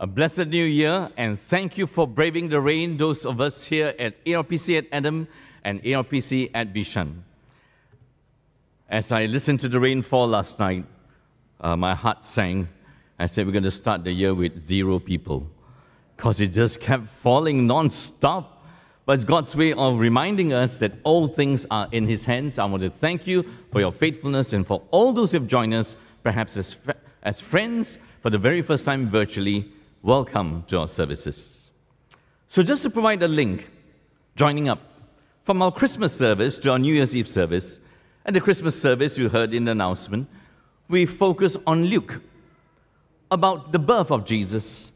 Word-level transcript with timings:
A 0.00 0.06
blessed 0.06 0.46
new 0.46 0.64
year, 0.64 1.10
and 1.16 1.40
thank 1.40 1.76
you 1.76 1.88
for 1.88 2.06
braving 2.06 2.50
the 2.50 2.60
rain, 2.60 2.96
those 2.96 3.26
of 3.26 3.40
us 3.40 3.64
here 3.64 3.96
at 3.98 4.24
ARPC 4.24 4.78
at 4.78 4.86
Adam 4.92 5.26
and 5.64 5.82
ARPC 5.82 6.52
at 6.54 6.72
Bishan. 6.72 7.22
As 8.88 9.10
I 9.10 9.26
listened 9.26 9.58
to 9.58 9.68
the 9.68 9.80
rainfall 9.80 10.28
last 10.28 10.60
night, 10.60 10.84
uh, 11.60 11.74
my 11.76 11.96
heart 11.96 12.24
sang. 12.24 12.68
I 13.18 13.26
said, 13.26 13.44
We're 13.44 13.52
going 13.52 13.64
to 13.64 13.72
start 13.72 14.04
the 14.04 14.12
year 14.12 14.34
with 14.34 14.60
zero 14.60 15.00
people 15.00 15.50
because 16.16 16.40
it 16.40 16.52
just 16.52 16.80
kept 16.80 17.08
falling 17.08 17.66
non 17.66 17.90
stop. 17.90 18.64
But 19.04 19.14
it's 19.14 19.24
God's 19.24 19.56
way 19.56 19.72
of 19.72 19.98
reminding 19.98 20.52
us 20.52 20.78
that 20.78 20.92
all 21.02 21.26
things 21.26 21.66
are 21.72 21.88
in 21.90 22.06
His 22.06 22.24
hands. 22.24 22.60
I 22.60 22.66
want 22.66 22.84
to 22.84 22.90
thank 22.90 23.26
you 23.26 23.44
for 23.72 23.80
your 23.80 23.90
faithfulness 23.90 24.52
and 24.52 24.64
for 24.64 24.80
all 24.92 25.12
those 25.12 25.32
who 25.32 25.40
have 25.40 25.48
joined 25.48 25.74
us, 25.74 25.96
perhaps 26.22 26.56
as, 26.56 26.76
as 27.24 27.40
friends 27.40 27.98
for 28.20 28.30
the 28.30 28.38
very 28.38 28.62
first 28.62 28.84
time 28.84 29.08
virtually 29.08 29.72
welcome 30.02 30.62
to 30.68 30.78
our 30.78 30.86
services. 30.86 31.72
So, 32.46 32.62
just 32.62 32.82
to 32.84 32.90
provide 32.90 33.22
a 33.22 33.28
link, 33.28 33.68
joining 34.36 34.68
up 34.68 34.80
from 35.42 35.60
our 35.60 35.72
Christmas 35.72 36.14
service 36.14 36.58
to 36.58 36.70
our 36.70 36.78
New 36.78 36.94
Year's 36.94 37.16
Eve 37.16 37.28
service, 37.28 37.80
and 38.24 38.34
the 38.36 38.40
Christmas 38.40 38.80
service 38.80 39.18
you 39.18 39.28
heard 39.28 39.52
in 39.52 39.64
the 39.64 39.72
announcement, 39.72 40.28
we 40.88 41.04
focus 41.06 41.56
on 41.66 41.86
Luke 41.86 42.20
about 43.30 43.72
the 43.72 43.78
birth 43.78 44.10
of 44.10 44.24
Jesus 44.24 44.92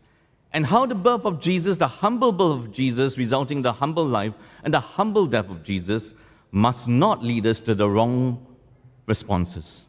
and 0.53 0.67
how 0.67 0.87
the 0.87 0.95
birth 0.95 1.25
of 1.25 1.41
Jesus, 1.41 1.77
the 1.77 1.89
humble 1.89 2.31
birth 2.31 2.67
of 2.67 2.73
Jesus, 2.73 3.19
resulting 3.19 3.59
in 3.59 3.63
the 3.63 3.73
humble 3.73 4.07
life 4.07 4.35
and 4.65 4.73
the 4.73 4.81
humble 4.81 5.27
death 5.27 5.49
of 5.49 5.63
Jesus, 5.63 6.15
must 6.51 6.89
not 6.89 7.23
lead 7.23 7.47
us 7.47 7.61
to 7.63 7.75
the 7.75 7.89
wrong 7.89 8.47
responses. 9.07 9.89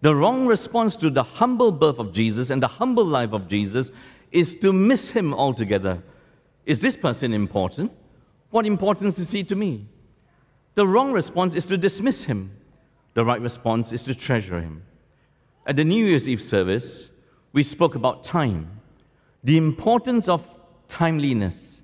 The 0.00 0.14
wrong 0.14 0.46
response 0.46 0.96
to 0.96 1.10
the 1.10 1.22
humble 1.22 1.70
birth 1.70 2.00
of 2.00 2.12
Jesus 2.12 2.50
and 2.50 2.60
the 2.60 2.68
humble 2.68 3.04
life 3.04 3.32
of 3.32 3.46
Jesus 3.46 3.92
is 4.32 4.54
to 4.56 4.72
miss 4.72 5.10
him 5.10 5.32
altogether. 5.32 6.02
Is 6.66 6.80
this 6.80 6.96
person 6.96 7.32
important? 7.32 7.92
What 8.50 8.66
importance 8.66 9.18
is 9.18 9.30
he 9.30 9.44
to 9.44 9.56
me? 9.56 9.86
The 10.74 10.86
wrong 10.86 11.12
response 11.12 11.54
is 11.54 11.66
to 11.66 11.76
dismiss 11.76 12.24
him. 12.24 12.50
The 13.14 13.24
right 13.24 13.40
response 13.40 13.92
is 13.92 14.02
to 14.04 14.14
treasure 14.14 14.60
him. 14.60 14.82
At 15.66 15.76
the 15.76 15.84
New 15.84 16.04
Year's 16.04 16.28
Eve 16.28 16.42
service, 16.42 17.10
we 17.52 17.62
spoke 17.62 17.94
about 17.94 18.24
time, 18.24 18.80
the 19.44 19.56
importance 19.56 20.28
of 20.28 20.48
timeliness, 20.88 21.82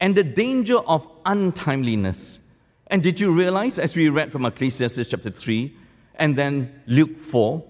and 0.00 0.14
the 0.14 0.22
danger 0.22 0.78
of 0.78 1.08
untimeliness. 1.24 2.40
And 2.88 3.02
did 3.02 3.18
you 3.18 3.32
realize, 3.32 3.78
as 3.78 3.96
we 3.96 4.08
read 4.08 4.30
from 4.30 4.44
Ecclesiastes 4.44 5.08
chapter 5.08 5.30
3 5.30 5.74
and 6.16 6.36
then 6.36 6.82
Luke 6.86 7.18
4, 7.18 7.62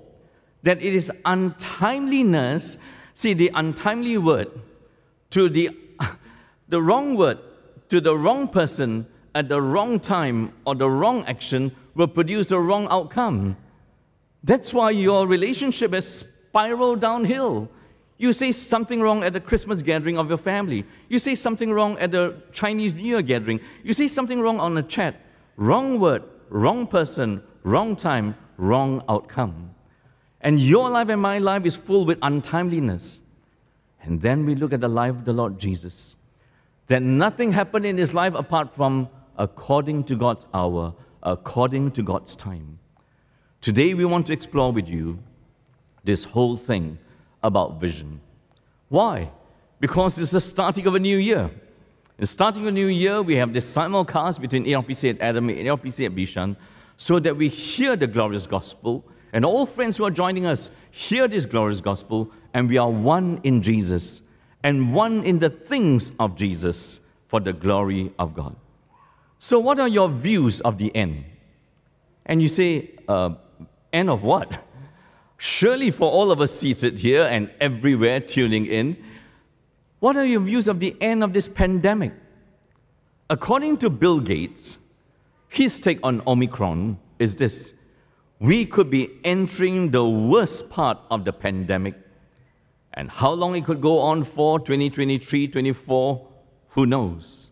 that 0.65 0.83
it 0.83 0.95
is 0.95 1.11
untimeliness 1.25 2.79
See, 3.19 3.35
the 3.35 3.51
untimely 3.53 4.17
word 4.17 4.49
to 5.31 5.49
the, 5.49 5.71
the 6.69 6.81
wrong 6.81 7.17
word 7.17 7.41
to 7.89 8.01
the 8.01 8.17
wrong 8.17 8.47
person 8.47 9.09
at 9.35 9.49
the 9.49 9.61
wrong 9.61 9.99
time 9.99 10.53
or 10.65 10.77
the 10.77 10.89
wrong 10.89 11.25
action 11.25 11.73
will 11.97 12.07
produce 12.07 12.47
the 12.47 12.61
wrong 12.61 12.87
outcome. 12.93 13.57
That's 14.45 14.73
why 14.73 14.91
your 14.91 15.27
relationship 15.27 15.95
has 15.95 16.21
spiraled 16.21 17.01
downhill. 17.01 17.69
You 18.19 18.33
say 18.33 18.53
something 18.53 19.01
wrong 19.01 19.25
at 19.25 19.33
the 19.33 19.41
Christmas 19.41 19.83
gathering 19.83 20.17
of 20.17 20.29
your 20.29 20.39
family. 20.39 20.85
You 21.09 21.19
say 21.19 21.35
something 21.35 21.73
wrong 21.73 21.99
at 21.99 22.13
the 22.13 22.41
Chinese 22.53 22.95
New 22.95 23.03
Year 23.03 23.23
gathering. 23.23 23.59
You 23.83 23.95
say 23.95 24.07
something 24.07 24.41
wrong 24.41 24.61
on 24.61 24.79
a 24.79 24.83
chat. 24.85 25.17
Wrong 25.57 25.99
word, 25.99 26.23
wrong 26.51 26.87
person, 26.87 27.43
wrong 27.65 27.97
time, 27.97 28.37
wrong 28.59 29.03
outcome. 29.09 29.75
And 30.41 30.61
your 30.61 30.89
life 30.89 31.09
and 31.09 31.21
my 31.21 31.39
life 31.39 31.65
is 31.67 31.77
full 31.77 32.05
with 32.05 32.19
untimeliness. 32.21 33.21
And 34.03 34.23
then 34.23 34.47
we 34.47 34.55
look 34.55 34.73
at 34.73 34.81
the 34.81 34.89
life 34.89 35.11
of 35.11 35.25
the 35.25 35.33
Lord 35.33 35.59
Jesus. 35.59 36.17
That 36.87 37.03
nothing 37.03 37.53
happened 37.53 37.85
in 37.85 37.99
his 37.99 38.15
life 38.15 38.35
apart 38.35 38.73
from 38.75 39.09
according 39.37 40.05
to 40.05 40.17
God's 40.17 40.47
hour, 40.55 40.95
according 41.23 41.93
to 41.93 42.03
God's 42.03 42.35
time. 42.37 42.79
Today 43.61 43.95
we 43.95 44.05
want 44.05 44.27
to 44.27 44.33
explore 44.33 44.73
with 44.73 44.89
you 44.89 45.19
this 46.05 46.25
whole 46.25 46.57
thing 46.57 46.99
about 47.43 47.81
vision. 47.81 48.21
Why? 48.89 49.31
Because 49.81 50.19
it's 50.19 50.31
the 50.31 50.41
starting 50.41 50.87
of 50.87 50.95
a 50.95 51.01
new 51.01 51.19
year. 51.19 51.51
The 52.17 52.27
starting 52.27 52.67
a 52.67 52.71
new 52.71 52.87
year, 52.87 53.23
we 53.23 53.37
have 53.37 53.53
this 53.53 53.77
simulcast 53.77 54.41
between 54.41 54.65
ARPC 54.65 55.11
at 55.11 55.21
Adam 55.21 55.49
and 55.51 55.59
ARPC 55.59 56.07
at 56.07 56.15
Bishan 56.15 56.57
so 56.97 57.21
that 57.21 57.37
we 57.37 57.49
hear 57.49 57.95
the 57.95 58.07
glorious 58.07 58.47
gospel 58.47 59.05
and 59.33 59.45
all 59.45 59.67
friends 59.67 59.97
who 59.97 60.05
are 60.05 60.11
joining 60.11 60.47
us 60.47 60.71
hear 60.91 61.29
this 61.29 61.47
glorious 61.47 61.81
gospel, 61.81 62.31
and 62.55 62.69
we 62.69 62.79
are 62.79 62.91
one 62.91 63.41
in 63.45 63.63
Jesus 63.63 64.23
and 64.63 64.95
one 64.95 65.25
in 65.25 65.39
the 65.39 65.51
things 65.51 66.13
of 66.19 66.35
Jesus 66.35 67.01
for 67.27 67.41
the 67.41 67.53
glory 67.53 68.13
of 68.19 68.35
God. 68.35 68.57
So, 69.39 69.59
what 69.59 69.79
are 69.79 69.89
your 69.89 70.09
views 70.09 70.61
of 70.63 70.79
the 70.79 70.95
end? 70.97 71.25
And 72.27 72.43
you 72.43 72.49
say, 72.49 72.91
uh, 73.07 73.35
end 73.93 74.11
of 74.11 74.23
what? 74.23 74.65
Surely, 75.39 75.91
for 75.91 76.11
all 76.11 76.31
of 76.31 76.41
us 76.41 76.53
seated 76.53 76.99
here 76.99 77.23
and 77.23 77.51
everywhere 77.61 78.19
tuning 78.21 78.67
in, 78.67 78.97
what 80.01 80.17
are 80.17 80.25
your 80.25 80.41
views 80.41 80.67
of 80.69 80.81
the 80.81 80.97
end 81.01 81.23
of 81.23 81.33
this 81.33 81.47
pandemic? 81.47 82.13
According 83.31 83.79
to 83.79 83.91
Bill 83.91 84.21
Gates, 84.21 84.79
his 85.49 85.79
take 85.79 85.99
on 86.03 86.23
Omicron 86.27 86.99
is 87.19 87.37
this 87.37 87.75
we 88.41 88.65
could 88.65 88.91
be 88.91 89.11
entering 89.25 89.91
the 89.91 90.05
worst 90.05 90.71
part 90.71 90.99
of 91.11 91.25
the 91.25 91.33
pandemic. 91.33 91.95
And 92.95 93.11
how 93.11 93.33
long 93.33 93.55
it 93.57 93.65
could 93.65 93.81
go 93.81 93.99
on 93.99 94.25
for 94.25 94.59
2023, 94.59 95.49
24, 95.49 96.27
who 96.71 96.87
knows? 96.87 97.51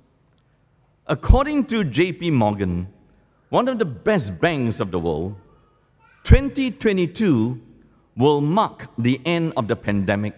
According 1.06 1.66
to 1.66 1.84
JP 1.84 2.32
Morgan, 2.32 2.88
one 3.50 3.68
of 3.68 3.78
the 3.78 3.84
best 3.84 4.40
banks 4.40 4.80
of 4.80 4.90
the 4.90 4.98
world, 4.98 5.36
2022 6.24 7.60
will 8.16 8.40
mark 8.40 8.88
the 8.98 9.20
end 9.24 9.52
of 9.56 9.68
the 9.68 9.76
pandemic 9.76 10.34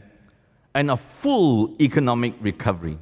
and 0.74 0.90
a 0.90 0.96
full 0.96 1.74
economic 1.80 2.34
recovery. 2.40 2.98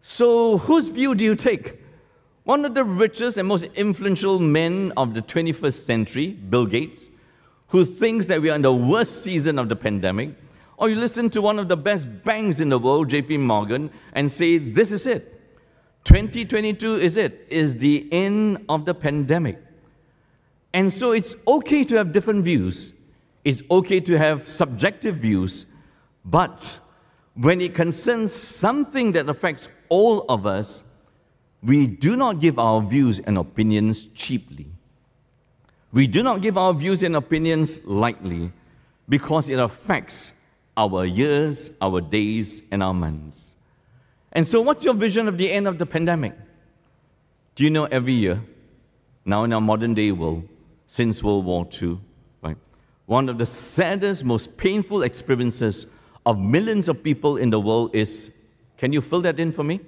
So, 0.00 0.58
whose 0.58 0.88
view 0.88 1.14
do 1.14 1.24
you 1.24 1.34
take? 1.34 1.80
One 2.48 2.64
of 2.64 2.72
the 2.72 2.82
richest 2.82 3.36
and 3.36 3.46
most 3.46 3.64
influential 3.74 4.38
men 4.38 4.94
of 4.96 5.12
the 5.12 5.20
21st 5.20 5.84
century, 5.84 6.28
Bill 6.28 6.64
Gates, 6.64 7.10
who 7.66 7.84
thinks 7.84 8.24
that 8.24 8.40
we 8.40 8.48
are 8.48 8.54
in 8.54 8.62
the 8.62 8.72
worst 8.72 9.22
season 9.22 9.58
of 9.58 9.68
the 9.68 9.76
pandemic, 9.76 10.30
or 10.78 10.88
you 10.88 10.96
listen 10.96 11.28
to 11.28 11.42
one 11.42 11.58
of 11.58 11.68
the 11.68 11.76
best 11.76 12.06
banks 12.24 12.60
in 12.60 12.70
the 12.70 12.78
world, 12.78 13.10
JP 13.10 13.40
Morgan, 13.40 13.90
and 14.14 14.32
say, 14.32 14.56
This 14.56 14.90
is 14.90 15.06
it. 15.06 15.38
2022 16.04 16.96
is 16.96 17.18
it, 17.18 17.46
is 17.50 17.76
the 17.76 18.08
end 18.10 18.64
of 18.70 18.86
the 18.86 18.94
pandemic. 18.94 19.62
And 20.72 20.90
so 20.90 21.12
it's 21.12 21.36
okay 21.46 21.84
to 21.84 21.96
have 21.96 22.12
different 22.12 22.44
views. 22.44 22.94
It's 23.44 23.62
okay 23.70 24.00
to 24.00 24.16
have 24.16 24.48
subjective 24.48 25.16
views. 25.16 25.66
But 26.24 26.80
when 27.34 27.60
it 27.60 27.74
concerns 27.74 28.32
something 28.32 29.12
that 29.12 29.28
affects 29.28 29.68
all 29.90 30.24
of 30.30 30.46
us, 30.46 30.82
we 31.62 31.86
do 31.86 32.16
not 32.16 32.40
give 32.40 32.58
our 32.58 32.80
views 32.80 33.20
and 33.20 33.36
opinions 33.36 34.06
cheaply. 34.14 34.66
We 35.92 36.06
do 36.06 36.22
not 36.22 36.42
give 36.42 36.56
our 36.56 36.74
views 36.74 37.02
and 37.02 37.16
opinions 37.16 37.84
lightly 37.84 38.52
because 39.08 39.48
it 39.48 39.58
affects 39.58 40.34
our 40.76 41.04
years, 41.04 41.70
our 41.80 42.00
days, 42.00 42.62
and 42.70 42.82
our 42.82 42.94
months. 42.94 43.54
And 44.32 44.46
so, 44.46 44.60
what's 44.60 44.84
your 44.84 44.94
vision 44.94 45.26
of 45.26 45.38
the 45.38 45.50
end 45.50 45.66
of 45.66 45.78
the 45.78 45.86
pandemic? 45.86 46.34
Do 47.54 47.64
you 47.64 47.70
know 47.70 47.86
every 47.86 48.12
year, 48.12 48.40
now 49.24 49.42
in 49.44 49.52
our 49.52 49.60
modern 49.60 49.94
day 49.94 50.12
world, 50.12 50.48
since 50.86 51.24
World 51.24 51.44
War 51.44 51.66
II, 51.82 51.98
right, 52.42 52.56
one 53.06 53.28
of 53.28 53.38
the 53.38 53.46
saddest, 53.46 54.24
most 54.24 54.56
painful 54.56 55.02
experiences 55.02 55.88
of 56.24 56.38
millions 56.38 56.88
of 56.88 57.02
people 57.02 57.38
in 57.38 57.50
the 57.50 57.58
world 57.58 57.94
is 57.94 58.30
can 58.76 58.92
you 58.92 59.00
fill 59.00 59.20
that 59.22 59.40
in 59.40 59.50
for 59.50 59.64
me? 59.64 59.80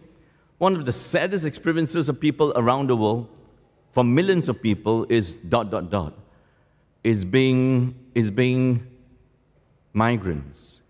One 0.61 0.77
of 0.77 0.85
the 0.85 0.93
saddest 0.93 1.47
experiences 1.47 2.11
of 2.11 2.21
people 2.21 2.53
around 2.55 2.91
the 2.91 2.95
world, 2.95 3.27
for 3.93 4.05
millions 4.05 4.47
of 4.47 4.61
people, 4.61 5.07
is 5.09 5.33
dot, 5.33 5.71
dot, 5.71 5.89
dot, 5.89 6.13
is 7.03 7.25
being, 7.25 7.95
is 8.15 8.31
being 8.31 8.87
migrants, 9.95 10.83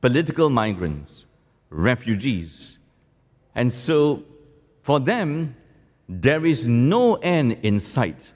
political 0.00 0.50
migrants, 0.50 1.26
refugees. 1.70 2.78
And 3.54 3.72
so, 3.72 4.24
for 4.82 4.98
them, 4.98 5.54
there 6.08 6.44
is 6.44 6.66
no 6.66 7.14
end 7.14 7.58
in 7.62 7.78
sight 7.78 8.32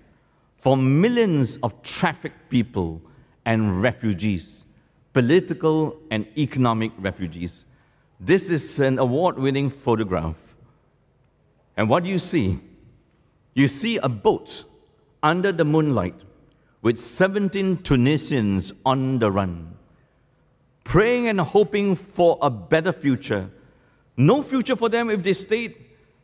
for 0.59 0.77
millions 0.77 1.57
of 1.57 1.83
trafficked 1.83 2.49
people 2.51 3.03
and 3.45 3.83
refugees, 3.83 4.65
political 5.13 5.97
and 6.13 6.25
economic 6.39 6.93
refugees. 6.99 7.65
This 8.21 8.49
is 8.49 8.79
an 8.79 9.01
award 9.01 9.41
winning 9.41 9.71
photograph 9.71 10.37
and 11.79 11.89
what 11.89 12.03
do 12.03 12.11
you 12.11 12.19
see? 12.19 12.59
You 13.55 13.69
see 13.69 13.99
a 13.99 14.09
boat 14.09 14.65
under 15.23 15.53
the 15.53 15.65
moonlight 15.65 16.17
with 16.83 16.99
17 16.99 17.79
Tunisians 17.85 18.73
on 18.85 19.21
the 19.21 19.31
run, 19.31 19.77
praying 20.83 21.29
and 21.29 21.41
hoping 21.41 21.95
for 21.95 22.37
a 22.43 22.51
better 22.51 22.93
future. 22.93 23.49
No 24.17 24.43
future 24.43 24.75
for 24.75 24.89
them 24.89 25.09
if 25.09 25.23
they 25.23 25.33
stayed, 25.33 25.77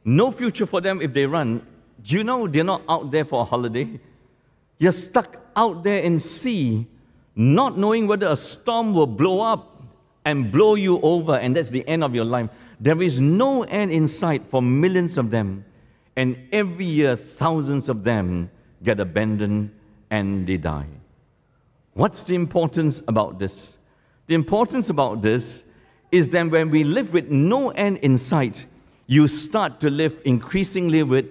no 0.05 0.33
future 0.33 0.67
for 0.67 0.81
them 0.81 1.01
if 1.01 1.15
they 1.15 1.25
run. 1.25 1.65
Do 2.03 2.17
you 2.17 2.25
know 2.25 2.49
they're 2.49 2.65
not 2.65 2.83
out 2.89 3.13
there 3.13 3.25
for 3.25 3.43
a 3.43 3.45
holiday? 3.45 4.01
You're 4.79 4.91
stuck 4.91 5.37
out 5.55 5.85
there 5.85 5.99
in 5.99 6.19
sea, 6.19 6.85
not 7.37 7.79
knowing 7.79 8.09
whether 8.09 8.27
a 8.27 8.37
storm 8.37 8.93
will 8.93 9.07
blow 9.07 9.41
up 9.41 9.85
and 10.25 10.51
blow 10.51 10.75
you 10.75 11.01
over, 11.01 11.37
and 11.37 11.55
that's 11.55 11.71
the 11.71 11.87
end 11.87 12.03
of 12.03 12.13
your 12.13 12.25
life. 12.25 12.51
There 12.81 13.01
is 13.03 13.21
no 13.21 13.63
end 13.65 13.91
in 13.93 14.09
sight 14.09 14.45
for 14.45 14.61
millions 14.61 15.19
of 15.19 15.31
them, 15.31 15.65
and 16.17 16.37
every 16.53 16.85
year, 16.85 17.17
thousands 17.17 17.89
of 17.89 18.05
them 18.05 18.51
get 18.83 19.01
abandoned 19.01 19.75
and 20.11 20.47
they 20.47 20.57
die. 20.57 20.87
What's 21.95 22.23
the 22.23 22.35
importance 22.35 23.01
about 23.09 23.39
this? 23.39 23.79
The 24.27 24.35
importance 24.35 24.91
about 24.91 25.23
this 25.23 25.65
is 26.11 26.29
that 26.31 26.51
when 26.51 26.71
we 26.71 26.85
live 26.85 27.13
with 27.13 27.29
no 27.29 27.71
end 27.71 27.99
in 27.99 28.19
sight, 28.19 28.67
you 29.07 29.29
start 29.29 29.81
to 29.81 29.91
live 29.91 30.23
increasingly 30.25 31.03
with, 31.03 31.27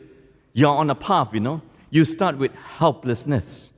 you're 0.54 0.76
on 0.76 0.90
a 0.90 0.96
path, 0.96 1.30
you 1.34 1.40
know, 1.40 1.62
you 1.90 2.06
start 2.06 2.38
with 2.38 2.54
helplessness. 2.56 3.72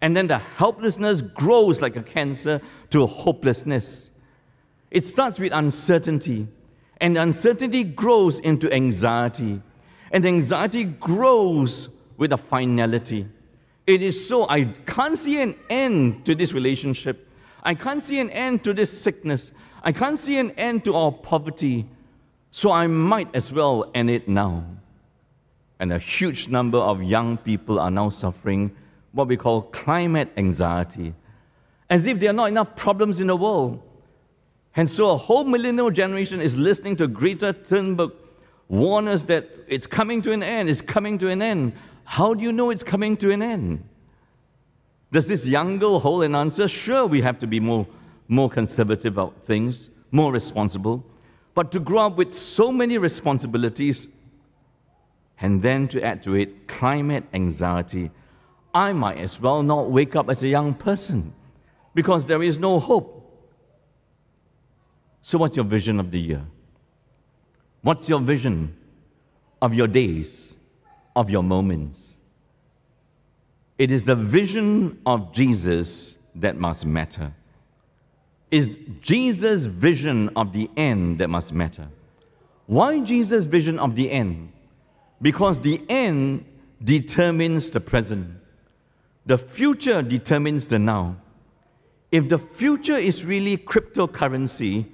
And 0.00 0.16
then 0.16 0.26
the 0.26 0.38
helplessness 0.38 1.22
grows 1.22 1.80
like 1.80 1.96
a 1.96 2.02
cancer 2.02 2.60
to 2.90 3.06
hopelessness. 3.06 4.10
It 4.90 5.04
starts 5.04 5.38
with 5.38 5.52
uncertainty, 5.52 6.48
and 7.00 7.18
uncertainty 7.18 7.84
grows 7.84 8.38
into 8.40 8.72
anxiety, 8.72 9.60
and 10.10 10.24
anxiety 10.24 10.84
grows 10.84 11.88
with 12.16 12.32
a 12.32 12.36
finality. 12.36 13.28
It 13.86 14.02
is 14.02 14.28
so, 14.28 14.48
I 14.48 14.64
can't 14.64 15.18
see 15.18 15.40
an 15.40 15.54
end 15.70 16.24
to 16.26 16.34
this 16.34 16.52
relationship. 16.52 17.28
I 17.62 17.74
can't 17.74 18.02
see 18.02 18.18
an 18.20 18.30
end 18.30 18.64
to 18.64 18.72
this 18.72 18.90
sickness. 18.90 19.52
I 19.82 19.92
can't 19.92 20.18
see 20.18 20.38
an 20.38 20.50
end 20.52 20.84
to 20.84 20.94
our 20.94 21.12
poverty. 21.12 21.86
So 22.50 22.72
I 22.72 22.86
might 22.86 23.28
as 23.34 23.52
well 23.52 23.90
end 23.94 24.10
it 24.10 24.28
now. 24.28 24.64
And 25.78 25.92
a 25.92 25.98
huge 25.98 26.48
number 26.48 26.78
of 26.78 27.02
young 27.02 27.36
people 27.36 27.78
are 27.78 27.90
now 27.90 28.08
suffering 28.08 28.74
what 29.12 29.28
we 29.28 29.36
call 29.36 29.62
climate 29.62 30.32
anxiety, 30.36 31.14
as 31.88 32.06
if 32.06 32.18
there 32.18 32.30
are 32.30 32.32
not 32.32 32.48
enough 32.48 32.74
problems 32.76 33.20
in 33.20 33.28
the 33.28 33.36
world. 33.36 33.82
And 34.76 34.90
so 34.90 35.10
a 35.10 35.16
whole 35.16 35.44
millennial 35.44 35.90
generation 35.90 36.40
is 36.40 36.56
listening 36.56 36.96
to 36.96 37.08
Greta 37.08 37.54
Thunberg 37.54 38.12
warn 38.68 39.08
us 39.08 39.24
that 39.24 39.48
it's 39.66 39.86
coming 39.86 40.20
to 40.22 40.32
an 40.32 40.42
end, 40.42 40.68
it's 40.68 40.82
coming 40.82 41.16
to 41.18 41.28
an 41.28 41.40
end. 41.40 41.72
How 42.04 42.34
do 42.34 42.44
you 42.44 42.52
know 42.52 42.70
it's 42.70 42.82
coming 42.82 43.16
to 43.18 43.32
an 43.32 43.42
end? 43.42 43.88
Does 45.12 45.26
this 45.26 45.46
young 45.46 45.78
girl 45.78 45.98
hold 45.98 46.24
an 46.24 46.34
answer? 46.34 46.68
Sure, 46.68 47.06
we 47.06 47.22
have 47.22 47.38
to 47.38 47.46
be 47.46 47.58
more, 47.58 47.86
more 48.28 48.50
conservative 48.50 49.14
about 49.14 49.42
things, 49.42 49.88
more 50.10 50.30
responsible. 50.30 51.04
But 51.54 51.72
to 51.72 51.80
grow 51.80 52.06
up 52.06 52.16
with 52.16 52.34
so 52.34 52.70
many 52.70 52.98
responsibilities 52.98 54.08
and 55.40 55.62
then 55.62 55.88
to 55.88 56.02
add 56.04 56.22
to 56.24 56.34
it 56.34 56.68
climate 56.68 57.24
anxiety, 57.32 58.10
I 58.74 58.92
might 58.92 59.18
as 59.18 59.40
well 59.40 59.62
not 59.62 59.90
wake 59.90 60.14
up 60.14 60.28
as 60.28 60.42
a 60.42 60.48
young 60.48 60.74
person 60.74 61.32
because 61.94 62.26
there 62.26 62.42
is 62.42 62.58
no 62.58 62.78
hope. 62.78 63.15
So, 65.26 65.38
what's 65.38 65.56
your 65.56 65.64
vision 65.64 65.98
of 65.98 66.12
the 66.12 66.20
year? 66.20 66.44
What's 67.82 68.08
your 68.08 68.20
vision 68.20 68.76
of 69.60 69.74
your 69.74 69.88
days, 69.88 70.54
of 71.16 71.30
your 71.30 71.42
moments? 71.42 72.14
It 73.76 73.90
is 73.90 74.04
the 74.04 74.14
vision 74.14 75.00
of 75.04 75.32
Jesus 75.32 76.16
that 76.36 76.56
must 76.56 76.86
matter. 76.86 77.34
Is 78.52 78.78
Jesus' 79.00 79.66
vision 79.66 80.30
of 80.36 80.52
the 80.52 80.70
end 80.76 81.18
that 81.18 81.26
must 81.26 81.52
matter. 81.52 81.88
Why 82.66 83.00
Jesus' 83.00 83.46
vision 83.46 83.80
of 83.80 83.96
the 83.96 84.08
end? 84.12 84.52
Because 85.20 85.58
the 85.58 85.82
end 85.88 86.44
determines 86.84 87.68
the 87.72 87.80
present. 87.80 88.30
The 89.26 89.38
future 89.38 90.02
determines 90.02 90.66
the 90.66 90.78
now. 90.78 91.16
If 92.12 92.28
the 92.28 92.38
future 92.38 92.96
is 92.96 93.24
really 93.24 93.58
cryptocurrency, 93.58 94.86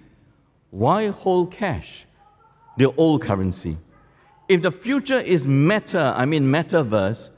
why 0.73 1.09
hold 1.09 1.53
cash, 1.53 2.07
the 2.79 2.91
old 2.97 3.21
currency? 3.21 3.77
If 4.49 4.63
the 4.63 4.71
future 4.71 5.19
is 5.19 5.47
meta, 5.47 6.15
I 6.17 6.25
mean 6.25 6.45
metaverse, 6.45 7.29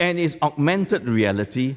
and 0.00 0.18
is 0.18 0.36
augmented 0.42 1.08
reality, 1.08 1.76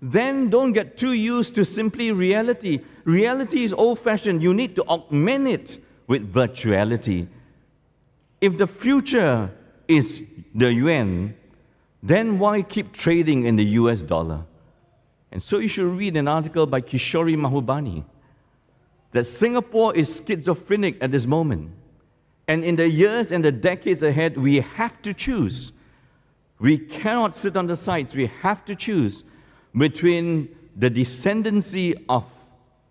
then 0.00 0.48
don't 0.48 0.70
get 0.70 0.96
too 0.96 1.12
used 1.12 1.56
to 1.56 1.64
simply 1.64 2.12
reality. 2.12 2.78
Reality 3.04 3.64
is 3.64 3.72
old 3.72 3.98
fashioned. 3.98 4.44
You 4.44 4.54
need 4.54 4.76
to 4.76 4.84
augment 4.84 5.48
it 5.48 5.78
with 6.06 6.32
virtuality. 6.32 7.26
If 8.40 8.58
the 8.58 8.68
future 8.68 9.50
is 9.88 10.22
the 10.54 10.72
yuan, 10.72 11.34
then 12.00 12.38
why 12.38 12.62
keep 12.62 12.92
trading 12.92 13.44
in 13.44 13.56
the 13.56 13.64
US 13.80 14.04
dollar? 14.04 14.44
And 15.32 15.42
so 15.42 15.58
you 15.58 15.66
should 15.68 15.98
read 15.98 16.16
an 16.16 16.28
article 16.28 16.64
by 16.66 16.80
Kishore 16.80 17.36
Mahbubani 17.36 18.04
that 19.12 19.24
Singapore 19.24 19.94
is 19.94 20.22
schizophrenic 20.24 21.02
at 21.02 21.10
this 21.10 21.26
moment. 21.26 21.70
And 22.48 22.64
in 22.64 22.76
the 22.76 22.88
years 22.88 23.32
and 23.32 23.44
the 23.44 23.52
decades 23.52 24.02
ahead, 24.02 24.36
we 24.36 24.60
have 24.60 25.02
to 25.02 25.12
choose. 25.12 25.72
We 26.58 26.78
cannot 26.78 27.34
sit 27.34 27.56
on 27.56 27.66
the 27.66 27.76
sides. 27.76 28.14
We 28.14 28.26
have 28.42 28.64
to 28.66 28.74
choose 28.74 29.24
between 29.76 30.54
the 30.76 30.90
descendancy 30.90 32.04
of 32.08 32.30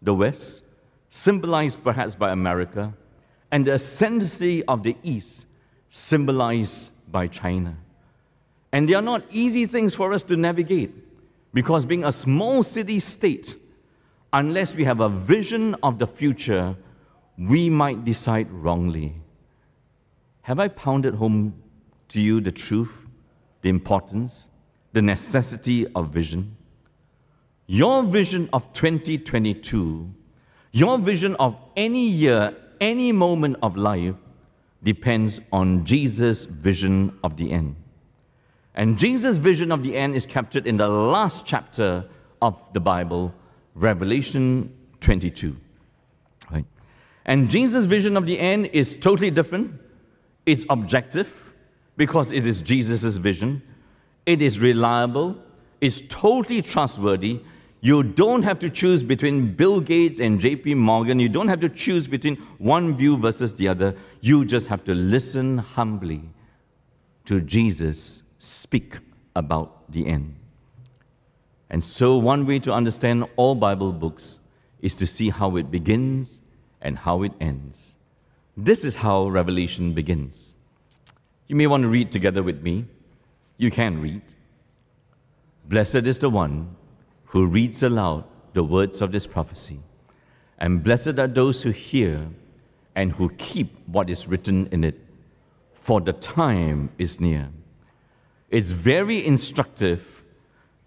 the 0.02 0.14
West, 0.14 0.64
symbolized 1.10 1.84
perhaps 1.84 2.16
by 2.16 2.32
America, 2.32 2.94
and 3.52 3.66
the 3.66 3.74
ascendancy 3.74 4.64
of 4.66 4.84
the 4.84 4.96
East, 5.04 5.46
symbolized 5.90 6.92
by 7.12 7.28
China. 7.28 7.76
And 8.72 8.90
they 8.90 8.94
are 8.94 9.02
not 9.02 9.24
easy 9.32 9.66
things 9.66 9.96
for 9.96 10.12
us 10.12 10.24
to 10.24 10.36
navigate 10.36 10.94
because, 11.54 11.86
being 11.86 12.04
a 12.04 12.12
small 12.12 12.62
city 12.62 13.00
state, 13.00 13.56
unless 14.36 14.76
we 14.76 14.84
have 14.84 15.00
a 15.00 15.08
vision 15.08 15.76
of 15.82 15.98
the 15.98 16.06
future, 16.06 16.76
we 17.38 17.70
might 17.70 18.04
decide 18.04 18.52
wrongly. 18.52 19.16
Have 20.42 20.60
I 20.60 20.68
pounded 20.68 21.16
home 21.16 21.56
to 22.10 22.22
you 22.22 22.42
the 22.42 22.52
truth, 22.52 22.94
the 23.62 23.70
importance, 23.70 24.50
the 24.92 25.02
necessity 25.02 25.88
of 25.96 26.10
vision? 26.10 26.58
Your 27.68 28.04
vision 28.04 28.50
of 28.52 28.72
2022, 28.74 30.14
your 30.74 30.98
vision 30.98 31.36
of 31.38 31.58
any 31.78 32.06
year, 32.06 32.54
any 32.81 33.14
moment 33.14 33.56
of 33.64 33.78
life, 33.78 34.16
depends 34.83 35.40
on 35.54 35.86
Jesus' 35.86 36.44
vision 36.44 37.18
of 37.24 37.38
the 37.38 37.52
end. 37.52 37.78
And 38.76 39.00
Jesus' 39.00 39.38
vision 39.38 39.71
of 39.71 39.81
the 39.81 39.95
end 39.95 40.14
is 40.14 40.26
captured 40.26 40.68
in 40.68 40.76
the 40.76 40.90
last 40.90 41.45
chapter 41.45 42.06
of 42.42 42.62
the 42.74 42.81
Bible, 42.81 43.33
Revelation 43.76 44.74
22. 45.02 45.56
Right? 46.50 46.66
And 47.26 47.50
Jesus' 47.50 47.86
vision 47.86 48.18
of 48.18 48.26
the 48.26 48.40
end 48.40 48.68
is 48.68 48.98
totally 48.98 49.32
different. 49.32 49.74
It's 50.46 50.66
objective 50.70 51.54
because 51.98 52.32
it 52.32 52.48
is 52.48 52.62
Jesus' 52.62 53.18
vision. 53.18 53.62
It 54.26 54.42
is 54.42 54.60
reliable. 54.60 55.38
It's 55.82 56.02
totally 56.08 56.62
trustworthy. 56.62 57.42
You 57.82 58.02
don't 58.02 58.44
have 58.44 58.58
to 58.60 58.70
choose 58.70 59.04
between 59.04 59.54
Bill 59.54 59.80
Gates 59.80 60.20
and 60.20 60.40
JP 60.40 60.78
Morgan. 60.78 61.20
You 61.20 61.30
don't 61.30 61.48
have 61.48 61.60
to 61.60 61.70
choose 61.70 62.08
between 62.08 62.38
one 62.58 62.96
view 62.96 63.18
versus 63.18 63.54
the 63.54 63.68
other. 63.68 63.96
You 64.22 64.46
just 64.46 64.68
have 64.68 64.84
to 64.86 64.96
listen 64.96 65.60
humbly 65.60 66.22
to 67.26 67.42
Jesus 67.42 68.24
speak 68.40 68.98
about 69.36 69.92
the 69.92 70.08
end. 70.08 70.36
And 71.69 71.84
so, 71.84 72.18
one 72.18 72.45
way 72.45 72.60
to 72.60 72.72
understand 72.72 73.26
all 73.36 73.56
Bible 73.56 73.92
books 73.92 74.40
is 74.81 74.95
to 74.95 75.07
see 75.07 75.30
how 75.30 75.56
it 75.56 75.72
begins 75.72 76.42
and 76.81 76.98
how 76.98 77.24
it 77.24 77.31
ends. 77.40 77.95
This 78.56 78.86
is 78.86 78.95
how 78.98 79.28
Revelation 79.28 79.94
begins. 79.94 80.57
You 81.48 81.56
may 81.56 81.68
want 81.68 81.84
to 81.84 81.90
read 81.90 82.12
together 82.12 82.44
with 82.44 82.62
me. 82.62 82.86
You 83.57 83.72
can 83.72 84.02
read. 84.02 84.22
Blessed 85.68 86.07
is 86.07 86.19
the 86.19 86.30
one 86.30 86.76
who 87.26 87.48
reads 87.48 87.81
aloud 87.84 88.26
the 88.54 88.64
words 88.64 89.02
of 89.02 89.12
this 89.12 89.28
prophecy, 89.28 89.80
and 90.60 90.84
blessed 90.84 91.19
are 91.19 91.28
those 91.28 91.64
who 91.64 91.72
hear 91.72 92.28
and 92.95 93.12
who 93.12 93.30
keep 93.38 93.76
what 93.88 94.10
is 94.10 94.28
written 94.28 94.68
in 94.68 94.84
it, 94.84 95.00
for 95.74 96.00
the 96.00 96.14
time 96.14 96.90
is 96.98 97.19
near. 97.19 97.50
It's 98.50 98.72
very 98.72 99.26
instructive 99.26 100.24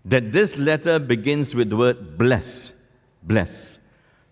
that 0.08 0.32
this 0.32 0.56
letter 0.56 0.98
begins 0.98 1.54
with 1.54 1.70
the 1.70 1.76
word 1.76 2.18
bless. 2.18 2.72
Bless. 3.22 3.78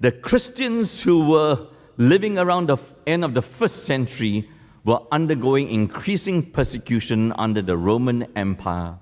The 0.00 0.10
Christians 0.10 1.02
who 1.02 1.28
were 1.28 1.68
living 1.98 2.38
around 2.38 2.68
the 2.68 2.78
end 3.06 3.24
of 3.24 3.34
the 3.34 3.42
first 3.42 3.84
century 3.84 4.48
were 4.84 5.00
undergoing 5.12 5.68
increasing 5.70 6.42
persecution 6.42 7.32
under 7.32 7.60
the 7.60 7.76
Roman 7.76 8.26
Empire. 8.36 8.94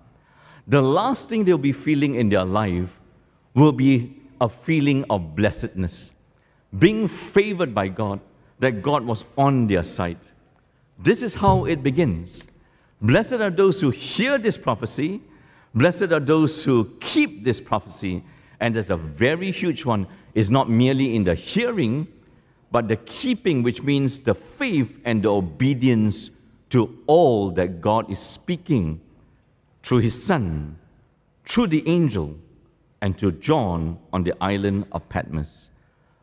The 0.66 0.81
last 0.81 1.28
thing 1.28 1.45
they'll 1.45 1.59
be 1.59 1.73
feeling 1.73 2.14
in 2.16 2.28
their 2.28 2.45
life 2.45 2.99
will 3.54 3.73
be 3.73 4.21
a 4.40 4.49
feeling 4.49 5.04
of 5.11 5.37
blessedness, 5.37 6.12
being 6.78 7.07
favored 7.07 7.75
by 7.75 7.88
God, 7.88 8.21
that 8.59 8.83
God 8.83 9.04
was 9.04 9.25
on 9.37 9.66
their 9.66 9.83
side. 9.83 10.19
This 10.99 11.23
is 11.23 11.35
how 11.35 11.66
it 11.66 11.83
begins. 11.83 12.47
Blessed 13.00 13.35
are 13.35 13.50
those 13.50 13.81
who 13.81 13.90
hear 13.90 14.38
this 14.38 14.57
prophecy, 14.57 15.21
blessed 15.75 16.12
are 16.12 16.21
those 16.21 16.64
who 16.64 16.93
keep 17.00 17.45
this 17.45 17.61
prophecy. 17.61 18.23
And 18.61 18.75
there's 18.75 18.90
a 18.90 18.97
very 18.97 19.50
huge 19.50 19.85
one, 19.85 20.07
is 20.35 20.50
not 20.50 20.71
merely 20.71 21.14
in 21.14 21.25
the 21.25 21.35
hearing, 21.35 22.07
but 22.71 22.88
the 22.88 22.97
keeping, 22.97 23.62
which 23.62 23.83
means 23.83 24.19
the 24.19 24.35
faith 24.35 25.00
and 25.04 25.23
the 25.23 25.33
obedience 25.33 26.31
to 26.71 26.99
all 27.07 27.50
that 27.52 27.81
God 27.81 28.11
is 28.11 28.19
speaking 28.19 29.00
through 29.83 29.99
his 29.99 30.21
Son, 30.21 30.76
through 31.45 31.69
the 31.69 31.87
angel, 31.88 32.37
and 33.00 33.16
to 33.19 33.33
John 33.33 33.99
on 34.12 34.25
the 34.25 34.35
island 34.40 34.87
of 34.93 35.09
Patmos. 35.09 35.71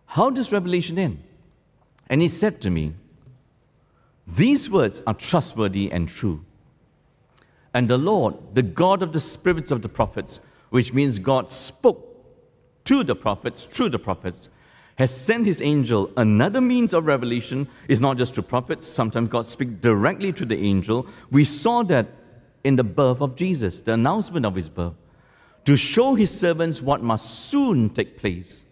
How 0.08 0.30
does 0.30 0.52
Revelation 0.52 0.98
end? 0.98 1.24
And 2.10 2.22
he 2.22 2.28
said 2.28 2.60
to 2.62 2.70
me, 2.70 2.96
These 4.28 4.70
words 4.70 5.02
are 5.08 5.14
trustworthy 5.14 5.92
and 5.92 6.10
true. 6.10 6.44
And 7.74 7.90
the 7.90 7.98
Lord, 7.98 8.36
the 8.54 8.64
God 8.64 9.02
of 9.02 9.14
the 9.14 9.20
spirits 9.20 9.72
of 9.72 9.82
the 9.82 9.90
prophets, 9.90 10.42
which 10.70 10.94
means 10.94 11.20
God 11.20 11.50
spoke 11.50 12.08
to 12.86 13.04
the 13.04 13.16
prophets, 13.16 13.66
through 13.66 13.90
the 13.90 14.00
prophets, 14.00 14.50
has 14.96 15.16
sent 15.16 15.46
his 15.46 15.62
angel. 15.62 16.12
Another 16.18 16.62
means 16.62 16.94
of 16.94 17.06
revelation 17.06 17.68
is 17.88 18.02
not 18.02 18.18
just 18.18 18.36
to 18.36 18.44
prophets, 18.44 18.88
sometimes 18.88 19.30
God 19.30 19.46
speaks 19.46 19.72
directly 19.80 20.34
to 20.34 20.46
the 20.46 20.58
angel. 20.58 21.08
We 21.30 21.46
saw 21.46 21.84
that 21.84 22.08
in 22.64 22.76
the 22.76 22.84
birth 22.84 23.22
of 23.22 23.36
Jesus, 23.36 23.82
the 23.82 23.94
announcement 23.94 24.46
of 24.46 24.56
his 24.56 24.70
birth, 24.70 24.94
to 25.66 25.76
show 25.76 26.16
his 26.16 26.38
servants 26.38 26.82
what 26.82 27.02
must 27.02 27.50
soon 27.50 27.90
take 27.90 28.18
place. 28.18 28.66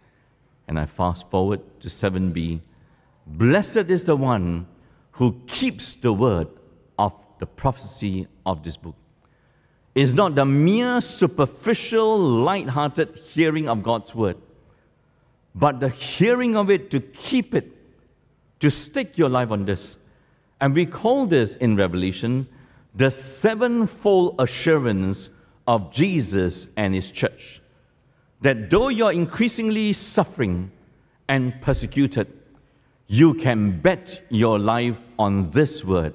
And 0.67 0.77
I 0.79 0.85
fast 0.85 1.29
forward 1.29 1.61
to 1.79 1.87
7b. 1.87 2.61
Blessed 3.25 3.89
is 3.89 4.03
the 4.03 4.15
one 4.15 4.67
who 5.13 5.41
keeps 5.47 5.95
the 5.95 6.13
word 6.13 6.47
the 7.39 7.45
prophecy 7.45 8.27
of 8.45 8.63
this 8.63 8.77
book. 8.77 8.95
It's 9.95 10.13
not 10.13 10.35
the 10.35 10.45
mere 10.45 11.01
superficial, 11.01 12.17
light-hearted 12.17 13.17
hearing 13.17 13.67
of 13.67 13.83
God's 13.83 14.13
word, 14.13 14.37
but 15.55 15.79
the 15.79 15.89
hearing 15.89 16.55
of 16.55 16.69
it 16.69 16.91
to 16.91 16.99
keep 16.99 17.55
it, 17.55 17.75
to 18.59 18.69
stake 18.69 19.17
your 19.17 19.29
life 19.29 19.51
on 19.51 19.65
this. 19.65 19.97
And 20.61 20.75
we 20.75 20.85
call 20.85 21.25
this 21.25 21.55
in 21.55 21.75
Revelation 21.75 22.47
the 22.93 23.09
sevenfold 23.09 24.35
assurance 24.39 25.29
of 25.67 25.91
Jesus 25.91 26.69
and 26.75 26.93
his 26.93 27.11
church. 27.11 27.61
That 28.41 28.69
though 28.69 28.89
you're 28.89 29.11
increasingly 29.11 29.93
suffering 29.93 30.71
and 31.27 31.61
persecuted, 31.61 32.27
you 33.07 33.33
can 33.33 33.79
bet 33.79 34.21
your 34.29 34.59
life 34.59 35.01
on 35.17 35.51
this 35.51 35.83
word. 35.83 36.13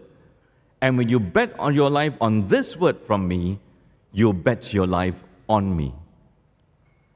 And 0.84 0.98
when 0.98 1.08
you 1.08 1.18
bet 1.18 1.58
on 1.58 1.74
your 1.74 1.88
life 1.88 2.14
on 2.20 2.46
this 2.46 2.76
word 2.76 2.98
from 2.98 3.26
me, 3.26 3.58
you 4.12 4.34
bet 4.34 4.74
your 4.74 4.86
life 4.86 5.24
on 5.48 5.74
me. 5.74 5.94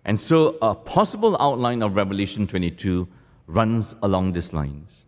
And 0.07 0.19
so 0.19 0.57
a 0.63 0.75
possible 0.75 1.37
outline 1.39 1.83
of 1.83 1.95
Revelation 1.95 2.47
22 2.47 3.07
runs 3.47 3.95
along 4.03 4.33
these 4.33 4.55
lines. 4.55 5.05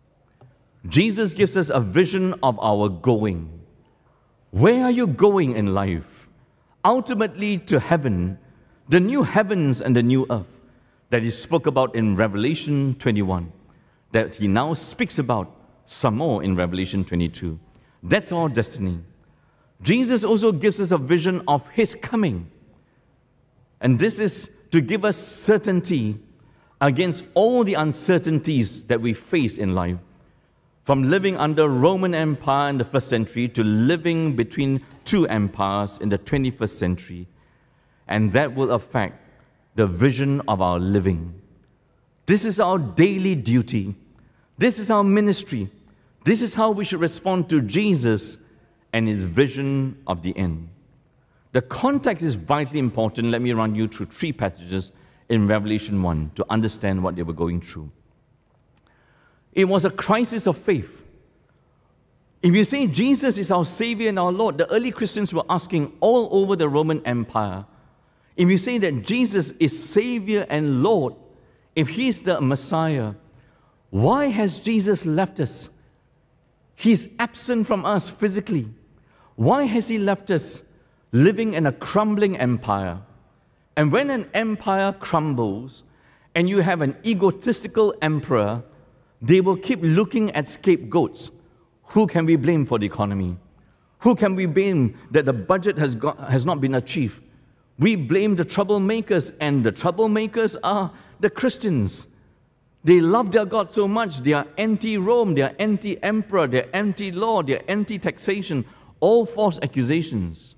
Jesus 0.87 1.33
gives 1.33 1.57
us 1.57 1.71
a 1.71 1.79
vision 1.79 2.35
of 2.43 2.59
our 2.59 2.87
going. 2.87 3.49
Where 4.51 4.83
are 4.83 4.91
you 4.91 5.07
going 5.07 5.55
in 5.55 5.73
life? 5.73 6.27
Ultimately 6.85 7.57
to 7.57 7.79
heaven, 7.79 8.37
the 8.87 8.99
new 8.99 9.23
heavens 9.23 9.81
and 9.81 9.95
the 9.95 10.03
new 10.03 10.27
earth 10.29 10.53
that 11.09 11.23
he 11.23 11.31
spoke 11.31 11.65
about 11.65 11.95
in 11.95 12.15
Revelation 12.15 12.93
21 12.99 13.51
that 14.11 14.35
he 14.35 14.47
now 14.47 14.75
speaks 14.75 15.17
about 15.17 15.51
some 15.87 16.17
more 16.17 16.43
in 16.43 16.55
Revelation 16.55 17.03
22. 17.03 17.59
That's 18.03 18.31
our 18.31 18.49
destiny. 18.49 18.99
Jesus 19.81 20.23
also 20.23 20.51
gives 20.51 20.79
us 20.79 20.91
a 20.91 20.97
vision 20.97 21.41
of 21.47 21.67
his 21.69 21.95
coming. 21.95 22.49
And 23.79 23.97
this 23.97 24.19
is 24.19 24.51
to 24.71 24.81
give 24.81 25.03
us 25.05 25.17
certainty 25.17 26.19
against 26.79 27.23
all 27.33 27.63
the 27.63 27.75
uncertainties 27.75 28.83
that 28.85 29.01
we 29.01 29.13
face 29.13 29.57
in 29.57 29.75
life. 29.75 29.97
From 30.83 31.03
living 31.03 31.37
under 31.37 31.69
Roman 31.69 32.15
Empire 32.15 32.69
in 32.69 32.77
the 32.77 32.85
first 32.85 33.07
century 33.07 33.47
to 33.49 33.63
living 33.63 34.35
between 34.35 34.83
two 35.05 35.27
empires 35.27 35.99
in 35.99 36.09
the 36.09 36.17
21st 36.17 36.69
century. 36.69 37.27
And 38.07 38.33
that 38.33 38.55
will 38.55 38.71
affect 38.71 39.19
the 39.75 39.85
vision 39.85 40.41
of 40.47 40.61
our 40.61 40.79
living. 40.79 41.39
This 42.25 42.45
is 42.45 42.59
our 42.59 42.79
daily 42.79 43.35
duty. 43.35 43.95
This 44.57 44.79
is 44.79 44.91
our 44.91 45.03
ministry. 45.03 45.69
This 46.23 46.41
is 46.41 46.53
how 46.53 46.71
we 46.71 46.83
should 46.83 46.99
respond 46.99 47.49
to 47.49 47.61
Jesus 47.61 48.37
and 48.93 49.07
his 49.07 49.23
vision 49.23 50.01
of 50.05 50.21
the 50.21 50.37
end. 50.37 50.69
The 51.51 51.61
context 51.61 52.23
is 52.23 52.35
vitally 52.35 52.79
important. 52.79 53.29
Let 53.29 53.41
me 53.41 53.51
run 53.51 53.75
you 53.75 53.87
through 53.87 54.07
three 54.07 54.31
passages 54.31 54.91
in 55.29 55.47
Revelation 55.47 56.01
1 56.01 56.31
to 56.35 56.45
understand 56.49 57.03
what 57.03 57.15
they 57.15 57.23
were 57.23 57.33
going 57.33 57.61
through. 57.61 57.91
It 59.53 59.65
was 59.65 59.83
a 59.83 59.89
crisis 59.89 60.47
of 60.47 60.57
faith. 60.57 61.03
If 62.41 62.55
you 62.55 62.63
say 62.63 62.87
Jesus 62.87 63.37
is 63.37 63.51
our 63.51 63.65
Savior 63.65 64.09
and 64.09 64.17
our 64.17 64.31
Lord, 64.31 64.57
the 64.57 64.69
early 64.71 64.91
Christians 64.91 65.33
were 65.33 65.43
asking 65.49 65.93
all 65.99 66.29
over 66.31 66.55
the 66.55 66.69
Roman 66.69 67.05
Empire. 67.05 67.65
If 68.35 68.49
you 68.49 68.57
say 68.57 68.77
that 68.79 69.03
Jesus 69.03 69.51
is 69.59 69.77
Savior 69.77 70.45
and 70.49 70.81
Lord, 70.81 71.13
if 71.75 71.89
He's 71.89 72.21
the 72.21 72.39
Messiah, 72.41 73.13
why 73.89 74.27
has 74.27 74.59
Jesus 74.59 75.05
left 75.05 75.39
us? 75.39 75.69
He's 76.81 77.09
absent 77.19 77.67
from 77.67 77.85
us 77.85 78.09
physically. 78.09 78.67
Why 79.35 79.65
has 79.65 79.87
He 79.87 79.99
left 79.99 80.31
us 80.31 80.63
living 81.11 81.53
in 81.53 81.67
a 81.67 81.71
crumbling 81.71 82.35
empire? 82.37 82.97
And 83.75 83.91
when 83.91 84.09
an 84.09 84.27
empire 84.33 84.91
crumbles 84.91 85.83
and 86.33 86.49
you 86.49 86.61
have 86.61 86.81
an 86.81 86.95
egotistical 87.05 87.93
emperor, 88.01 88.63
they 89.21 89.41
will 89.41 89.57
keep 89.57 89.77
looking 89.83 90.31
at 90.31 90.47
scapegoats. 90.47 91.29
Who 91.93 92.07
can 92.07 92.25
we 92.25 92.35
blame 92.35 92.65
for 92.65 92.79
the 92.79 92.87
economy? 92.87 93.37
Who 93.99 94.15
can 94.15 94.33
we 94.33 94.47
blame 94.47 94.97
that 95.11 95.25
the 95.25 95.33
budget 95.33 95.77
has, 95.77 95.93
got, 95.93 96.31
has 96.31 96.47
not 96.47 96.61
been 96.61 96.73
achieved? 96.73 97.21
We 97.77 97.95
blame 97.95 98.37
the 98.37 98.45
troublemakers, 98.45 99.35
and 99.39 99.63
the 99.63 99.71
troublemakers 99.71 100.57
are 100.63 100.91
the 101.19 101.29
Christians. 101.29 102.07
They 102.83 102.99
love 102.99 103.31
their 103.31 103.45
God 103.45 103.71
so 103.71 103.87
much, 103.87 104.19
they 104.19 104.33
are 104.33 104.47
anti 104.57 104.97
Rome, 104.97 105.35
they 105.35 105.43
are 105.43 105.53
anti 105.59 106.01
emperor, 106.01 106.47
they 106.47 106.63
are 106.63 106.69
anti 106.73 107.11
law, 107.11 107.43
they 107.43 107.57
are 107.57 107.63
anti 107.67 107.99
taxation, 107.99 108.65
all 108.99 109.25
false 109.25 109.59
accusations. 109.61 110.55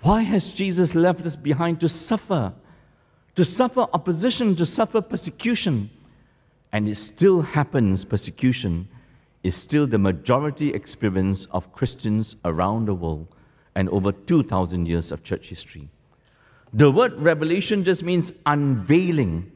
Why 0.00 0.22
has 0.22 0.52
Jesus 0.52 0.94
left 0.94 1.24
us 1.26 1.36
behind 1.36 1.80
to 1.80 1.88
suffer? 1.88 2.52
To 3.36 3.44
suffer 3.44 3.86
opposition, 3.92 4.56
to 4.56 4.64
suffer 4.66 5.00
persecution. 5.00 5.90
And 6.72 6.88
it 6.88 6.96
still 6.96 7.42
happens, 7.42 8.04
persecution 8.04 8.88
is 9.44 9.54
still 9.54 9.86
the 9.86 9.98
majority 9.98 10.72
experience 10.72 11.44
of 11.52 11.70
Christians 11.72 12.34
around 12.44 12.86
the 12.86 12.94
world 12.94 13.28
and 13.74 13.88
over 13.90 14.10
2,000 14.10 14.88
years 14.88 15.12
of 15.12 15.22
church 15.22 15.48
history. 15.50 15.88
The 16.72 16.90
word 16.90 17.12
revelation 17.20 17.84
just 17.84 18.02
means 18.02 18.32
unveiling 18.46 19.52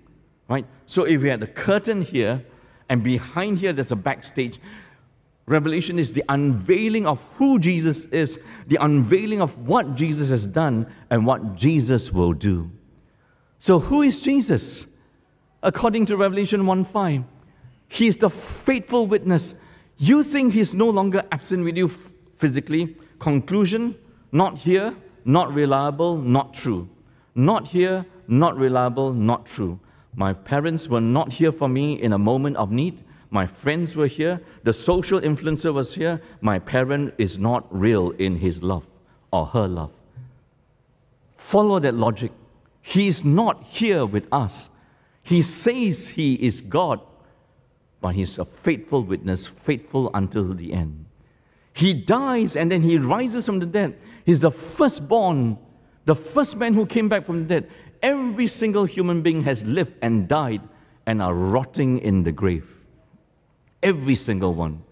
right? 0.48 0.66
So 0.86 1.04
if 1.04 1.22
we 1.22 1.28
had 1.28 1.40
the 1.40 1.46
curtain 1.46 2.02
here, 2.02 2.44
and 2.88 3.02
behind 3.02 3.58
here 3.58 3.72
there's 3.72 3.92
a 3.92 3.96
backstage, 3.96 4.58
Revelation 5.46 5.98
is 5.98 6.12
the 6.12 6.24
unveiling 6.28 7.06
of 7.06 7.22
who 7.36 7.58
Jesus 7.58 8.04
is, 8.06 8.38
the 8.66 8.76
unveiling 8.76 9.40
of 9.40 9.66
what 9.66 9.94
Jesus 9.94 10.28
has 10.28 10.46
done 10.46 10.86
and 11.08 11.24
what 11.24 11.54
Jesus 11.54 12.12
will 12.12 12.34
do. 12.34 12.70
So, 13.58 13.78
who 13.78 14.02
is 14.02 14.20
Jesus? 14.20 14.86
According 15.62 16.06
to 16.06 16.16
Revelation 16.16 16.66
1 16.66 16.84
5, 16.84 17.24
he 17.88 18.06
is 18.06 18.18
the 18.18 18.28
faithful 18.28 19.06
witness. 19.06 19.54
You 19.96 20.22
think 20.22 20.52
he's 20.52 20.74
no 20.74 20.90
longer 20.90 21.24
absent 21.32 21.64
with 21.64 21.76
you 21.76 21.88
physically. 22.36 22.96
Conclusion 23.18 23.96
not 24.30 24.58
here, 24.58 24.94
not 25.24 25.52
reliable, 25.54 26.16
not 26.16 26.54
true. 26.54 26.88
Not 27.34 27.68
here, 27.68 28.04
not 28.26 28.56
reliable, 28.56 29.12
not 29.12 29.46
true. 29.46 29.80
My 30.18 30.32
parents 30.32 30.88
were 30.88 31.00
not 31.00 31.32
here 31.34 31.52
for 31.52 31.68
me 31.68 31.92
in 31.92 32.12
a 32.12 32.18
moment 32.18 32.56
of 32.56 32.72
need. 32.72 33.04
My 33.30 33.46
friends 33.46 33.94
were 33.94 34.08
here. 34.08 34.40
The 34.64 34.72
social 34.72 35.20
influencer 35.20 35.72
was 35.72 35.94
here. 35.94 36.20
My 36.40 36.58
parent 36.58 37.14
is 37.18 37.38
not 37.38 37.68
real 37.70 38.10
in 38.10 38.34
his 38.34 38.60
love 38.60 38.84
or 39.32 39.46
her 39.46 39.68
love. 39.68 39.92
Follow 41.36 41.78
that 41.78 41.94
logic. 41.94 42.32
He 42.82 43.06
is 43.06 43.24
not 43.24 43.62
here 43.62 44.04
with 44.04 44.26
us. 44.32 44.70
He 45.22 45.40
says 45.40 46.08
he 46.08 46.34
is 46.34 46.62
God, 46.62 47.00
but 48.00 48.16
he's 48.16 48.38
a 48.38 48.44
faithful 48.44 49.04
witness, 49.04 49.46
faithful 49.46 50.10
until 50.14 50.52
the 50.52 50.72
end. 50.72 51.04
He 51.72 51.94
dies 51.94 52.56
and 52.56 52.72
then 52.72 52.82
he 52.82 52.98
rises 52.98 53.46
from 53.46 53.60
the 53.60 53.66
dead. 53.66 53.96
He's 54.26 54.40
the 54.40 54.50
firstborn, 54.50 55.58
the 56.06 56.16
first 56.16 56.56
man 56.56 56.74
who 56.74 56.86
came 56.86 57.08
back 57.08 57.24
from 57.24 57.46
the 57.46 57.60
dead. 57.60 57.70
Every 58.02 58.46
single 58.46 58.84
human 58.84 59.22
being 59.22 59.42
has 59.44 59.64
lived 59.64 59.96
and 60.02 60.28
died 60.28 60.62
and 61.06 61.22
are 61.22 61.34
rotting 61.34 61.98
in 61.98 62.22
the 62.22 62.32
grave. 62.32 62.68
Every 63.82 64.14
single 64.14 64.54
one. 64.54 64.82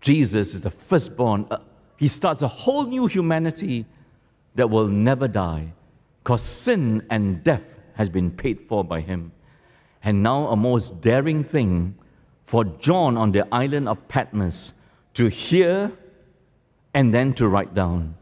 Jesus 0.00 0.54
is 0.54 0.60
the 0.60 0.70
firstborn. 0.70 1.46
Uh, 1.50 1.58
he 1.96 2.08
starts 2.08 2.42
a 2.42 2.48
whole 2.48 2.84
new 2.86 3.06
humanity 3.06 3.86
that 4.54 4.70
will 4.70 4.88
never 4.88 5.28
die 5.28 5.72
because 6.22 6.42
sin 6.42 7.06
and 7.10 7.42
death 7.42 7.76
has 7.94 8.08
been 8.08 8.30
paid 8.30 8.60
for 8.60 8.84
by 8.84 9.00
him. 9.00 9.32
And 10.02 10.22
now, 10.22 10.48
a 10.48 10.56
most 10.56 11.00
daring 11.00 11.42
thing 11.42 11.96
for 12.46 12.64
John 12.64 13.16
on 13.16 13.32
the 13.32 13.46
island 13.52 13.88
of 13.88 14.06
Patmos 14.08 14.72
to 15.14 15.26
hear 15.26 15.92
and 16.94 17.12
then 17.12 17.32
to 17.34 17.48
write 17.48 17.74
down. 17.74 18.14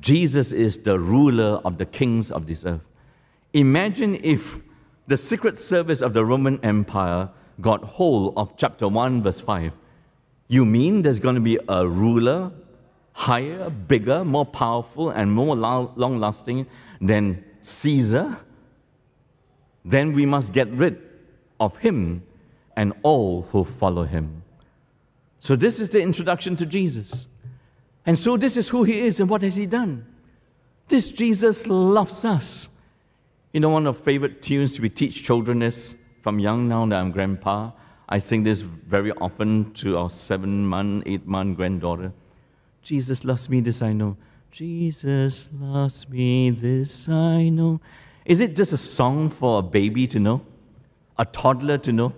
Jesus 0.00 0.52
is 0.52 0.78
the 0.78 0.98
ruler 0.98 1.60
of 1.64 1.78
the 1.78 1.86
kings 1.86 2.30
of 2.30 2.46
this 2.46 2.64
earth. 2.64 2.80
Imagine 3.54 4.18
if 4.22 4.58
the 5.06 5.16
secret 5.16 5.58
service 5.58 6.02
of 6.02 6.12
the 6.12 6.24
Roman 6.24 6.58
Empire 6.62 7.30
got 7.60 7.82
hold 7.84 8.34
of 8.36 8.56
chapter 8.56 8.88
1, 8.88 9.22
verse 9.22 9.40
5. 9.40 9.72
You 10.48 10.64
mean 10.64 11.02
there's 11.02 11.20
going 11.20 11.36
to 11.36 11.40
be 11.40 11.58
a 11.68 11.86
ruler 11.88 12.52
higher, 13.14 13.70
bigger, 13.70 14.24
more 14.24 14.44
powerful, 14.44 15.10
and 15.10 15.32
more 15.32 15.54
long 15.54 16.18
lasting 16.18 16.66
than 17.00 17.44
Caesar? 17.62 18.38
Then 19.84 20.12
we 20.12 20.26
must 20.26 20.52
get 20.52 20.68
rid 20.70 21.00
of 21.60 21.76
him 21.76 22.22
and 22.76 22.92
all 23.02 23.42
who 23.42 23.64
follow 23.64 24.02
him. 24.02 24.42
So, 25.38 25.54
this 25.54 25.78
is 25.78 25.90
the 25.90 26.00
introduction 26.00 26.56
to 26.56 26.66
Jesus. 26.66 27.28
And 28.04 28.18
so, 28.18 28.36
this 28.36 28.56
is 28.56 28.68
who 28.68 28.82
he 28.82 29.00
is 29.00 29.20
and 29.20 29.30
what 29.30 29.42
has 29.42 29.54
he 29.54 29.66
done. 29.66 30.06
This 30.88 31.10
Jesus 31.10 31.66
loves 31.66 32.24
us. 32.24 32.68
You 33.54 33.60
know, 33.60 33.68
one 33.68 33.86
of 33.86 33.96
favorite 33.96 34.42
tunes 34.42 34.80
we 34.80 34.90
teach 34.90 35.22
children 35.22 35.62
is 35.62 35.94
from 36.22 36.40
young 36.40 36.66
now 36.66 36.86
that 36.86 36.96
I'm 36.96 37.12
grandpa. 37.12 37.70
I 38.08 38.18
sing 38.18 38.42
this 38.42 38.62
very 38.62 39.12
often 39.12 39.72
to 39.74 39.96
our 39.96 40.10
seven 40.10 40.66
month, 40.66 41.04
eight 41.06 41.24
month 41.24 41.56
granddaughter. 41.56 42.12
Jesus 42.82 43.24
loves 43.24 43.48
me, 43.48 43.60
this 43.60 43.80
I 43.80 43.92
know. 43.92 44.16
Jesus 44.50 45.50
loves 45.56 46.08
me, 46.08 46.50
this 46.50 47.08
I 47.08 47.48
know. 47.48 47.80
Is 48.24 48.40
it 48.40 48.56
just 48.56 48.72
a 48.72 48.76
song 48.76 49.30
for 49.30 49.60
a 49.60 49.62
baby 49.62 50.08
to 50.08 50.18
know? 50.18 50.40
A 51.16 51.24
toddler 51.24 51.78
to 51.78 51.92
know? 51.92 52.12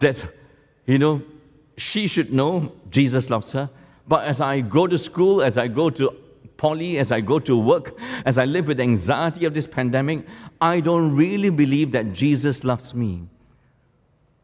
That, 0.00 0.26
you 0.86 0.98
know, 0.98 1.20
she 1.76 2.06
should 2.06 2.32
know 2.32 2.72
Jesus 2.88 3.28
loves 3.28 3.52
her. 3.52 3.68
But 4.08 4.24
as 4.24 4.40
I 4.40 4.62
go 4.62 4.86
to 4.86 4.96
school, 4.96 5.42
as 5.42 5.58
I 5.58 5.68
go 5.68 5.90
to 5.90 6.16
poly, 6.56 6.98
as 6.98 7.12
I 7.12 7.20
go 7.20 7.38
to 7.40 7.56
work, 7.56 7.98
as 8.24 8.38
I 8.38 8.44
live 8.44 8.68
with 8.68 8.80
anxiety 8.80 9.44
of 9.44 9.54
this 9.54 9.66
pandemic, 9.66 10.26
I 10.60 10.80
don't 10.80 11.14
really 11.14 11.50
believe 11.50 11.92
that 11.92 12.12
Jesus 12.12 12.64
loves 12.64 12.94
me. 12.94 13.26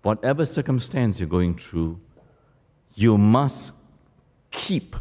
Whatever 0.02 0.44
circumstance 0.44 1.20
you're 1.20 1.28
going 1.28 1.56
through, 1.56 2.00
you 2.94 3.16
must 3.16 3.72
keep 4.50 4.96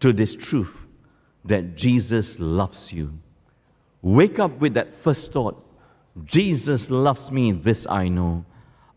to 0.00 0.12
this 0.12 0.34
truth 0.34 0.86
that 1.44 1.76
Jesus 1.76 2.38
loves 2.38 2.92
you. 2.92 3.18
Wake 4.02 4.38
up 4.38 4.60
with 4.60 4.74
that 4.74 4.92
first 4.92 5.32
thought 5.32 5.64
Jesus 6.24 6.90
loves 6.90 7.30
me, 7.30 7.52
this 7.52 7.86
I 7.86 8.08
know. 8.08 8.44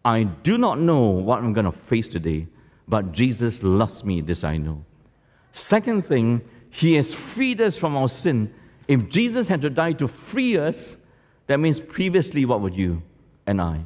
I 0.04 0.24
do 0.24 0.58
not 0.58 0.80
know 0.80 1.02
what 1.02 1.40
I'm 1.40 1.54
going 1.54 1.66
to 1.66 1.72
face 1.72 2.08
today, 2.08 2.48
but 2.88 3.12
Jesus 3.12 3.62
loves 3.62 4.04
me, 4.04 4.22
this 4.22 4.44
I 4.44 4.58
know. 4.58 4.84
Second 5.52 6.04
thing, 6.04 6.42
he 6.72 6.96
has 6.96 7.14
freed 7.14 7.62
us 7.62 7.78
from 7.78 7.96
our 7.96 8.08
sin. 8.08 8.54
If 8.88 9.10
Jesus 9.10 9.48
had 9.48 9.62
to 9.62 9.70
die 9.70 9.92
to 9.94 10.08
free 10.08 10.58
us, 10.58 10.98
that 11.48 11.60
means 11.60 11.80
previously, 11.80 12.46
what 12.46 12.62
would 12.62 12.76
you 12.76 13.04
and 13.46 13.62
I? 13.62 13.82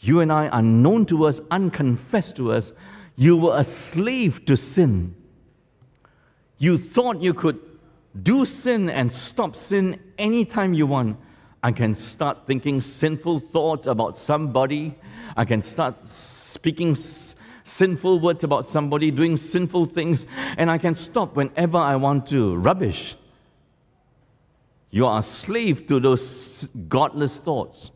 You 0.00 0.20
and 0.20 0.32
I, 0.32 0.48
unknown 0.50 1.06
to 1.06 1.26
us, 1.26 1.40
unconfessed 1.50 2.36
to 2.36 2.52
us, 2.52 2.72
you 3.16 3.36
were 3.36 3.56
a 3.56 3.64
slave 3.64 4.44
to 4.46 4.56
sin. 4.56 5.14
You 6.58 6.76
thought 6.76 7.20
you 7.20 7.34
could 7.34 7.60
do 8.22 8.44
sin 8.44 8.88
and 8.88 9.12
stop 9.12 9.54
sin 9.54 10.00
anytime 10.18 10.72
you 10.72 10.86
want. 10.86 11.18
I 11.62 11.72
can 11.72 11.94
start 11.94 12.46
thinking 12.46 12.80
sinful 12.80 13.40
thoughts 13.40 13.86
about 13.86 14.16
somebody. 14.16 14.94
I 15.36 15.44
can 15.44 15.62
start 15.62 16.08
speaking 16.08 16.94
sinful 17.64 18.20
words 18.20 18.44
about 18.44 18.66
somebody, 18.66 19.10
doing 19.10 19.36
sinful 19.36 19.86
things, 19.86 20.26
and 20.56 20.70
I 20.70 20.78
can 20.78 20.94
stop 20.94 21.34
whenever 21.34 21.78
I 21.78 21.96
want 21.96 22.26
to. 22.28 22.54
Rubbish. 22.56 23.16
You 24.90 25.06
are 25.06 25.18
a 25.18 25.22
slave 25.22 25.86
to 25.88 25.98
those 25.98 26.68
godless 26.88 27.38
thoughts, 27.38 27.90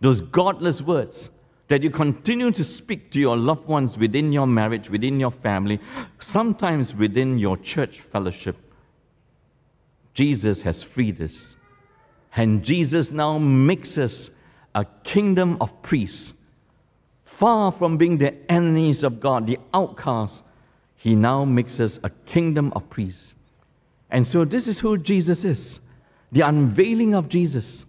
those 0.00 0.22
godless 0.22 0.80
words 0.80 1.28
that 1.68 1.82
you 1.82 1.90
continue 1.90 2.50
to 2.52 2.64
speak 2.64 3.10
to 3.10 3.20
your 3.20 3.36
loved 3.36 3.68
ones 3.68 3.98
within 3.98 4.32
your 4.32 4.46
marriage, 4.46 4.88
within 4.88 5.18
your 5.18 5.32
family, 5.32 5.80
sometimes 6.18 6.94
within 6.94 7.38
your 7.38 7.56
church 7.56 8.00
fellowship. 8.00 8.56
Jesus 10.14 10.62
has 10.62 10.82
freed 10.82 11.20
us. 11.20 11.56
And 12.36 12.64
Jesus 12.64 13.10
now 13.10 13.38
makes 13.38 13.98
us 13.98 14.30
a 14.74 14.84
kingdom 15.02 15.56
of 15.60 15.82
priests 15.82 16.34
Far 17.26 17.72
from 17.72 17.98
being 17.98 18.18
the 18.18 18.34
enemies 18.50 19.02
of 19.02 19.18
God, 19.18 19.48
the 19.48 19.58
outcasts, 19.74 20.44
he 20.94 21.16
now 21.16 21.44
makes 21.44 21.80
us 21.80 21.98
a 22.04 22.08
kingdom 22.24 22.72
of 22.76 22.88
priests. 22.88 23.34
And 24.10 24.24
so, 24.24 24.44
this 24.44 24.68
is 24.68 24.78
who 24.78 24.96
Jesus 24.96 25.44
is 25.44 25.80
the 26.30 26.40
unveiling 26.42 27.14
of 27.14 27.28
Jesus. 27.28 27.84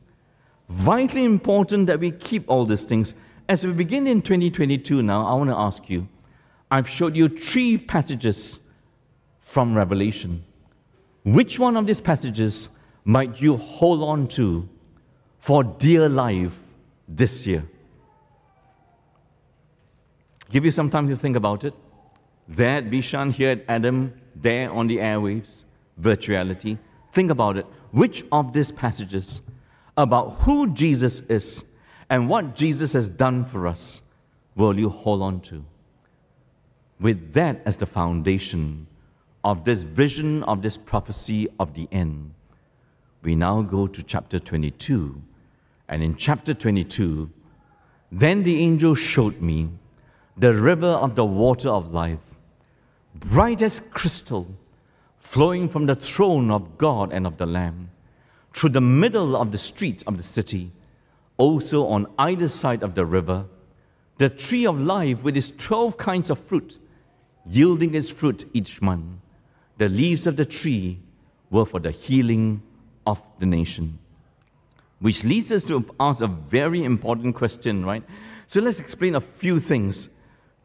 Vitally 0.69 1.23
important 1.23 1.85
that 1.87 1.99
we 1.99 2.11
keep 2.11 2.49
all 2.49 2.65
these 2.65 2.83
things. 2.83 3.13
As 3.47 3.65
we 3.65 3.71
begin 3.73 4.07
in 4.07 4.21
2022 4.21 5.01
now, 5.01 5.25
I 5.25 5.33
want 5.35 5.49
to 5.51 5.55
ask 5.55 5.87
you 5.89 6.07
I've 6.71 6.89
showed 6.89 7.15
you 7.15 7.29
three 7.29 7.77
passages 7.77 8.59
from 9.39 9.75
Revelation. 9.75 10.43
Which 11.23 11.59
one 11.59 11.77
of 11.77 11.85
these 11.85 12.01
passages 12.01 12.69
might 13.05 13.39
you 13.39 13.55
hold 13.55 14.01
on 14.01 14.27
to 14.29 14.67
for 15.37 15.63
dear 15.63 16.09
life 16.09 16.57
this 17.07 17.45
year? 17.45 17.63
Give 20.49 20.65
you 20.65 20.71
some 20.71 20.89
time 20.89 21.07
to 21.09 21.15
think 21.15 21.35
about 21.35 21.63
it. 21.63 21.73
There 22.47 22.77
at 22.77 22.89
Bishan, 22.89 23.31
here 23.31 23.51
at 23.51 23.65
Adam, 23.67 24.13
there 24.35 24.71
on 24.71 24.87
the 24.87 24.97
airwaves, 24.97 25.63
virtuality. 26.01 26.77
Think 27.11 27.31
about 27.31 27.57
it. 27.57 27.65
Which 27.91 28.23
of 28.31 28.53
these 28.53 28.71
passages 28.71 29.41
about 29.97 30.29
who 30.41 30.73
Jesus 30.73 31.21
is 31.21 31.65
and 32.09 32.29
what 32.29 32.55
Jesus 32.55 32.93
has 32.93 33.09
done 33.09 33.43
for 33.43 33.67
us 33.67 34.01
will 34.55 34.79
you 34.79 34.89
hold 34.89 35.21
on 35.21 35.41
to? 35.41 35.65
With 36.99 37.33
that 37.33 37.61
as 37.65 37.77
the 37.77 37.85
foundation 37.85 38.87
of 39.43 39.65
this 39.65 39.83
vision, 39.83 40.43
of 40.43 40.61
this 40.61 40.77
prophecy 40.77 41.47
of 41.59 41.73
the 41.73 41.87
end, 41.91 42.33
we 43.21 43.35
now 43.35 43.61
go 43.61 43.87
to 43.87 44.03
chapter 44.03 44.39
22. 44.39 45.21
And 45.89 46.03
in 46.03 46.15
chapter 46.15 46.53
22, 46.53 47.29
then 48.11 48.43
the 48.43 48.61
angel 48.61 48.95
showed 48.95 49.41
me 49.41 49.69
the 50.37 50.53
river 50.53 50.87
of 50.87 51.15
the 51.15 51.25
water 51.25 51.69
of 51.69 51.93
life, 51.93 52.35
bright 53.15 53.61
as 53.61 53.79
crystal, 53.79 54.47
flowing 55.15 55.67
from 55.67 55.87
the 55.87 55.95
throne 55.95 56.51
of 56.51 56.77
God 56.77 57.11
and 57.11 57.25
of 57.25 57.37
the 57.37 57.45
Lamb, 57.45 57.89
through 58.53 58.69
the 58.69 58.81
middle 58.81 59.35
of 59.35 59.51
the 59.51 59.57
street 59.57 60.03
of 60.05 60.17
the 60.17 60.23
city, 60.23 60.71
also 61.37 61.85
on 61.87 62.07
either 62.19 62.47
side 62.47 62.83
of 62.83 62.95
the 62.95 63.05
river, 63.05 63.45
the 64.17 64.29
tree 64.29 64.65
of 64.65 64.79
life 64.79 65.23
with 65.23 65.37
its 65.37 65.51
twelve 65.51 65.97
kinds 65.97 66.29
of 66.29 66.39
fruit, 66.39 66.79
yielding 67.45 67.95
its 67.95 68.09
fruit 68.09 68.45
each 68.53 68.81
month. 68.81 69.05
The 69.77 69.89
leaves 69.89 70.25
of 70.25 70.37
the 70.37 70.45
tree 70.45 70.99
were 71.49 71.65
for 71.65 71.79
the 71.79 71.91
healing 71.91 72.61
of 73.05 73.27
the 73.39 73.45
nation. 73.45 73.99
Which 74.99 75.23
leads 75.23 75.51
us 75.51 75.63
to 75.65 75.85
ask 75.99 76.21
a 76.21 76.27
very 76.27 76.83
important 76.83 77.35
question, 77.35 77.85
right? 77.85 78.03
So 78.47 78.61
let's 78.61 78.79
explain 78.79 79.15
a 79.15 79.21
few 79.21 79.59
things 79.59 80.09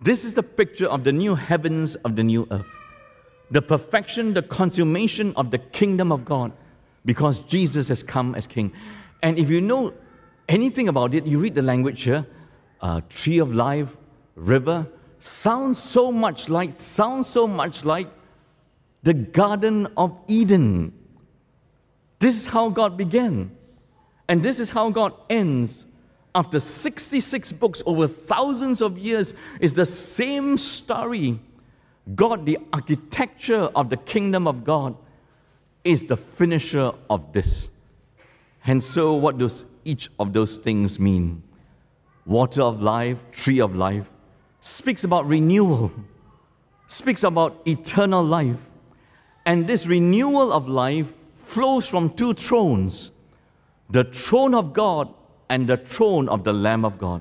this 0.02 0.24
is 0.24 0.34
the 0.34 0.42
picture 0.42 0.86
of 0.86 1.04
the 1.04 1.12
new 1.12 1.34
heavens, 1.34 1.94
of 1.96 2.16
the 2.16 2.24
new 2.24 2.46
earth. 2.50 2.66
The 3.50 3.62
perfection, 3.62 4.34
the 4.34 4.42
consummation 4.42 5.32
of 5.36 5.50
the 5.50 5.58
kingdom 5.58 6.10
of 6.10 6.24
God, 6.24 6.52
because 7.04 7.40
Jesus 7.40 7.88
has 7.88 8.02
come 8.02 8.34
as 8.34 8.46
king. 8.46 8.72
And 9.22 9.38
if 9.38 9.48
you 9.50 9.60
know 9.60 9.92
anything 10.48 10.88
about 10.88 11.14
it, 11.14 11.26
you 11.26 11.38
read 11.38 11.54
the 11.54 11.62
language 11.62 12.02
here 12.02 12.26
uh, 12.80 13.00
tree 13.08 13.38
of 13.38 13.54
life, 13.54 13.96
river, 14.34 14.86
sounds 15.18 15.78
so 15.78 16.10
much 16.10 16.48
like, 16.48 16.72
sounds 16.72 17.28
so 17.28 17.46
much 17.46 17.84
like 17.84 18.08
the 19.04 19.14
Garden 19.14 19.86
of 19.96 20.18
Eden. 20.26 20.92
This 22.18 22.36
is 22.36 22.46
how 22.46 22.68
God 22.68 22.96
began. 22.96 23.56
And 24.28 24.42
this 24.42 24.58
is 24.58 24.70
how 24.70 24.90
God 24.90 25.12
ends 25.30 25.86
after 26.34 26.58
66 26.58 27.52
books 27.52 27.82
over 27.84 28.06
thousands 28.06 28.80
of 28.80 28.98
years 28.98 29.34
is 29.60 29.74
the 29.74 29.86
same 29.86 30.56
story. 30.56 31.38
God, 32.14 32.46
the 32.46 32.58
architecture 32.72 33.70
of 33.74 33.90
the 33.90 33.96
kingdom 33.96 34.48
of 34.48 34.64
God, 34.64 34.96
is 35.84 36.04
the 36.04 36.16
finisher 36.16 36.92
of 37.10 37.32
this. 37.32 37.70
And 38.64 38.82
so, 38.82 39.14
what 39.14 39.38
does 39.38 39.64
each 39.84 40.08
of 40.18 40.32
those 40.32 40.56
things 40.56 40.98
mean? 40.98 41.42
Water 42.24 42.62
of 42.62 42.80
life, 42.80 43.30
tree 43.32 43.60
of 43.60 43.74
life, 43.74 44.08
speaks 44.60 45.04
about 45.04 45.26
renewal, 45.26 45.92
speaks 46.86 47.24
about 47.24 47.60
eternal 47.66 48.24
life. 48.24 48.70
And 49.44 49.66
this 49.66 49.86
renewal 49.86 50.52
of 50.52 50.68
life 50.68 51.14
flows 51.34 51.88
from 51.88 52.10
two 52.10 52.32
thrones 52.34 53.10
the 53.90 54.04
throne 54.04 54.54
of 54.54 54.72
God 54.72 55.12
and 55.52 55.66
the 55.66 55.76
throne 55.76 56.30
of 56.30 56.44
the 56.44 56.52
Lamb 56.52 56.82
of 56.82 56.98
God. 56.98 57.20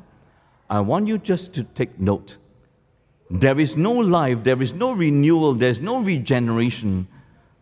I 0.70 0.80
want 0.80 1.06
you 1.06 1.18
just 1.18 1.54
to 1.56 1.66
take 1.66 2.00
note. 2.00 2.38
There 3.30 3.60
is 3.60 3.76
no 3.76 3.92
life, 3.92 4.46
there 4.46 4.62
is 4.62 4.74
no 4.74 4.94
renewal, 4.94 5.54
there's 5.54 5.82
no 5.82 6.02
regeneration, 6.02 7.10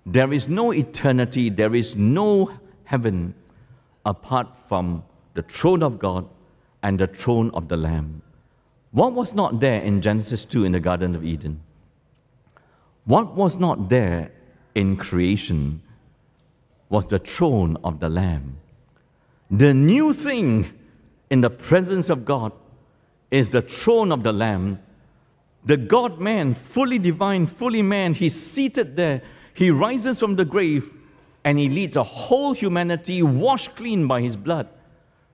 there 0.06 0.32
is 0.32 0.48
no 0.48 0.72
eternity, 0.72 1.50
there 1.50 1.74
is 1.74 1.96
no 1.96 2.52
heaven 2.84 3.34
apart 4.06 4.48
from 4.68 5.04
the 5.34 5.42
throne 5.42 5.82
of 5.82 5.98
God 5.98 6.30
and 6.84 7.00
the 7.00 7.08
throne 7.08 7.50
of 7.56 7.68
the 7.68 7.78
Lamb. 7.78 8.22
What 8.92 9.14
was 9.14 9.34
not 9.34 9.60
there 9.60 9.82
in 9.82 10.02
Genesis 10.02 10.46
2 10.46 10.66
in 10.66 10.74
the 10.74 10.80
Garden 10.80 11.16
of 11.16 11.26
Eden? 11.26 11.62
What 13.06 13.34
was 13.34 13.58
not 13.58 13.90
there 13.90 14.32
in 14.76 14.98
creation 14.98 15.82
was 16.90 17.08
the 17.08 17.18
throne 17.18 17.76
of 17.84 18.00
the 18.00 18.10
Lamb. 18.10 18.58
The 19.52 19.74
new 19.74 20.14
thing 20.14 20.72
in 21.30 21.42
the 21.42 21.50
presence 21.50 22.10
of 22.10 22.24
God 22.26 22.52
is 23.32 23.50
the 23.50 23.62
throne 23.62 24.12
of 24.12 24.24
the 24.24 24.34
Lamb. 24.34 24.80
The 25.66 25.78
God 25.78 26.20
man, 26.20 26.54
fully 26.54 27.00
divine, 27.00 27.46
fully 27.46 27.82
man, 27.82 28.14
he's 28.14 28.40
seated 28.40 28.96
there. 28.96 29.22
He 29.54 29.72
rises 29.72 30.20
from 30.20 30.36
the 30.36 30.46
grave 30.46 30.94
and 31.44 31.58
he 31.58 31.70
leads 31.70 31.96
a 31.96 32.04
whole 32.04 32.54
humanity 32.54 33.24
washed 33.24 33.76
clean 33.76 34.08
by 34.08 34.22
his 34.22 34.36
blood, 34.36 34.68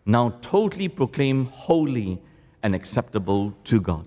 now 0.06 0.30
totally 0.41 0.88
proclaimed 0.88 1.47
holy 1.49 2.21
and 2.63 2.73
acceptable 2.73 3.54
to 3.65 3.82
God. 3.82 4.06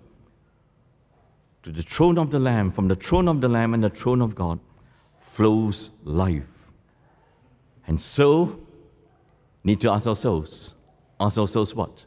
To 1.64 1.72
the 1.72 1.82
throne 1.82 2.18
of 2.18 2.30
the 2.30 2.38
Lamb, 2.38 2.72
from 2.72 2.88
the 2.88 2.94
throne 2.94 3.28
of 3.28 3.40
the 3.40 3.48
Lamb 3.48 3.74
and 3.74 3.84
the 3.84 3.90
throne 3.90 4.22
of 4.22 4.34
God, 4.34 4.58
flows 5.18 5.90
life. 6.04 6.44
And 7.86 8.00
so, 8.00 8.60
need 9.68 9.81
to 9.83 9.90
ask 9.90 10.07
ourselves, 10.07 10.74
ask 11.20 11.37
ourselves 11.38 11.74
what? 11.74 12.07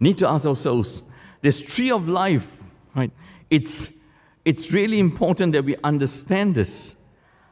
Need 0.00 0.16
to 0.18 0.28
ask 0.28 0.46
ourselves, 0.46 1.02
this 1.42 1.60
tree 1.60 1.90
of 1.90 2.08
life, 2.08 2.56
right? 2.96 3.12
It's, 3.50 3.90
it's 4.46 4.72
really 4.72 4.98
important 4.98 5.52
that 5.52 5.64
we 5.64 5.76
understand 5.84 6.54
this, 6.54 6.94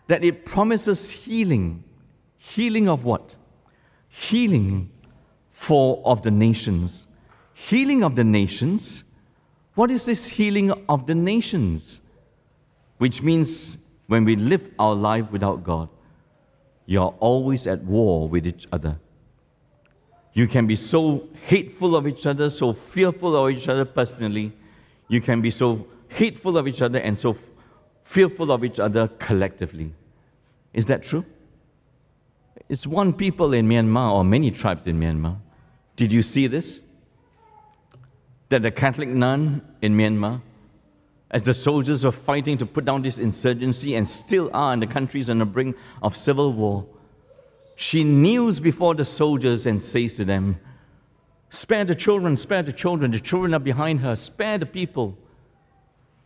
that 0.07 0.25
it 0.25 0.47
promises 0.47 1.11
healing. 1.11 1.85
Healing 2.39 2.89
of 2.89 3.05
what? 3.05 3.37
Healing 4.09 4.91
for 5.51 6.01
of 6.07 6.23
the 6.23 6.31
nations. 6.31 7.07
Healing 7.53 8.03
of 8.03 8.17
the 8.17 8.25
nations. 8.25 9.05
What 9.75 9.91
is 9.91 10.07
this 10.07 10.27
healing 10.27 10.71
of 10.89 11.07
the 11.07 11.15
nations? 11.15 12.01
Which 12.97 13.23
means 13.23 13.77
when 14.07 14.25
we 14.25 14.37
live 14.37 14.71
our 14.79 14.95
life 14.95 15.31
without 15.31 15.65
God, 15.65 15.91
you're 16.87 17.15
always 17.21 17.67
at 17.67 17.85
war 17.85 18.27
with 18.27 18.47
each 18.47 18.67
other. 18.73 18.99
You 20.39 20.47
can 20.47 20.69
be 20.69 20.77
so 20.77 21.29
hateful 21.49 21.97
of 21.97 22.07
each 22.07 22.25
other, 22.25 22.49
so 22.49 22.73
fearful 22.73 23.35
of 23.35 23.51
each 23.51 23.69
other 23.69 23.85
personally. 23.85 24.53
You 25.09 25.21
can 25.21 25.41
be 25.41 25.51
so 25.51 25.89
hateful 26.07 26.57
of 26.57 26.69
each 26.69 26.81
other 26.81 27.01
and 27.01 27.19
so 27.19 27.35
fearful 28.05 28.53
of 28.53 28.65
each 28.65 28.79
other 28.79 29.09
collectively. 29.19 29.93
Is 30.73 30.87
that 30.87 31.03
true? 31.03 31.25
It's 32.69 32.87
one 32.87 33.15
people 33.15 33.53
in 33.53 33.69
Myanmar 33.69 34.13
or 34.13 34.23
many 34.23 34.53
tribes 34.53 34.87
in 34.87 35.01
Myanmar. 35.01 35.39
Did 35.97 36.13
you 36.13 36.23
see 36.23 36.47
this? 36.47 36.83
That 38.51 38.63
the 38.63 38.71
Catholic 38.71 39.09
nun 39.09 39.61
in 39.83 39.97
Myanmar, 39.97 40.41
as 41.33 41.43
the 41.43 41.53
soldiers 41.53 42.05
were 42.05 42.13
fighting 42.13 42.57
to 42.59 42.65
put 42.65 42.85
down 42.85 43.03
this 43.03 43.19
insurgency 43.19 43.97
and 43.97 44.09
still 44.09 44.51
are 44.55 44.73
in 44.73 44.79
the 44.79 44.87
countries 44.87 45.31
on 45.31 45.39
the 45.39 45.47
brink 45.47 45.77
of 46.01 46.17
civil 46.17 46.53
war, 46.53 46.87
she 47.81 48.03
kneels 48.03 48.59
before 48.59 48.97
the 48.97 49.05
soldiers 49.05 49.65
and 49.65 49.81
says 49.81 50.13
to 50.15 50.25
them, 50.25 50.59
Spare 51.49 51.85
the 51.85 51.95
children, 51.95 52.35
spare 52.35 52.65
the 52.65 52.73
children. 52.73 53.13
The 53.13 53.21
children 53.21 53.55
are 53.55 53.61
behind 53.61 54.01
her. 54.01 54.17
Spare 54.17 54.59
the 54.59 54.67
people. 54.67 55.17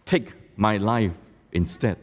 Take 0.07 0.33
my 0.57 0.79
life 0.79 1.13
instead. 1.53 1.99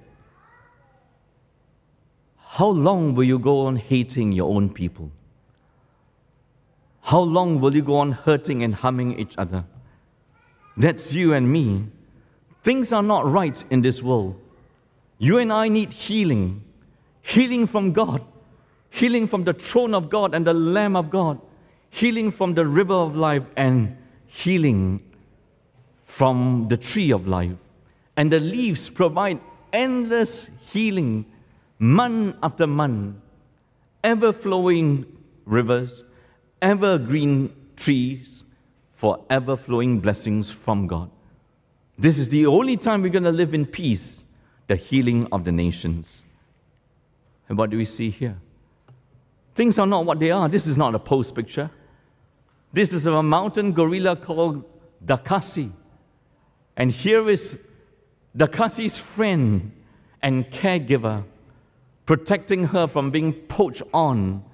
How 2.38 2.68
long 2.68 3.16
will 3.16 3.24
you 3.24 3.40
go 3.40 3.62
on 3.62 3.78
hating 3.78 4.34
your 4.34 4.54
own 4.56 4.70
people? 4.70 5.10
How 7.02 7.22
long 7.22 7.60
will 7.60 7.74
you 7.74 7.82
go 7.82 7.98
on 7.98 8.12
hurting 8.12 8.62
and 8.62 8.76
harming 8.76 9.20
each 9.20 9.36
other? 9.36 9.66
That's 10.78 11.16
you 11.16 11.34
and 11.34 11.52
me. 11.52 11.88
Things 12.62 12.94
are 12.94 13.02
not 13.02 13.26
right 13.26 13.64
in 13.72 13.82
this 13.82 14.04
world. 14.04 14.40
You 15.18 15.40
and 15.40 15.52
I 15.52 15.70
need 15.70 15.92
healing, 15.92 16.64
healing 17.24 17.66
from 17.66 17.94
God 17.94 18.24
healing 18.90 19.28
from 19.28 19.44
the 19.44 19.54
throne 19.54 19.94
of 19.94 20.10
God 20.10 20.34
and 20.34 20.46
the 20.46 20.54
Lamb 20.54 20.96
of 20.96 21.10
God, 21.10 21.40
healing 21.90 22.32
from 22.32 22.54
the 22.54 22.66
river 22.66 22.94
of 22.94 23.16
life, 23.16 23.44
and 23.56 23.98
healing 24.26 25.02
from 26.04 26.68
the 26.68 26.78
tree 26.78 27.12
of 27.12 27.28
life. 27.28 27.56
And 28.18 28.32
the 28.32 28.40
leaves 28.40 28.90
provide 28.90 29.40
endless 29.72 30.50
healing, 30.72 31.26
month 31.78 32.36
after 32.44 32.68
month, 32.68 33.16
ever 34.04 34.34
flowing 34.34 35.06
rivers, 35.46 36.04
evergreen 36.62 37.54
trees, 37.76 38.44
forever 38.92 39.56
flowing 39.56 40.00
blessings 40.00 40.52
from 40.52 40.88
God. 40.88 41.10
This 41.98 42.18
is 42.18 42.30
the 42.30 42.46
only 42.46 42.78
time 42.78 43.02
we're 43.02 43.10
going 43.10 43.24
to 43.24 43.32
live 43.32 43.54
in 43.54 43.66
peace, 43.66 44.24
the 44.68 44.76
healing 44.76 45.28
of 45.32 45.46
the 45.46 45.52
nations. 45.52 46.24
And 47.48 47.58
what 47.58 47.70
do 47.70 47.78
we 47.78 47.86
see 47.86 48.10
here? 48.10 48.38
Things 49.60 49.78
are 49.78 49.86
not 49.86 50.06
what 50.06 50.22
they 50.22 50.32
are. 50.32 50.48
This 50.48 50.68
is 50.68 50.78
not 50.78 50.96
a 50.96 51.00
post 51.00 51.36
picture. 51.36 51.70
This 52.72 52.94
is 52.94 53.06
of 53.06 53.16
a 53.16 53.22
mountain 53.22 53.74
gorilla 53.74 54.16
called 54.16 54.64
Dakasi. 55.06 55.70
And 56.78 56.90
here 56.90 57.30
is 57.30 57.58
Dakasi's 58.38 58.98
friend 58.98 59.74
and 60.22 60.50
caregiver 60.50 61.26
protecting 62.06 62.64
her 62.68 62.88
from 62.88 63.12
being 63.12 63.34
poached 63.34 63.84
on 63.94 64.46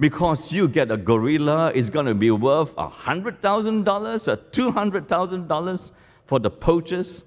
because 0.00 0.50
you 0.50 0.66
get 0.66 0.90
a 0.90 0.96
gorilla 0.96 1.70
it's 1.72 1.88
going 1.88 2.06
to 2.06 2.14
be 2.16 2.32
worth 2.32 2.74
$100,000 2.74 3.38
or 3.38 4.36
$200,000 4.36 5.92
for 6.24 6.40
the 6.40 6.50
poachers. 6.50 7.22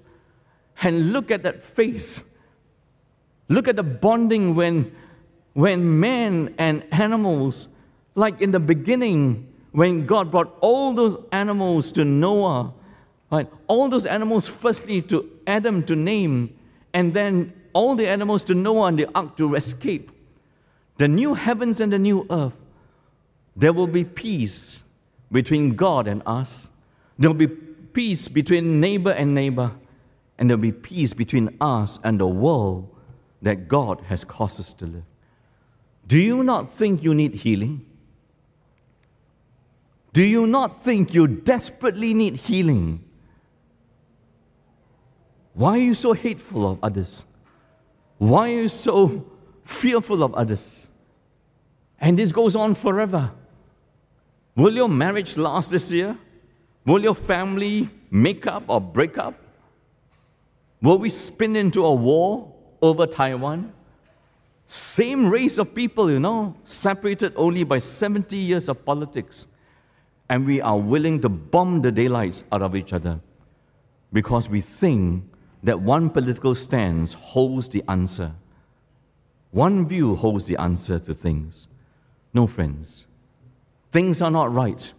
And 0.82 1.14
look 1.14 1.30
at 1.30 1.42
that 1.44 1.62
face. 1.62 2.22
Look 3.48 3.66
at 3.66 3.76
the 3.76 3.82
bonding 3.82 4.54
when 4.54 4.94
when 5.54 6.00
men 6.00 6.54
and 6.58 6.84
animals, 6.92 7.68
like 8.14 8.40
in 8.42 8.50
the 8.50 8.60
beginning, 8.60 9.52
when 9.72 10.06
God 10.06 10.30
brought 10.30 10.56
all 10.60 10.92
those 10.92 11.16
animals 11.32 11.90
to 11.92 12.04
Noah, 12.04 12.72
right, 13.30 13.48
all 13.66 13.88
those 13.88 14.06
animals 14.06 14.46
firstly 14.46 15.00
to 15.02 15.30
Adam 15.46 15.82
to 15.84 15.96
name, 15.96 16.56
and 16.92 17.14
then 17.14 17.52
all 17.72 17.94
the 17.94 18.08
animals 18.08 18.44
to 18.44 18.54
Noah 18.54 18.86
and 18.86 18.98
the 18.98 19.08
ark 19.14 19.36
to 19.36 19.54
escape. 19.54 20.10
The 20.98 21.08
new 21.08 21.34
heavens 21.34 21.80
and 21.80 21.92
the 21.92 21.98
new 21.98 22.26
earth, 22.30 22.54
there 23.56 23.72
will 23.72 23.88
be 23.88 24.04
peace 24.04 24.84
between 25.32 25.74
God 25.74 26.06
and 26.06 26.22
us. 26.26 26.70
There 27.18 27.30
will 27.30 27.36
be 27.36 27.48
peace 27.48 28.28
between 28.28 28.80
neighbor 28.80 29.10
and 29.10 29.34
neighbor, 29.34 29.72
and 30.38 30.50
there 30.50 30.56
will 30.56 30.62
be 30.62 30.72
peace 30.72 31.12
between 31.12 31.56
us 31.60 31.98
and 32.04 32.20
the 32.20 32.26
world 32.26 32.88
that 33.42 33.68
God 33.68 34.00
has 34.08 34.24
caused 34.24 34.60
us 34.60 34.72
to 34.74 34.86
live. 34.86 35.02
Do 36.06 36.18
you 36.18 36.42
not 36.42 36.70
think 36.70 37.02
you 37.02 37.14
need 37.14 37.34
healing? 37.34 37.84
Do 40.12 40.24
you 40.24 40.46
not 40.46 40.84
think 40.84 41.12
you 41.12 41.26
desperately 41.26 42.14
need 42.14 42.36
healing? 42.36 43.04
Why 45.54 45.72
are 45.72 45.78
you 45.78 45.94
so 45.94 46.12
hateful 46.12 46.70
of 46.70 46.78
others? 46.82 47.24
Why 48.18 48.50
are 48.50 48.62
you 48.62 48.68
so 48.68 49.26
fearful 49.62 50.22
of 50.22 50.34
others? 50.34 50.88
And 52.00 52.18
this 52.18 52.30
goes 52.30 52.54
on 52.54 52.74
forever. 52.74 53.32
Will 54.54 54.74
your 54.74 54.88
marriage 54.88 55.36
last 55.36 55.72
this 55.72 55.90
year? 55.90 56.16
Will 56.86 57.02
your 57.02 57.14
family 57.14 57.90
make 58.10 58.46
up 58.46 58.62
or 58.68 58.80
break 58.80 59.18
up? 59.18 59.34
Will 60.80 60.98
we 60.98 61.10
spin 61.10 61.56
into 61.56 61.84
a 61.84 61.92
war 61.92 62.54
over 62.80 63.06
Taiwan? 63.06 63.72
Same 64.66 65.28
race 65.28 65.58
of 65.58 65.74
people, 65.74 66.10
you 66.10 66.18
know, 66.18 66.56
separated 66.64 67.32
only 67.36 67.64
by 67.64 67.78
70 67.78 68.36
years 68.36 68.68
of 68.68 68.84
politics. 68.84 69.46
And 70.28 70.46
we 70.46 70.60
are 70.60 70.78
willing 70.78 71.20
to 71.20 71.28
bomb 71.28 71.82
the 71.82 71.92
daylights 71.92 72.44
out 72.50 72.62
of 72.62 72.74
each 72.74 72.92
other 72.92 73.20
because 74.12 74.48
we 74.48 74.60
think 74.60 75.24
that 75.62 75.80
one 75.80 76.08
political 76.10 76.54
stance 76.54 77.12
holds 77.12 77.68
the 77.68 77.82
answer. 77.88 78.32
One 79.50 79.86
view 79.86 80.16
holds 80.16 80.46
the 80.46 80.56
answer 80.56 80.98
to 80.98 81.14
things. 81.14 81.68
No, 82.32 82.46
friends. 82.46 83.06
things 83.94 84.20
are 84.20 84.30
not 84.30 84.52
right 84.52 84.92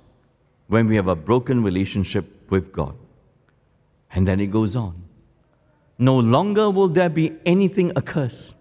when 0.67 0.87
we 0.87 0.95
have 0.95 1.09
a 1.09 1.15
broken 1.17 1.61
relationship 1.61 2.49
with 2.49 2.71
God. 2.71 2.95
And 4.11 4.25
then 4.25 4.39
it 4.39 4.51
goes 4.51 4.73
on. 4.77 5.03
No 5.97 6.17
longer 6.17 6.69
will 6.69 6.87
there 6.87 7.09
be 7.09 7.33
anything 7.45 7.91
accursed, 7.97 8.55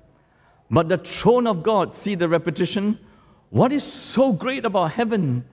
but 0.70 0.88
the 0.88 0.98
throne 0.98 1.46
of 1.46 1.62
God, 1.62 1.92
see 1.92 2.14
the 2.14 2.28
repetition? 2.28 2.98
What 3.50 3.72
is 3.72 3.84
so 3.84 4.32
great 4.32 4.64
about 4.64 4.92
heaven? 4.92 5.44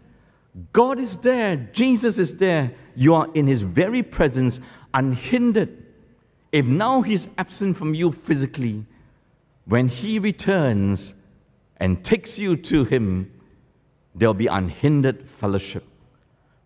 God 0.74 1.00
is 1.00 1.17
there, 1.17 1.56
Jesus 1.56 2.17
is 2.17 2.36
there. 2.36 2.74
You 2.95 3.15
are 3.15 3.28
in 3.34 3.47
His 3.47 3.62
very 3.62 4.04
presence, 4.04 4.60
unhindered. 4.93 5.78
If 6.52 6.65
now 6.65 7.02
He's 7.02 7.28
absent 7.38 7.78
from 7.78 7.93
you 7.93 8.12
physically, 8.12 8.86
when 9.65 9.88
He 9.88 10.19
returns 10.19 11.13
and 11.78 12.04
takes 12.04 12.38
you 12.38 12.56
to 12.58 12.84
Him, 12.84 13.32
there'll 14.15 14.34
be 14.34 14.47
unhindered 14.47 15.26
fellowship. 15.26 15.86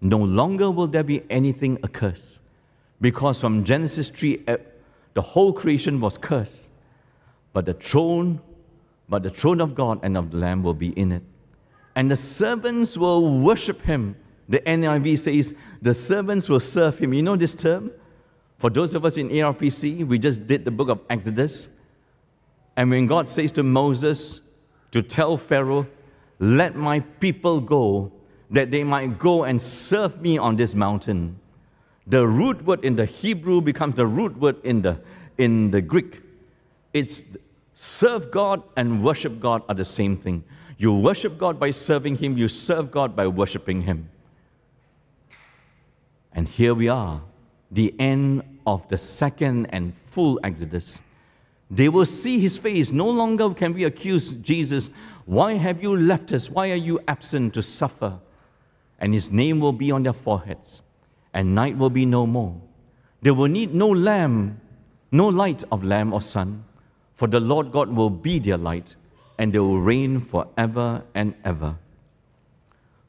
No 0.02 0.18
longer 0.18 0.72
will 0.72 0.88
there 0.88 1.04
be 1.04 1.24
anything 1.30 1.78
accursed. 1.84 2.40
Because 3.02 3.40
from 3.42 3.64
Genesis 3.64 4.10
3, 4.10 4.44
eh, 4.48 4.58
the 5.14 5.22
whole 5.22 5.54
creation 5.54 6.00
was 6.00 6.18
cursed. 6.18 6.70
But 7.56 7.64
the 7.64 7.74
throne, 7.74 8.42
but 9.08 9.24
the 9.24 9.30
throne 9.30 9.62
of 9.62 9.76
God 9.76 10.02
and 10.04 10.18
of 10.18 10.32
the 10.32 10.38
Lamb 10.38 10.62
will 10.62 10.74
be 10.74 10.90
in 10.90 11.14
it. 11.14 11.24
And 11.96 12.12
the 12.12 12.18
servants 12.18 12.98
will 12.98 13.40
worship 13.40 13.82
him. 13.82 14.18
The 14.50 14.60
NIV 14.60 15.18
says 15.20 15.56
the 15.82 15.94
servants 15.94 16.50
will 16.50 16.60
serve 16.60 17.00
him. 17.00 17.14
You 17.14 17.24
know 17.24 17.38
this 17.38 17.56
term? 17.56 17.92
For 18.58 18.70
those 18.70 18.94
of 18.94 19.06
us 19.06 19.16
in 19.16 19.30
ARPC, 19.30 20.06
we 20.06 20.20
just 20.20 20.46
did 20.48 20.66
the 20.66 20.72
book 20.72 20.90
of 20.90 21.00
Exodus. 21.10 21.70
And 22.76 22.90
when 22.90 23.08
God 23.08 23.30
says 23.30 23.54
to 23.54 23.64
Moses 23.64 24.42
to 24.92 25.02
tell 25.02 25.38
Pharaoh, 25.38 25.88
let 26.40 26.76
my 26.76 27.00
people 27.00 27.62
go, 27.62 28.12
that 28.52 28.70
they 28.70 28.84
might 28.84 29.18
go 29.18 29.46
and 29.46 29.62
serve 29.62 30.22
me 30.22 30.38
on 30.38 30.58
this 30.58 30.76
mountain. 30.76 31.40
The 32.06 32.28
root 32.28 32.66
word 32.66 32.84
in 32.84 32.98
the 32.98 33.06
Hebrew 33.06 33.62
becomes 33.62 33.96
the 33.96 34.08
root 34.08 34.38
word 34.38 34.58
in 34.66 34.82
the, 34.82 35.00
in 35.38 35.72
the 35.72 35.82
Greek. 35.82 36.20
It's 36.96 37.24
serve 37.76 38.32
God 38.32 38.64
and 38.76 39.04
worship 39.04 39.40
God 39.40 39.62
are 39.70 39.76
the 39.76 39.86
same 39.86 40.18
thing. 40.18 40.44
You 40.78 40.94
worship 40.94 41.38
God 41.38 41.60
by 41.60 41.72
serving 41.72 42.18
Him, 42.18 42.38
you 42.38 42.50
serve 42.50 42.90
God 42.90 43.16
by 43.16 43.28
worshiping 43.28 43.84
Him. 43.84 44.10
And 46.34 46.48
here 46.48 46.74
we 46.74 46.90
are, 46.90 47.22
the 47.72 47.94
end 48.00 48.44
of 48.66 48.88
the 48.88 48.98
second 48.98 49.68
and 49.68 49.94
full 50.10 50.40
Exodus. 50.44 51.02
They 51.70 51.90
will 51.90 52.06
see 52.06 52.40
His 52.40 52.58
face. 52.58 52.92
No 52.92 53.10
longer 53.10 53.54
can 53.54 53.74
we 53.74 53.84
accuse 53.84 54.36
Jesus, 54.36 54.90
Why 55.26 55.54
have 55.54 55.82
you 55.82 55.96
left 55.96 56.34
us? 56.34 56.50
Why 56.50 56.72
are 56.72 56.76
you 56.76 57.00
absent 57.08 57.54
to 57.56 57.62
suffer? 57.62 58.20
And 59.00 59.14
His 59.14 59.32
name 59.32 59.60
will 59.60 59.74
be 59.74 59.92
on 59.92 60.04
their 60.04 60.14
foreheads, 60.14 60.82
and 61.34 61.56
night 61.56 61.78
will 61.78 61.90
be 61.90 62.06
no 62.06 62.26
more. 62.26 62.56
They 63.22 63.32
will 63.32 63.48
need 63.48 63.74
no 63.74 63.90
lamb, 63.90 64.62
no 65.12 65.28
light 65.28 65.64
of 65.72 65.84
lamb 65.84 66.14
or 66.14 66.22
sun, 66.22 66.64
for 67.16 67.28
the 67.28 67.40
Lord 67.40 67.72
God 67.72 67.90
will 67.90 68.10
be 68.10 68.40
their 68.40 68.58
light 68.58 68.96
and 69.38 69.52
they 69.52 69.60
will 69.60 69.80
reign 69.80 70.20
forever 70.20 71.04
and 71.14 71.34
ever. 71.44 71.76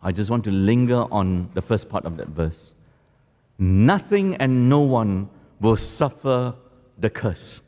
I 0.03 0.13
just 0.13 0.31
want 0.31 0.45
to 0.45 0.51
linger 0.51 1.07
on 1.11 1.51
the 1.55 1.63
first 1.63 1.89
part 1.89 2.05
of 2.05 2.17
that 2.17 2.29
verse. 2.29 2.75
Nothing 3.59 4.37
and 4.37 4.69
no 4.69 4.81
one 4.81 5.29
will 5.61 5.77
suffer 5.77 6.55
the 6.99 7.11
curse. 7.11 7.63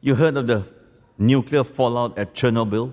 You 0.00 0.14
heard 0.14 0.36
of 0.36 0.46
the 0.46 0.64
nuclear 1.18 1.62
fallout 1.62 2.18
at 2.18 2.34
Chernobyl? 2.34 2.92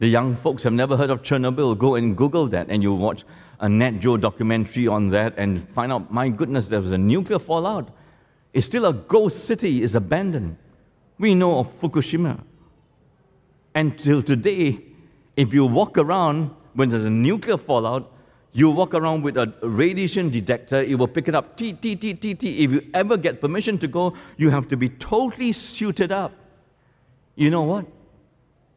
The 0.00 0.08
young 0.08 0.34
folks 0.34 0.62
have 0.62 0.72
never 0.72 0.96
heard 0.96 1.10
of 1.10 1.22
Chernobyl. 1.22 1.76
Go 1.76 1.94
and 1.94 2.16
Google 2.16 2.46
that, 2.48 2.68
and 2.70 2.82
you 2.82 2.94
watch 2.94 3.24
a 3.60 3.68
Nat 3.68 4.00
Geo 4.00 4.16
documentary 4.16 4.88
on 4.88 5.08
that 5.08 5.34
and 5.36 5.68
find 5.68 5.92
out, 5.92 6.10
my 6.10 6.28
goodness, 6.28 6.68
there 6.68 6.80
was 6.80 6.92
a 6.92 6.98
nuclear 6.98 7.38
fallout. 7.38 7.90
It's 8.52 8.66
still 8.66 8.86
a 8.86 8.94
ghost 8.94 9.44
city, 9.44 9.82
it's 9.82 9.94
abandoned. 9.94 10.56
We 11.20 11.34
know 11.34 11.58
of 11.58 11.68
Fukushima. 11.68 12.42
Until 13.74 14.22
today, 14.22 14.80
if 15.36 15.52
you 15.52 15.66
walk 15.66 15.98
around 15.98 16.50
when 16.72 16.88
there's 16.88 17.04
a 17.04 17.10
nuclear 17.10 17.58
fallout, 17.58 18.10
you 18.52 18.70
walk 18.70 18.94
around 18.94 19.22
with 19.22 19.36
a 19.36 19.52
radiation 19.62 20.30
detector, 20.30 20.80
it 20.80 20.98
will 20.98 21.06
pick 21.06 21.28
it 21.28 21.34
up. 21.34 21.58
T, 21.58 21.74
T, 21.74 21.94
T, 21.94 22.14
T, 22.14 22.34
T. 22.34 22.64
If 22.64 22.72
you 22.72 22.90
ever 22.94 23.18
get 23.18 23.38
permission 23.38 23.76
to 23.78 23.86
go, 23.86 24.14
you 24.38 24.48
have 24.48 24.66
to 24.68 24.78
be 24.78 24.88
totally 24.88 25.52
suited 25.52 26.10
up. 26.10 26.32
You 27.36 27.50
know 27.50 27.64
what? 27.64 27.84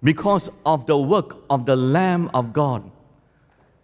Because 0.04 0.50
of 0.66 0.86
the 0.86 0.98
work 0.98 1.38
of 1.50 1.66
the 1.66 1.78
Lamb 1.78 2.30
of 2.34 2.52
God, 2.52 2.92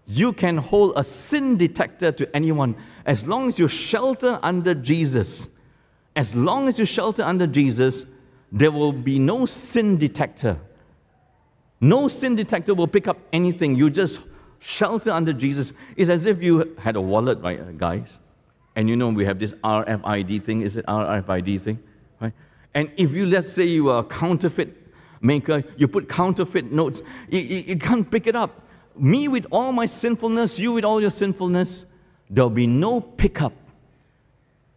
you 0.05 0.33
can 0.33 0.57
hold 0.57 0.93
a 0.97 1.03
sin 1.05 1.55
detector 1.55 2.11
to 2.11 2.35
anyone 2.35 2.75
as 3.05 3.25
long 3.25 3.47
as 3.47 3.57
you 3.57 3.69
shelter 3.69 4.37
under 4.43 4.73
Jesus. 4.75 5.47
As 6.13 6.35
long 6.35 6.67
as 6.67 6.77
you 6.77 6.83
shelter 6.83 7.23
under 7.23 7.47
Jesus, 7.47 8.05
there 8.51 8.71
will 8.71 8.91
be 8.91 9.19
no 9.19 9.45
sin 9.45 9.97
detector 9.97 10.59
no 11.81 12.07
sin 12.07 12.35
detector 12.35 12.73
will 12.73 12.87
pick 12.87 13.07
up 13.07 13.17
anything. 13.31 13.75
You 13.75 13.89
just 13.89 14.21
shelter 14.59 15.11
under 15.11 15.31
Jesus. 15.31 15.73
It's 15.95 16.09
as 16.09 16.25
if 16.25 16.43
you 16.43 16.75
had 16.77 16.95
a 16.95 17.01
wallet, 17.01 17.39
right, 17.39 17.59
uh, 17.59 17.71
guys? 17.71 18.19
And 18.75 18.89
you 18.89 18.97
know, 18.97 19.09
we 19.09 19.25
have 19.25 19.39
this 19.39 19.53
RFID 19.63 20.43
thing. 20.43 20.61
Is 20.61 20.75
it 20.75 20.85
RFID 20.85 21.61
thing? 21.61 21.79
Right? 22.19 22.33
And 22.73 22.91
if 22.97 23.13
you, 23.13 23.25
let's 23.25 23.51
say, 23.51 23.65
you 23.65 23.89
are 23.89 23.99
a 23.99 24.03
counterfeit 24.03 24.75
maker, 25.21 25.63
you 25.77 25.87
put 25.87 26.09
counterfeit 26.09 26.71
notes, 26.71 27.01
you, 27.29 27.39
you, 27.39 27.57
you 27.67 27.75
can't 27.77 28.09
pick 28.09 28.27
it 28.27 28.35
up. 28.35 28.61
Me 28.97 29.27
with 29.29 29.45
all 29.49 29.71
my 29.71 29.85
sinfulness, 29.85 30.59
you 30.59 30.73
with 30.73 30.83
all 30.83 30.99
your 30.99 31.09
sinfulness, 31.09 31.85
there'll 32.29 32.49
be 32.49 32.67
no 32.67 32.99
pickup 32.99 33.53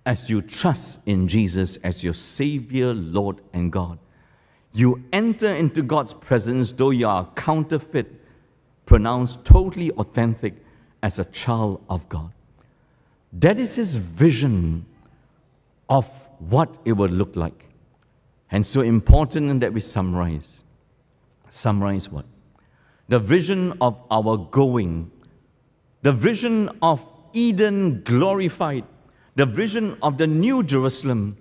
as 0.05 0.29
you 0.29 0.43
trust 0.43 1.01
in 1.07 1.29
Jesus 1.29 1.77
as 1.77 2.03
your 2.03 2.15
Savior, 2.15 2.93
Lord, 2.93 3.41
and 3.53 3.71
God. 3.71 3.99
You 4.73 5.03
enter 5.13 5.49
into 5.49 5.83
God's 5.83 6.15
presence, 6.15 6.73
though 6.73 6.91
you 6.91 7.07
are 7.07 7.29
counterfeit, 7.37 8.25
pronounced 8.87 9.45
totally 9.45 9.91
authentic 9.93 10.55
as 11.03 11.19
a 11.19 11.25
child 11.27 11.85
of 11.89 12.09
God. 12.09 12.33
That 13.33 13.59
is 13.59 13.77
his 13.77 13.97
vision 13.97 14.87
of 15.89 16.07
what 16.39 16.77
it 16.85 16.93
would 16.93 17.13
look 17.13 17.37
like. 17.37 17.67
And 18.51 18.65
so 18.67 18.81
important 18.81 19.61
that 19.61 19.73
we 19.73 19.81
summarize. 19.81 20.63
Summarize 21.49 22.11
what? 22.11 22.25
The 23.09 23.19
vision 23.19 23.75
of 23.81 24.01
our 24.11 24.37
going, 24.37 25.11
the 26.03 26.13
vision 26.13 26.71
of 26.81 27.07
Eden 27.33 28.03
glorified, 28.05 28.85
the 29.35 29.47
vision 29.47 29.97
of 30.03 30.19
the 30.19 30.27
new 30.27 30.63
Jerusalem. 30.63 31.37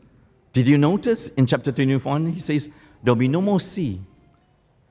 Did 0.54 0.67
you 0.67 0.77
notice 0.77 1.27
in 1.30 1.45
chapter 1.45 1.71
21? 1.71 2.27
He 2.27 2.39
says, 2.39 2.69
There'll 3.04 3.15
be 3.15 3.27
no 3.27 3.41
more 3.41 3.60
sea. 3.60 4.01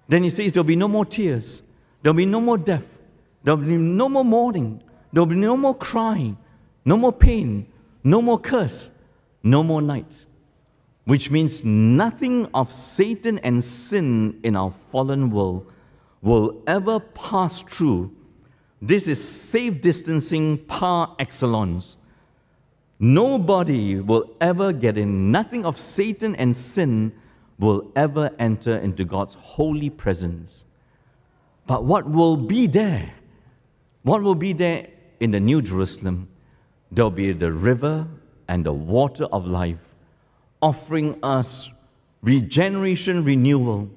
Then 0.08 0.22
he 0.22 0.30
says, 0.30 0.52
There'll 0.52 0.64
be 0.64 0.76
no 0.76 0.88
more 0.88 1.04
tears. 1.04 1.62
There'll 2.02 2.16
be 2.16 2.26
no 2.26 2.40
more 2.40 2.58
death. 2.58 2.84
There'll 3.42 3.58
be 3.58 3.76
no 3.76 4.08
more 4.08 4.24
mourning. 4.24 4.82
There'll 5.12 5.26
be 5.26 5.36
no 5.36 5.56
more 5.56 5.74
crying. 5.74 6.36
No 6.84 6.96
more 6.96 7.12
pain. 7.12 7.66
No 8.04 8.22
more 8.22 8.38
curse. 8.38 8.90
No 9.42 9.62
more 9.62 9.82
night. 9.82 10.26
Which 11.04 11.30
means 11.30 11.64
nothing 11.64 12.46
of 12.54 12.72
Satan 12.72 13.38
and 13.40 13.62
sin 13.64 14.40
in 14.42 14.56
our 14.56 14.70
fallen 14.70 15.30
world 15.30 15.72
will 16.22 16.62
ever 16.66 17.00
pass 17.00 17.62
through. 17.62 18.14
This 18.82 19.08
is 19.08 19.22
safe 19.22 19.80
distancing 19.80 20.58
par 20.58 21.14
excellence. 21.18 21.96
Nobody 23.00 23.98
will 23.98 24.30
ever 24.42 24.74
get 24.74 24.98
in. 24.98 25.32
Nothing 25.32 25.64
of 25.64 25.78
Satan 25.78 26.36
and 26.36 26.54
sin 26.54 27.12
will 27.58 27.90
ever 27.96 28.30
enter 28.38 28.76
into 28.76 29.06
God's 29.06 29.34
holy 29.34 29.88
presence. 29.88 30.64
But 31.66 31.84
what 31.84 32.08
will 32.08 32.36
be 32.36 32.66
there? 32.66 33.14
What 34.02 34.22
will 34.22 34.34
be 34.34 34.52
there 34.52 34.88
in 35.18 35.30
the 35.30 35.40
New 35.40 35.62
Jerusalem? 35.62 36.28
There'll 36.92 37.10
be 37.10 37.32
the 37.32 37.52
river 37.52 38.06
and 38.48 38.66
the 38.66 38.72
water 38.72 39.24
of 39.26 39.46
life, 39.46 39.78
offering 40.60 41.18
us 41.22 41.70
regeneration, 42.22 43.24
renewal. 43.24 43.88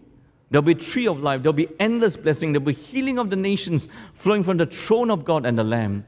There'll 0.50 0.62
be 0.62 0.76
tree 0.76 1.08
of 1.08 1.20
life. 1.20 1.42
There'll 1.42 1.54
be 1.54 1.68
endless 1.80 2.16
blessing. 2.16 2.54
There'll 2.54 2.66
be 2.66 2.74
healing 2.74 3.20
of 3.20 3.30
the 3.30 3.36
nations 3.36 3.88
flowing 4.14 4.44
from 4.44 4.58
the 4.58 4.66
throne 4.66 5.10
of 5.10 5.26
God 5.26 5.46
and 5.46 5.58
the 5.58 5.64
Lamb. 5.64 6.06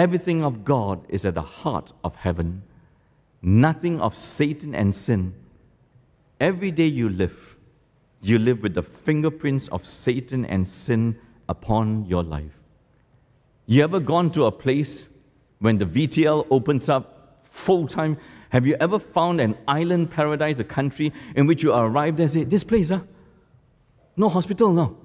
Everything 0.00 0.42
of 0.42 0.64
God 0.64 1.04
is 1.08 1.26
at 1.26 1.34
the 1.34 1.42
heart 1.42 1.92
of 2.02 2.16
heaven. 2.16 2.62
Nothing 3.42 4.00
of 4.00 4.16
Satan 4.16 4.74
and 4.74 4.94
sin 4.94 5.34
Every 6.40 6.70
day 6.70 6.86
you 6.86 7.10
live, 7.10 7.56
you 8.22 8.38
live 8.38 8.62
with 8.62 8.72
the 8.72 8.82
fingerprints 8.82 9.68
of 9.68 9.86
Satan 9.86 10.46
and 10.46 10.66
sin 10.66 11.18
upon 11.50 12.06
your 12.06 12.22
life. 12.22 12.58
You 13.66 13.84
ever 13.84 14.00
gone 14.00 14.30
to 14.32 14.46
a 14.46 14.52
place 14.52 15.10
when 15.58 15.76
the 15.76 15.84
VTL 15.84 16.46
opens 16.50 16.88
up 16.88 17.40
full 17.42 17.86
time? 17.86 18.16
Have 18.48 18.66
you 18.66 18.74
ever 18.80 18.98
found 18.98 19.38
an 19.40 19.56
island 19.68 20.10
paradise, 20.10 20.58
a 20.58 20.64
country 20.64 21.12
in 21.36 21.46
which 21.46 21.62
you 21.62 21.74
arrived 21.74 22.18
and 22.20 22.30
say, 22.30 22.44
This 22.44 22.64
place, 22.64 22.88
huh? 22.88 23.00
No 24.16 24.30
hospital, 24.30 24.72
no. 24.72 24.96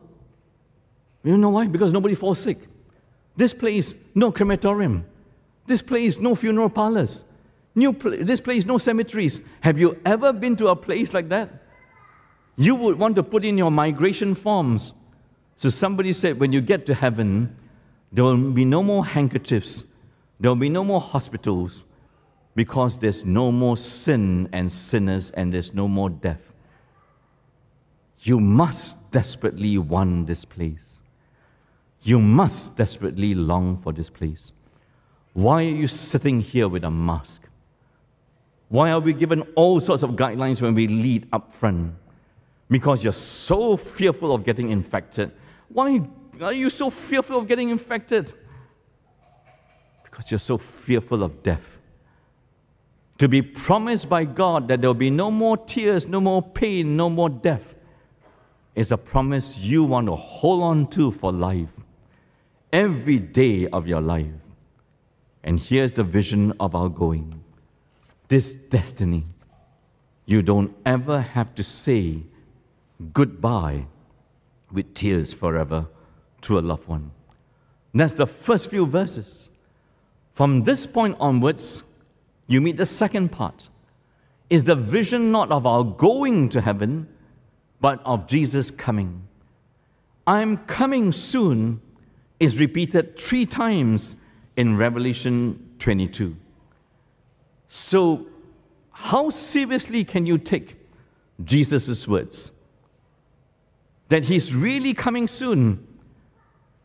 You 1.24 1.38
know 1.38 1.50
why? 1.50 1.68
Because 1.68 1.92
nobody 1.92 2.16
falls 2.16 2.40
sick. 2.40 2.60
This 3.38 3.54
place, 3.54 3.94
no 4.14 4.32
crematorium. 4.32 5.06
This 5.68 5.82
place, 5.82 6.20
no 6.20 6.36
funeral 6.36 6.70
parlors. 6.70 7.26
New 7.74 7.92
pl- 7.92 8.24
this 8.24 8.40
place, 8.40 8.66
no 8.66 8.78
cemeteries. 8.78 9.42
Have 9.62 9.78
you 9.78 10.00
ever 10.06 10.32
been 10.32 10.56
to 10.58 10.68
a 10.68 10.76
place 10.76 11.14
like 11.14 11.30
that? 11.30 11.50
You 12.56 12.76
would 12.76 12.98
want 12.98 13.16
to 13.18 13.24
put 13.24 13.44
in 13.44 13.58
your 13.58 13.72
migration 13.72 14.34
forms. 14.36 14.94
So 15.58 15.70
somebody 15.70 16.14
said, 16.14 16.40
when 16.40 16.54
you 16.54 16.62
get 16.62 16.86
to 16.86 16.94
heaven, 16.94 17.56
there 18.12 18.24
will 18.24 18.52
be 18.52 18.64
no 18.64 18.82
more 18.82 19.06
handkerchiefs, 19.06 19.84
there 20.40 20.52
will 20.52 20.56
be 20.56 20.70
no 20.70 20.84
more 20.84 21.02
hospitals, 21.02 21.86
because 22.56 22.98
there's 22.98 23.26
no 23.26 23.52
more 23.52 23.76
sin 23.76 24.48
and 24.54 24.72
sinners, 24.72 25.32
and 25.32 25.54
there's 25.54 25.74
no 25.74 25.88
more 25.88 26.10
death. 26.10 26.42
You 28.20 28.40
must 28.40 29.12
desperately 29.12 29.78
want 29.78 30.28
this 30.28 30.46
place. 30.46 31.00
You 32.06 32.20
must 32.20 32.78
desperately 32.78 33.34
long 33.34 33.78
for 33.78 33.92
this 33.92 34.12
place. 34.12 34.52
Why 35.34 35.64
are 35.64 35.76
you 35.82 35.88
sitting 35.88 36.40
here 36.40 36.68
with 36.68 36.84
a 36.84 36.92
mask? 36.92 37.50
Why 38.70 38.92
are 38.92 39.00
we 39.00 39.12
given 39.12 39.42
all 39.56 39.80
sorts 39.80 40.04
of 40.04 40.12
guidelines 40.12 40.62
when 40.62 40.76
we 40.76 40.88
lead 40.88 41.28
up 41.34 41.52
front? 41.52 41.96
Because 42.70 43.04
you're 43.04 43.12
so 43.12 43.76
fearful 43.76 44.36
of 44.36 44.44
getting 44.44 44.70
infected. 44.70 45.32
Why 45.70 46.00
are 46.42 46.54
you 46.54 46.70
so 46.70 46.92
fearful 46.92 47.40
of 47.40 47.48
getting 47.48 47.70
infected? 47.70 48.32
Because 50.04 50.30
you're 50.30 50.38
so 50.38 50.60
fearful 50.60 51.24
of 51.24 51.42
death. 51.42 51.80
To 53.18 53.28
be 53.28 53.42
promised 53.42 54.10
by 54.10 54.26
God 54.26 54.68
that 54.68 54.80
there 54.80 54.92
will 54.92 54.94
be 54.94 55.10
no 55.10 55.32
more 55.32 55.58
tears, 55.58 56.06
no 56.06 56.22
more 56.22 56.44
pain, 56.44 56.96
no 56.96 57.10
more 57.10 57.32
death 57.32 57.76
is 58.76 58.92
a 58.92 58.98
promise 58.98 59.58
you 59.58 59.84
want 59.84 60.06
to 60.08 60.16
hold 60.16 60.62
on 60.62 60.86
to 60.88 61.10
for 61.10 61.32
life, 61.32 61.70
every 62.76 63.18
day 63.18 63.66
of 63.68 63.88
your 63.88 64.02
life. 64.02 64.42
And 65.46 65.58
here's 65.58 65.94
the 65.94 66.04
vision 66.04 66.52
of 66.60 66.76
our 66.76 66.90
going 66.90 67.42
this 68.28 68.52
destiny. 68.54 69.24
You 70.26 70.42
don't 70.42 70.76
ever 70.86 71.22
have 71.22 71.56
to 71.56 71.64
say 71.64 72.24
goodbye 73.14 73.86
with 74.72 74.94
tears 74.94 75.32
forever 75.32 75.86
to 76.42 76.60
a 76.60 76.62
loved 76.62 76.88
one. 76.88 77.12
That's 77.94 78.16
the 78.16 78.28
first 78.28 78.70
few 78.70 78.86
verses. 78.86 79.50
From 80.34 80.64
this 80.64 80.86
point 80.86 81.16
onwards, 81.20 81.84
you 82.48 82.60
meet 82.60 82.76
the 82.76 82.86
second 82.86 83.32
part. 83.32 83.70
Is 84.50 84.66
the 84.66 84.76
vision 84.76 85.32
not 85.32 85.50
of 85.52 85.66
our 85.66 85.84
going 85.84 86.50
to 86.50 86.60
heaven, 86.60 87.08
but 87.80 88.02
of 88.04 88.28
Jesus 88.28 88.70
coming? 88.70 89.28
I'm 90.28 90.58
coming 90.66 91.12
soon 91.14 91.82
is 92.40 92.60
repeated 92.60 93.18
three 93.18 93.46
times 93.46 94.16
in 94.58 94.78
Revelation 94.78 95.76
22. 95.80 96.36
So, 97.68 98.28
how 98.92 99.30
seriously 99.30 100.04
can 100.04 100.26
you 100.26 100.38
take 100.38 100.76
Jesus' 101.44 102.08
words? 102.08 102.52
That 104.10 104.26
he's 104.26 104.56
really 104.56 104.94
coming 104.94 105.28
soon. 105.28 105.86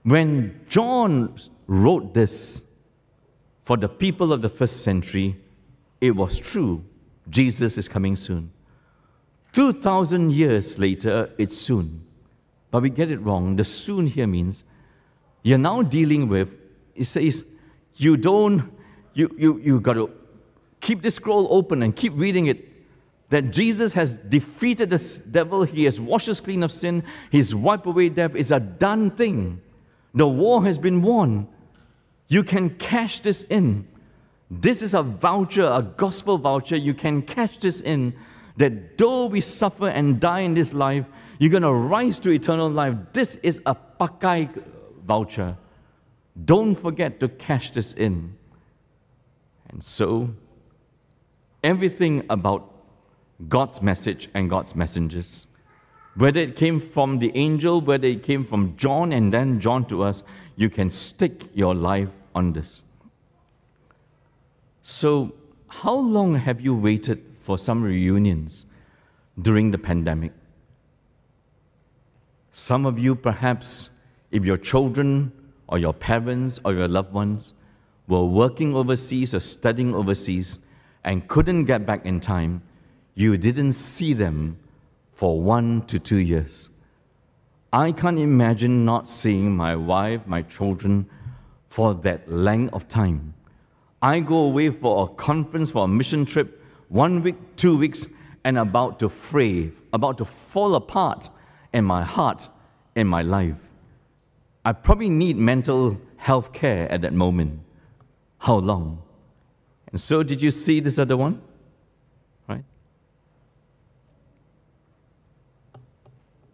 When 0.03 0.61
John 0.69 1.39
wrote 1.67 2.15
this 2.15 2.63
for 3.63 3.77
the 3.77 3.89
people 3.89 4.33
of 4.33 4.43
the 4.43 4.49
first 4.49 4.83
century, 4.83 5.37
it 6.01 6.13
was 6.13 6.39
true. 6.39 6.85
Jesus 7.29 7.77
is 7.79 7.89
coming 7.89 8.17
soon. 8.17 8.51
2,000 9.53 10.33
years 10.33 10.79
later, 10.79 11.31
it's 11.39 11.57
soon. 11.57 12.05
But 12.71 12.83
we 12.83 12.91
get 12.91 13.11
it 13.11 13.19
wrong. 13.19 13.57
The 13.57 13.65
soon 13.65 14.07
here 14.07 14.27
means 14.27 14.65
you're 15.43 15.59
now 15.59 15.83
dealing 15.83 16.29
with, 16.29 16.57
it 16.95 17.05
says, 17.07 17.45
you 17.97 18.17
don't, 18.17 18.71
you, 19.15 19.35
you, 19.39 19.59
you 19.59 19.81
got 19.81 19.95
to 19.95 20.11
keep 20.81 21.03
the 21.03 21.11
scroll 21.11 21.47
open 21.51 21.83
and 21.83 21.95
keep 21.95 22.13
reading 22.17 22.47
it. 22.47 22.67
That 23.31 23.53
Jesus 23.53 23.93
has 23.93 24.17
defeated 24.17 24.91
the 24.91 25.23
devil, 25.31 25.63
he 25.63 25.85
has 25.85 26.01
washed 26.01 26.29
us 26.29 26.41
clean 26.41 26.63
of 26.65 26.73
sin, 26.73 27.05
he's 27.31 27.55
wiped 27.55 27.87
away 27.87 28.09
death. 28.09 28.35
is 28.35 28.51
a 28.51 28.59
done 28.59 29.11
thing. 29.13 29.61
The 30.15 30.27
war 30.27 30.65
has 30.65 30.79
been 30.79 31.03
won. 31.03 31.47
You 32.27 32.43
can 32.43 32.71
cash 32.71 33.21
this 33.21 33.43
in. 33.45 33.87
This 34.51 34.83
is 34.83 34.95
a 34.95 35.03
voucher, 35.03 35.63
a 35.63 35.83
gospel 35.83 36.39
voucher. 36.39 36.77
You 36.77 36.93
can 36.93 37.23
cash 37.23 37.59
this 37.59 37.81
in 37.81 38.15
that 38.57 38.99
though 38.99 39.27
we 39.27 39.41
suffer 39.41 39.89
and 39.89 40.21
die 40.21 40.41
in 40.41 40.55
this 40.55 40.73
life, 40.73 41.07
you're 41.39 41.51
going 41.51 41.63
to 41.63 41.73
rise 41.73 42.19
to 42.21 42.31
eternal 42.31 42.69
life. 42.69 42.95
This 43.13 43.37
is 43.37 43.61
a 43.65 43.75
pakai 43.75 44.63
voucher. 45.11 45.57
Don't 46.45 46.77
forget 46.77 47.19
to 47.21 47.29
cash 47.29 47.71
this 47.73 47.93
in. 47.93 48.37
And 49.71 49.83
so, 49.83 50.35
everything 51.65 52.25
about 52.31 52.63
God's 53.49 53.83
message 53.83 54.29
and 54.35 54.49
God's 54.49 54.77
messengers, 54.77 55.47
whether 56.15 56.41
it 56.41 56.55
came 56.55 56.79
from 56.79 57.19
the 57.19 57.33
angel, 57.35 57.81
whether 57.81 58.07
it 58.07 58.23
came 58.23 58.45
from 58.45 58.77
John 58.77 59.13
and 59.13 59.33
then 59.33 59.59
John 59.59 59.85
to 59.87 60.03
us, 60.05 60.23
you 60.57 60.71
can 60.71 60.91
stick 60.91 61.45
your 61.55 61.75
life 61.75 62.15
on 62.35 62.53
this. 62.53 62.83
So, 64.83 65.35
how 65.69 65.95
long 65.95 66.37
have 66.37 66.61
you 66.61 66.75
waited 66.75 67.23
for 67.41 67.59
some 67.59 67.83
reunions 67.83 68.65
during 69.41 69.71
the 69.71 69.79
pandemic? 69.79 70.33
Some 72.53 72.87
of 72.87 72.99
you, 72.99 73.15
perhaps, 73.15 73.91
if 74.31 74.45
your 74.45 74.57
children 74.57 75.33
or 75.69 75.79
your 75.79 75.93
parents 75.93 76.61
or 76.65 76.73
your 76.73 76.89
loved 76.89 77.13
ones 77.13 77.55
were 78.09 78.25
working 78.25 78.75
overseas 78.75 79.35
or 79.35 79.41
studying 79.41 79.95
overseas 79.95 80.59
and 81.05 81.27
couldn't 81.29 81.65
get 81.65 81.87
back 81.87 82.05
in 82.05 82.21
time, 82.21 82.63
you 83.15 83.37
didn't 83.37 83.73
see 83.73 84.13
them 84.13 84.59
for 85.13 85.41
one 85.41 85.83
to 85.87 85.99
two 85.99 86.19
years. 86.19 86.69
I 87.73 87.93
can't 87.93 88.19
imagine 88.19 88.85
not 88.85 89.07
seeing 89.07 89.57
my 89.57 89.77
wife, 89.77 90.27
my 90.27 90.43
children 90.43 91.07
for 91.69 91.95
that 91.95 92.31
length 92.31 92.75
of 92.75 92.89
time. 92.89 93.35
I 94.03 94.21
go 94.21 94.39
away 94.39 94.71
for 94.71 95.05
a 95.05 95.15
conference, 95.15 95.71
for 95.71 95.85
a 95.85 95.89
mission 95.89 96.25
trip, 96.25 96.61
one 96.89 97.23
week, 97.23 97.37
two 97.57 97.77
weeks, 97.77 98.09
and 98.45 98.59
about 98.59 98.99
to 99.01 99.09
fray, 99.09 99.71
about 99.93 100.19
to 100.19 100.25
fall 100.25 100.75
apart 100.75 101.29
in 101.73 101.85
my 101.85 102.03
heart, 102.03 102.49
in 102.97 103.07
my 103.07 103.23
life. 103.23 103.70
I 104.65 104.73
probably 104.73 105.09
need 105.09 105.37
mental 105.37 106.01
health 106.17 106.53
care 106.53 106.91
at 106.91 107.01
that 107.03 107.13
moment. 107.13 107.61
How 108.39 108.57
long? 108.57 109.03
And 109.91 110.01
so, 110.01 110.23
did 110.23 110.41
you 110.41 110.51
see 110.51 110.81
this 110.81 110.99
other 110.99 111.17
one? 111.17 111.41
Right? 112.49 112.65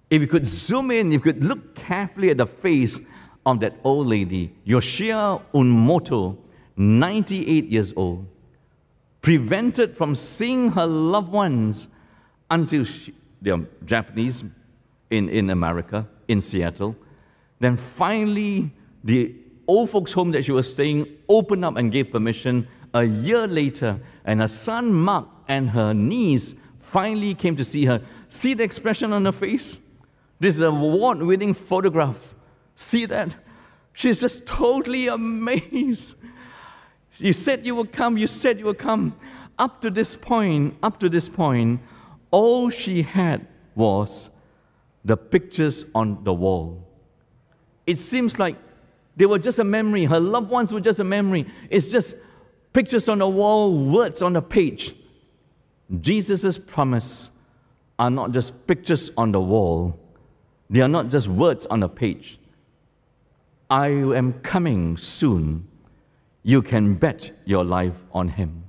If 0.09 0.21
you 0.23 0.29
could 0.29 0.47
zoom 0.47 0.90
in, 0.90 1.12
you 1.12 1.21
could 1.21 1.42
look 1.45 1.75
carefully 1.75 2.31
at 2.31 2.38
the 2.38 2.47
face 2.47 3.01
of 3.45 3.61
that 3.61 3.77
old 3.85 4.07
lady, 4.07 4.53
Yoshia 4.66 5.40
Unmoto, 5.55 6.37
98 6.77 7.66
years 7.66 7.92
old, 7.97 8.27
prevented 9.21 9.97
from 9.97 10.14
seeing 10.14 10.71
her 10.73 10.87
loved 10.87 11.31
ones 11.31 11.88
until 12.51 12.85
she, 12.85 13.14
they're 13.42 13.64
Japanese 13.85 14.45
in, 15.11 15.29
in 15.29 15.51
America, 15.51 16.07
in 16.29 16.40
Seattle. 16.40 16.97
Then 17.59 17.77
finally, 17.77 18.71
the 19.03 19.35
old 19.66 19.90
folks' 19.90 20.12
home 20.12 20.31
that 20.33 20.45
she 20.45 20.53
was 20.53 20.71
staying 20.71 21.07
opened 21.29 21.64
up 21.64 21.77
and 21.77 21.90
gave 21.90 22.11
permission 22.11 22.69
a 22.95 23.05
year 23.05 23.47
later, 23.47 24.01
and 24.25 24.40
her 24.40 24.49
son 24.49 24.92
Mark 24.92 25.29
and 25.49 25.71
her 25.71 25.92
niece 25.92 26.55
finally 26.79 27.35
came 27.35 27.57
to 27.57 27.64
see 27.64 27.85
her. 27.85 28.01
See 28.29 28.55
the 28.55 28.64
expression 28.64 29.12
on 29.12 29.25
her 29.25 29.33
face? 29.33 29.79
This 30.38 30.57
is 30.57 30.61
a 30.61 30.66
award 30.66 31.23
winning 31.23 31.55
photograph. 31.55 32.35
See 32.75 33.07
that? 33.07 33.35
She's 33.92 34.21
just 34.21 34.46
totally 34.46 35.09
amazed. 35.09 36.17
You 37.17 37.33
said 37.33 37.65
you 37.65 37.75
would 37.75 37.92
come, 37.92 38.19
you 38.19 38.27
said 38.27 38.59
you 38.59 38.67
would 38.67 38.79
come. 38.79 39.17
Up 39.59 39.81
to 39.81 39.90
this 39.90 40.17
point, 40.17 40.77
up 40.83 41.00
to 41.00 41.09
this 41.09 41.29
point, 41.31 41.81
all 42.31 42.69
she 42.69 43.02
had 43.02 43.46
was 43.75 44.29
the 45.04 45.17
pictures 45.17 45.87
on 45.94 46.23
the 46.25 46.35
wall. 46.35 46.86
It 47.87 47.99
seems 47.99 48.39
like 48.39 48.57
they 49.17 49.27
were 49.27 49.39
just 49.39 49.59
a 49.59 49.65
memory. 49.65 50.05
Her 50.05 50.21
loved 50.21 50.51
ones 50.51 50.73
were 50.73 50.81
just 50.81 51.01
a 51.01 51.05
memory. 51.05 51.47
It's 51.71 51.89
just 51.89 52.17
pictures 52.73 53.09
on 53.09 53.19
the 53.19 53.29
wall, 53.29 53.77
words 53.77 54.23
on 54.23 54.35
the 54.35 54.43
page. 54.43 54.95
Jesus' 56.01 56.59
promise 56.59 57.31
are 57.99 58.11
not 58.11 58.33
just 58.33 58.67
pictures 58.67 59.11
on 59.17 59.33
the 59.33 59.41
wall, 59.41 59.99
they 60.69 60.81
are 60.81 60.89
not 60.89 61.09
just 61.09 61.29
words 61.29 61.65
on 61.67 61.83
a 61.83 61.89
page. 61.89 62.39
I 63.71 63.89
am 63.89 64.35
coming 64.41 64.97
soon. 64.97 65.67
You 66.43 66.63
can 66.63 66.95
bet 66.95 67.31
your 67.45 67.65
life 67.65 67.97
on 68.13 68.29
him. 68.29 68.65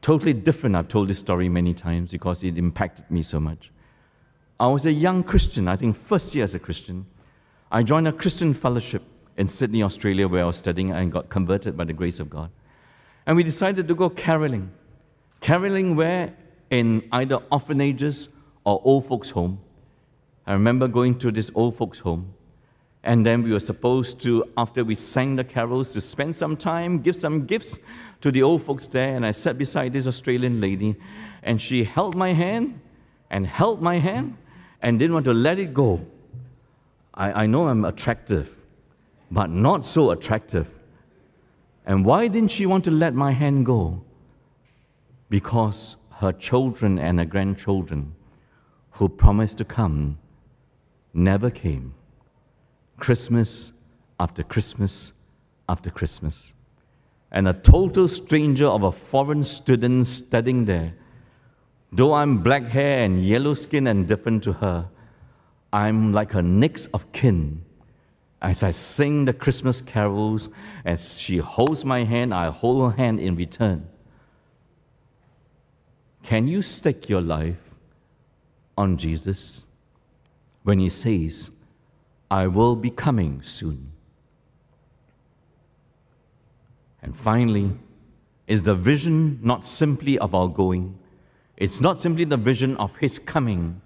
Totally 0.00 0.32
different. 0.32 0.74
I've 0.74 0.88
told 0.88 1.08
this 1.08 1.18
story 1.18 1.48
many 1.48 1.74
times 1.74 2.10
because 2.10 2.42
it 2.42 2.56
impacted 2.56 3.10
me 3.10 3.22
so 3.22 3.38
much. 3.38 3.70
I 4.58 4.66
was 4.66 4.86
a 4.86 4.92
young 4.92 5.22
Christian, 5.22 5.68
I 5.68 5.76
think 5.76 5.94
first 5.94 6.34
year 6.34 6.44
as 6.44 6.54
a 6.54 6.58
Christian. 6.58 7.06
I 7.70 7.82
joined 7.82 8.08
a 8.08 8.12
Christian 8.12 8.54
fellowship 8.54 9.02
in 9.36 9.46
Sydney, 9.46 9.82
Australia, 9.82 10.26
where 10.26 10.42
I 10.42 10.46
was 10.46 10.56
studying 10.56 10.90
and 10.90 11.12
got 11.12 11.28
converted 11.28 11.76
by 11.76 11.84
the 11.84 11.92
grace 11.92 12.18
of 12.18 12.30
God. 12.30 12.50
And 13.26 13.36
we 13.36 13.42
decided 13.42 13.86
to 13.88 13.94
go 13.94 14.08
caroling. 14.08 14.70
Caroling 15.40 15.94
where? 15.94 16.34
In 16.70 17.06
either 17.12 17.36
orphanages 17.52 18.30
or 18.64 18.80
old 18.84 19.06
folks' 19.06 19.28
home. 19.30 19.60
I 20.46 20.54
remember 20.54 20.88
going 20.88 21.18
to 21.18 21.30
this 21.30 21.50
old 21.54 21.76
folks' 21.76 21.98
home. 21.98 22.32
And 23.04 23.24
then 23.24 23.42
we 23.42 23.52
were 23.52 23.60
supposed 23.60 24.22
to, 24.22 24.44
after 24.56 24.82
we 24.82 24.94
sang 24.94 25.36
the 25.36 25.44
carols, 25.44 25.90
to 25.90 26.00
spend 26.00 26.34
some 26.34 26.56
time, 26.56 27.00
give 27.02 27.16
some 27.16 27.44
gifts 27.44 27.78
to 28.22 28.32
the 28.32 28.42
old 28.42 28.62
folks 28.62 28.86
there. 28.86 29.14
And 29.14 29.26
I 29.26 29.32
sat 29.32 29.58
beside 29.58 29.92
this 29.92 30.06
Australian 30.06 30.58
lady, 30.60 30.96
and 31.42 31.60
she 31.60 31.84
held 31.84 32.16
my 32.16 32.32
hand 32.32 32.80
and 33.30 33.46
held 33.46 33.82
my 33.82 33.98
hand 33.98 34.38
and 34.80 34.98
didn't 34.98 35.12
want 35.12 35.26
to 35.26 35.34
let 35.34 35.58
it 35.58 35.74
go. 35.74 36.00
I, 37.18 37.42
I 37.42 37.46
know 37.46 37.68
I'm 37.68 37.84
attractive, 37.84 38.54
but 39.30 39.50
not 39.50 39.84
so 39.84 40.12
attractive. 40.12 40.72
And 41.84 42.04
why 42.04 42.28
didn't 42.28 42.52
she 42.52 42.64
want 42.64 42.84
to 42.84 42.90
let 42.90 43.12
my 43.12 43.32
hand 43.32 43.66
go? 43.66 44.02
Because 45.28 45.96
her 46.12 46.32
children 46.32 46.98
and 46.98 47.18
her 47.18 47.24
grandchildren 47.24 48.14
who 48.92 49.08
promised 49.08 49.58
to 49.58 49.64
come 49.64 50.18
never 51.12 51.50
came. 51.50 51.94
Christmas 52.98 53.72
after 54.18 54.42
Christmas 54.42 55.12
after 55.68 55.90
Christmas. 55.90 56.52
And 57.30 57.46
a 57.46 57.52
total 57.52 58.08
stranger 58.08 58.66
of 58.66 58.82
a 58.84 58.92
foreign 58.92 59.44
student 59.44 60.06
studying 60.06 60.64
there, 60.64 60.94
though 61.92 62.14
I'm 62.14 62.38
black 62.38 62.64
hair 62.64 63.04
and 63.04 63.22
yellow 63.22 63.54
skin 63.54 63.86
and 63.86 64.06
different 64.06 64.42
to 64.44 64.54
her, 64.54 64.88
I'm 65.72 66.12
like 66.12 66.32
her 66.32 66.42
next 66.42 66.86
of 66.86 67.10
kin. 67.12 67.64
As 68.40 68.62
I 68.62 68.70
sing 68.70 69.24
the 69.24 69.32
Christmas 69.32 69.80
carols, 69.80 70.48
as 70.84 71.20
she 71.20 71.38
holds 71.38 71.84
my 71.84 72.04
hand, 72.04 72.32
I 72.32 72.50
hold 72.50 72.90
her 72.90 72.96
hand 72.96 73.18
in 73.20 73.34
return. 73.34 73.88
Can 76.22 76.46
you 76.46 76.62
stake 76.62 77.08
your 77.08 77.20
life 77.20 77.58
on 78.76 78.96
Jesus 78.96 79.64
when 80.62 80.78
He 80.78 80.88
says, 80.88 81.50
I 82.30 82.46
will 82.46 82.76
be 82.76 82.90
coming 82.90 83.42
soon? 83.42 83.92
And 87.02 87.16
finally, 87.16 87.72
is 88.46 88.62
the 88.62 88.74
vision 88.74 89.40
not 89.42 89.64
simply 89.64 90.18
of 90.18 90.34
our 90.34 90.48
going? 90.48 90.98
It's 91.56 91.80
not 91.80 92.00
simply 92.00 92.24
the 92.24 92.36
vision 92.36 92.76
of 92.76 92.94
His 92.96 93.18
coming, 93.18 93.80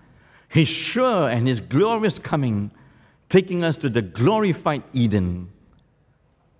His 0.52 0.68
sure 0.68 1.30
and 1.30 1.48
His 1.48 1.62
glorious 1.62 2.18
coming, 2.18 2.72
taking 3.30 3.64
us 3.64 3.78
to 3.78 3.88
the 3.88 4.02
glorified 4.02 4.82
Eden, 4.92 5.48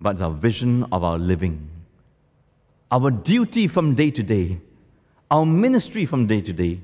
but 0.01 0.19
our 0.19 0.31
vision 0.31 0.83
of 0.91 1.03
our 1.03 1.19
living. 1.19 1.69
Our 2.89 3.11
duty 3.11 3.67
from 3.67 3.93
day 3.93 4.09
to 4.09 4.23
day, 4.23 4.59
our 5.29 5.45
ministry 5.45 6.07
from 6.07 6.25
day 6.25 6.41
to 6.41 6.51
day. 6.51 6.81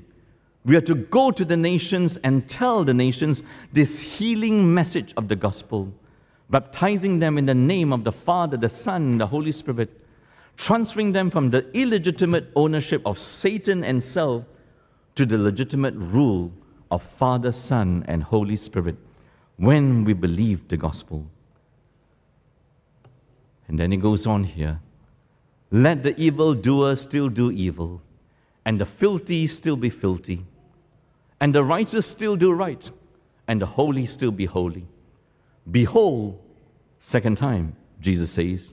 We 0.64 0.76
are 0.76 0.80
to 0.82 0.94
go 0.94 1.32
to 1.32 1.44
the 1.44 1.56
nations 1.56 2.16
and 2.18 2.48
tell 2.48 2.84
the 2.84 2.94
nations 2.94 3.42
this 3.72 4.00
healing 4.00 4.72
message 4.72 5.12
of 5.16 5.26
the 5.26 5.34
gospel, 5.34 5.92
baptizing 6.48 7.18
them 7.18 7.38
in 7.38 7.46
the 7.46 7.56
name 7.56 7.92
of 7.92 8.04
the 8.04 8.12
Father, 8.12 8.56
the 8.56 8.68
Son, 8.68 9.18
the 9.18 9.26
Holy 9.26 9.50
Spirit, 9.50 9.90
transferring 10.56 11.10
them 11.10 11.28
from 11.28 11.50
the 11.50 11.68
illegitimate 11.76 12.52
ownership 12.54 13.02
of 13.04 13.18
Satan 13.18 13.82
and 13.82 14.00
self 14.00 14.44
to 15.16 15.26
the 15.26 15.38
legitimate 15.38 15.94
rule 15.96 16.52
of 16.90 17.02
Father, 17.02 17.52
Son, 17.52 18.04
and 18.08 18.22
Holy 18.22 18.56
Spirit 18.56 18.96
when 19.56 20.04
we 20.04 20.12
believe 20.12 20.68
the 20.68 20.76
gospel. 20.76 21.26
And 23.68 23.78
then 23.78 23.92
it 23.92 23.98
goes 23.98 24.26
on 24.26 24.44
here 24.44 24.80
let 25.70 26.02
the 26.02 26.18
evildoer 26.20 26.96
still 26.96 27.28
do 27.28 27.52
evil, 27.52 28.02
and 28.64 28.80
the 28.80 28.86
filthy 28.86 29.46
still 29.46 29.76
be 29.76 29.88
filthy, 29.88 30.44
and 31.40 31.54
the 31.54 31.62
righteous 31.62 32.06
still 32.06 32.34
do 32.34 32.52
right, 32.52 32.90
and 33.46 33.62
the 33.62 33.66
holy 33.66 34.04
still 34.06 34.32
be 34.32 34.46
holy. 34.46 34.84
Behold, 35.70 36.40
second 36.98 37.36
time, 37.36 37.76
Jesus 38.00 38.32
says, 38.32 38.72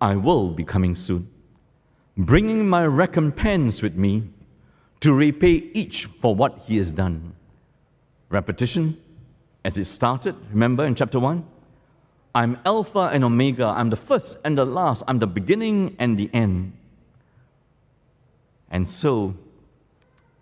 I 0.00 0.16
will 0.16 0.50
be 0.50 0.64
coming 0.64 0.94
soon, 0.94 1.30
bringing 2.16 2.68
my 2.68 2.86
recompense 2.86 3.80
with 3.80 3.96
me 3.96 4.24
to 5.00 5.14
repay 5.14 5.70
each 5.72 6.06
for 6.06 6.34
what 6.34 6.58
he 6.66 6.76
has 6.76 6.90
done. 6.90 7.34
Repetition, 8.28 8.96
as 9.64 9.78
it 9.78 9.84
started, 9.84 10.34
remember 10.50 10.84
in 10.84 10.94
chapter 10.94 11.18
1? 11.18 11.44
I'm 12.34 12.58
Alpha 12.64 13.10
and 13.12 13.22
Omega. 13.22 13.66
I'm 13.66 13.90
the 13.90 13.96
first 13.96 14.38
and 14.44 14.58
the 14.58 14.64
last. 14.64 15.04
I'm 15.06 15.20
the 15.20 15.26
beginning 15.26 15.94
and 15.98 16.18
the 16.18 16.28
end. 16.32 16.72
And 18.70 18.88
so, 18.88 19.34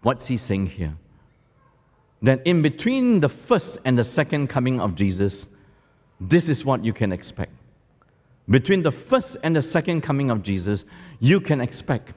what's 0.01 0.26
he 0.26 0.39
saying 0.39 0.68
here? 0.68 0.95
That 2.22 2.41
in 2.47 2.62
between 2.62 3.20
the 3.20 3.28
first 3.28 3.78
and 3.85 3.99
the 3.99 4.05
second 4.05 4.49
coming 4.49 4.80
of 4.80 4.95
Jesus, 4.95 5.47
this 6.18 6.49
is 6.49 6.64
what 6.64 6.83
you 6.83 6.95
can 6.95 7.12
expect. 7.12 7.53
Between 8.49 8.83
the 8.83 8.93
first 8.93 9.37
and 9.43 9.55
the 9.55 9.62
second 9.62 10.01
coming 10.01 10.30
of 10.30 10.43
Jesus, 10.43 10.85
you 11.20 11.41
can 11.41 11.61
expect 11.61 12.14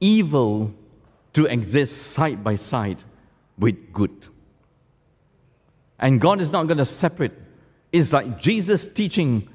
evil 0.00 0.72
to 1.34 1.46
exist 1.46 2.12
side 2.12 2.42
by 2.42 2.56
side 2.56 3.02
with 3.58 3.92
good. 3.92 4.12
And 6.04 6.20
God 6.20 6.42
is 6.42 6.52
not 6.52 6.66
going 6.66 6.76
to 6.76 6.84
separate. 6.84 7.32
It's 7.90 8.12
like 8.12 8.38
Jesus 8.38 8.86
teaching 8.86 9.48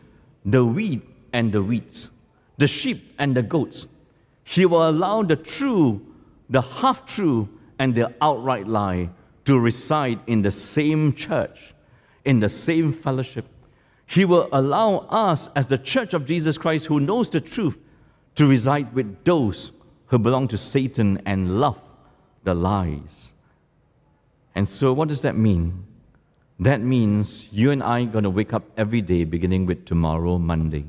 the 0.43 0.65
wheat 0.65 1.03
and 1.31 1.51
the 1.51 1.61
weeds, 1.61 2.09
the 2.57 2.65
sheep 2.65 3.13
and 3.19 3.37
the 3.37 3.43
goats. 3.43 3.85
He 4.45 4.65
will 4.65 4.89
allow 4.89 5.21
the 5.21 5.35
true, 5.35 6.03
the 6.49 6.63
half 6.63 7.05
true, 7.05 7.47
and 7.77 7.93
the 7.93 8.11
outright 8.19 8.67
lie 8.67 9.11
to 9.45 9.59
reside 9.59 10.21
in 10.25 10.41
the 10.41 10.49
same 10.49 11.13
church, 11.13 11.75
in 12.25 12.39
the 12.39 12.49
same 12.49 12.93
fellowship. 12.93 13.45
He 14.07 14.25
will 14.25 14.49
allow 14.51 15.05
us, 15.09 15.49
as 15.55 15.67
the 15.67 15.77
church 15.77 16.15
of 16.15 16.25
Jesus 16.25 16.57
Christ 16.57 16.87
who 16.87 16.99
knows 16.99 17.29
the 17.29 17.41
truth, 17.41 17.77
to 18.33 18.47
reside 18.47 18.91
with 18.95 19.23
those 19.23 19.71
who 20.07 20.17
belong 20.17 20.47
to 20.47 20.57
Satan 20.57 21.21
and 21.27 21.59
love 21.59 21.79
the 22.43 22.55
lies. 22.55 23.33
And 24.55 24.67
so, 24.67 24.93
what 24.93 25.09
does 25.09 25.21
that 25.21 25.37
mean? 25.37 25.85
That 26.59 26.81
means 26.81 27.47
you 27.53 27.71
and 27.71 27.81
I 27.81 28.01
are 28.01 28.05
going 28.05 28.25
to 28.25 28.29
wake 28.29 28.53
up 28.53 28.63
every 28.75 29.01
day, 29.01 29.23
beginning 29.23 29.65
with 29.65 29.85
tomorrow, 29.85 30.37
Monday. 30.37 30.85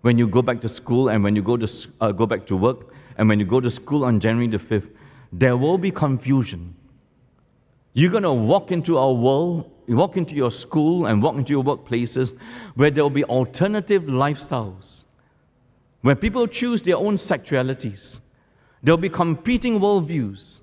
When 0.00 0.16
you 0.16 0.26
go 0.26 0.40
back 0.40 0.62
to 0.62 0.68
school 0.68 1.10
and 1.10 1.22
when 1.22 1.36
you 1.36 1.42
go, 1.42 1.58
to, 1.58 1.88
uh, 2.00 2.12
go 2.12 2.24
back 2.24 2.46
to 2.46 2.56
work 2.56 2.94
and 3.18 3.28
when 3.28 3.38
you 3.38 3.44
go 3.44 3.60
to 3.60 3.70
school 3.70 4.04
on 4.04 4.18
January 4.18 4.48
the 4.48 4.56
5th, 4.56 4.90
there 5.30 5.56
will 5.58 5.76
be 5.76 5.90
confusion. 5.90 6.74
You're 7.92 8.10
going 8.10 8.22
to 8.22 8.32
walk 8.32 8.72
into 8.72 8.96
our 8.96 9.12
world, 9.12 9.70
walk 9.88 10.16
into 10.16 10.34
your 10.34 10.50
school 10.50 11.06
and 11.06 11.22
walk 11.22 11.36
into 11.36 11.52
your 11.52 11.62
workplaces 11.62 12.36
where 12.74 12.90
there 12.90 13.04
will 13.04 13.10
be 13.10 13.24
alternative 13.24 14.04
lifestyles, 14.04 15.04
where 16.00 16.16
people 16.16 16.46
choose 16.46 16.80
their 16.80 16.96
own 16.96 17.16
sexualities. 17.16 18.20
There 18.82 18.94
will 18.94 19.02
be 19.02 19.10
competing 19.10 19.80
worldviews. 19.80 20.60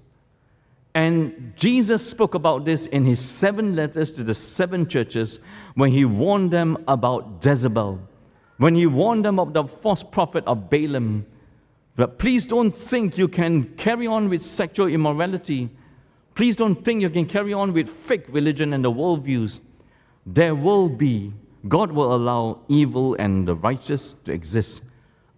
And 0.94 1.54
Jesus 1.56 2.06
spoke 2.06 2.36
about 2.36 2.66
this 2.66 2.86
in 2.88 3.06
his 3.06 3.20
seven 3.20 3.76
letters 3.76 4.12
to 4.14 4.24
the 4.24 4.34
seven 4.34 4.88
churches 4.88 5.40
when 5.76 5.92
he 5.92 6.04
warned 6.04 6.52
them 6.52 6.84
about 6.88 7.44
Jezebel, 7.44 8.00
when 8.58 8.76
he 8.76 8.86
warned 8.86 9.24
them 9.24 9.40
of 9.40 9.54
the 9.54 9.64
false 9.64 10.04
prophet 10.04 10.44
of 10.46 10.70
Balaam. 10.70 11.26
But 11.96 12.20
please 12.20 12.46
don't 12.46 12.72
think 12.72 13.18
you 13.18 13.28
can 13.28 13.76
carry 13.76 14.06
on 14.06 14.28
with 14.28 14.42
sexual 14.42 14.88
immorality. 14.88 15.70
Please 16.36 16.56
don't 16.56 16.84
think 16.84 17.02
you 17.02 17.10
can 17.10 17.26
carry 17.26 17.54
on 17.54 17.74
with 17.74 17.90
fake 17.90 18.26
religion 18.30 18.74
and 18.74 18.84
the 18.84 18.92
worldviews. 18.92 19.62
There 20.26 20.56
will 20.56 20.90
be, 20.90 21.34
God 21.68 21.92
will 21.92 22.14
allow 22.14 22.60
evil 22.68 23.16
and 23.16 23.48
the 23.48 23.56
righteous 23.56 24.14
to 24.14 24.34
exist 24.34 24.84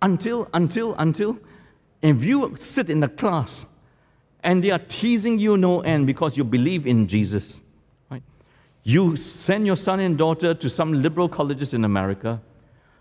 until, 0.01 0.49
until, 0.53 0.95
until, 0.95 1.37
if 2.01 2.23
you 2.23 2.55
sit 2.57 2.89
in 2.89 2.99
the 2.99 3.07
class 3.07 3.65
and 4.43 4.63
they 4.63 4.71
are 4.71 4.79
teasing 4.79 5.39
you 5.39 5.57
no 5.57 5.81
end 5.81 6.05
because 6.05 6.37
you 6.37 6.43
believe 6.43 6.85
in 6.85 7.07
Jesus. 7.07 7.61
Right? 8.09 8.23
You 8.83 9.15
send 9.15 9.65
your 9.65 9.77
son 9.77 9.99
and 9.99 10.17
daughter 10.17 10.53
to 10.53 10.69
some 10.69 11.01
liberal 11.01 11.29
colleges 11.29 11.73
in 11.73 11.85
America. 11.85 12.41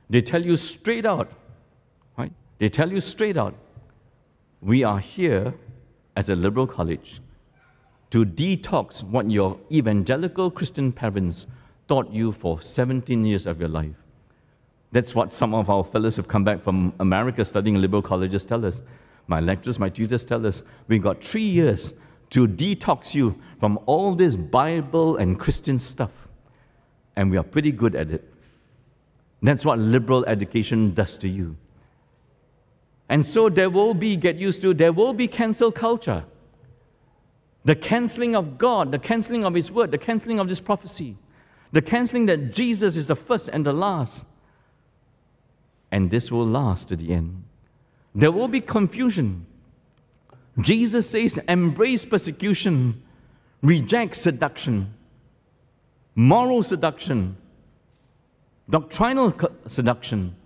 They 0.09 0.21
tell 0.21 0.45
you 0.45 0.57
straight 0.57 1.05
out, 1.05 1.31
right? 2.17 2.33
They 2.59 2.69
tell 2.69 2.91
you 2.91 3.01
straight 3.01 3.37
out, 3.37 3.55
we 4.61 4.85
are 4.85 4.99
here 4.99 5.55
as 6.17 6.29
a 6.29 6.37
liberal 6.37 6.67
college 6.67 7.21
to 8.11 8.25
detox 8.25 9.03
what 9.03 9.31
your 9.31 9.59
evangelical 9.71 10.51
Christian 10.51 10.93
parents 10.93 11.47
taught 11.89 12.11
you 12.11 12.31
for 12.31 12.61
17 12.61 13.25
years 13.25 13.47
of 13.47 13.59
your 13.59 13.71
life. 13.71 13.97
That's 14.93 15.15
what 15.15 15.33
some 15.33 15.55
of 15.55 15.71
our 15.71 15.83
fellows 15.83 16.17
who've 16.17 16.29
come 16.29 16.45
back 16.45 16.61
from 16.61 16.93
America 17.01 17.45
studying 17.45 17.81
liberal 17.81 18.03
colleges 18.03 18.45
tell 18.45 18.65
us. 18.67 18.83
My 19.27 19.41
lecturers, 19.41 19.79
my 19.79 19.89
tutors 19.89 20.25
tell 20.25 20.47
us 20.47 20.63
we 20.89 20.99
got 20.99 21.23
three 21.23 21.43
years 21.43 21.95
to 22.31 22.49
detox 22.49 23.15
you 23.15 23.41
from 23.59 23.79
all 23.87 24.15
this 24.15 24.37
Bible 24.37 25.17
and 25.17 25.39
Christian 25.39 25.79
stuff. 25.79 26.29
and 27.17 27.31
we 27.31 27.37
are 27.37 27.43
pretty 27.43 27.73
good 27.73 27.95
at 27.95 28.11
it. 28.11 28.33
That's 29.43 29.65
what 29.65 29.79
liberal 29.79 30.25
education 30.27 30.95
does 30.95 31.19
to 31.19 31.29
you. 31.29 31.57
And 33.09 33.27
so 33.27 33.49
there 33.49 33.69
will 33.69 33.93
be, 33.93 34.17
get 34.17 34.37
used 34.37 34.63
to, 34.63 34.73
there 34.73 34.93
will 34.93 35.13
be 35.13 35.27
cancel 35.27 35.71
culture. 35.71 36.25
The 37.65 37.75
canceling 37.75 38.35
of 38.35 38.57
God, 38.57 38.93
the 38.93 38.99
canceling 38.99 39.45
of 39.45 39.55
His 39.55 39.71
word, 39.71 39.91
the 39.91 39.99
canceling 39.99 40.39
of 40.39 40.49
this 40.49 40.61
prophecy, 40.61 41.17
the 41.73 41.83
canceling 41.83 42.27
that 42.27 42.53
Jesus 42.53 42.97
is 42.97 43.07
the 43.07 43.17
first 43.17 43.49
and 43.49 43.67
the 43.67 43.73
last. 43.73 44.25
And 45.91 46.11
this 46.11 46.33
will 46.33 46.47
last 46.47 46.89
to 46.89 46.97
the 46.97 47.13
end. 47.13 47.45
There 48.15 48.33
will 48.33 48.49
be 48.49 48.61
confusion. 48.61 49.47
Jesus 50.61 51.09
says, 51.09 51.39
embrace 51.49 52.05
persecution, 52.05 53.03
reject 53.63 54.17
seduction, 54.17 54.93
moral 56.15 56.63
seduction, 56.63 57.37
doctrinal 58.69 59.35
seduction. 59.67 60.37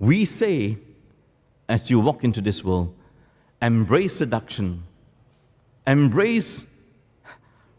We 0.00 0.24
say, 0.24 0.78
as 1.68 1.90
you 1.90 2.00
walk 2.00 2.24
into 2.24 2.40
this 2.40 2.64
world, 2.64 2.94
embrace 3.62 4.16
seduction, 4.16 4.82
embrace 5.86 6.64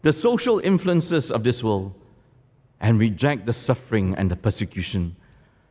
the 0.02 0.12
social 0.12 0.58
influences 0.60 1.30
of 1.30 1.44
this 1.44 1.62
world, 1.62 1.92
and 2.80 2.98
reject 2.98 3.46
the 3.46 3.52
suffering 3.52 4.14
and 4.16 4.30
the 4.30 4.36
persecution 4.36 5.16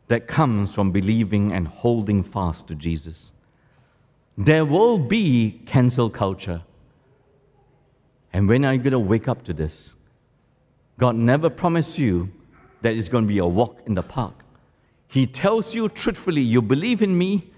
that 0.08 0.28
comes 0.28 0.74
from 0.74 0.92
believing 0.92 1.52
and 1.52 1.68
holding 1.68 2.22
fast 2.22 2.68
to 2.68 2.76
Jesus. 2.76 3.32
There 4.38 4.66
will 4.66 4.98
be 4.98 5.62
cancel 5.66 6.10
culture. 6.10 6.62
And 8.34 8.48
when 8.48 8.66
are 8.66 8.74
you 8.74 8.80
going 8.80 8.92
to 8.92 9.00
wake 9.00 9.28
up 9.28 9.44
to 9.46 9.54
this? 9.54 9.94
God 10.98 11.16
never 11.16 11.50
promised 11.50 11.98
you 11.98 12.30
that 12.82 12.96
it's 12.96 13.10
going 13.10 13.24
to 13.24 13.28
be 13.28 13.40
a 13.40 13.46
walk 13.46 13.82
in 13.86 13.96
the 13.96 14.04
park. 14.04 14.34
He 15.08 15.26
tells 15.26 15.74
you 15.74 15.90
truthfully, 15.90 16.42
you 16.42 16.62
believe 16.62 17.02
in 17.02 17.18
me, 17.18 17.52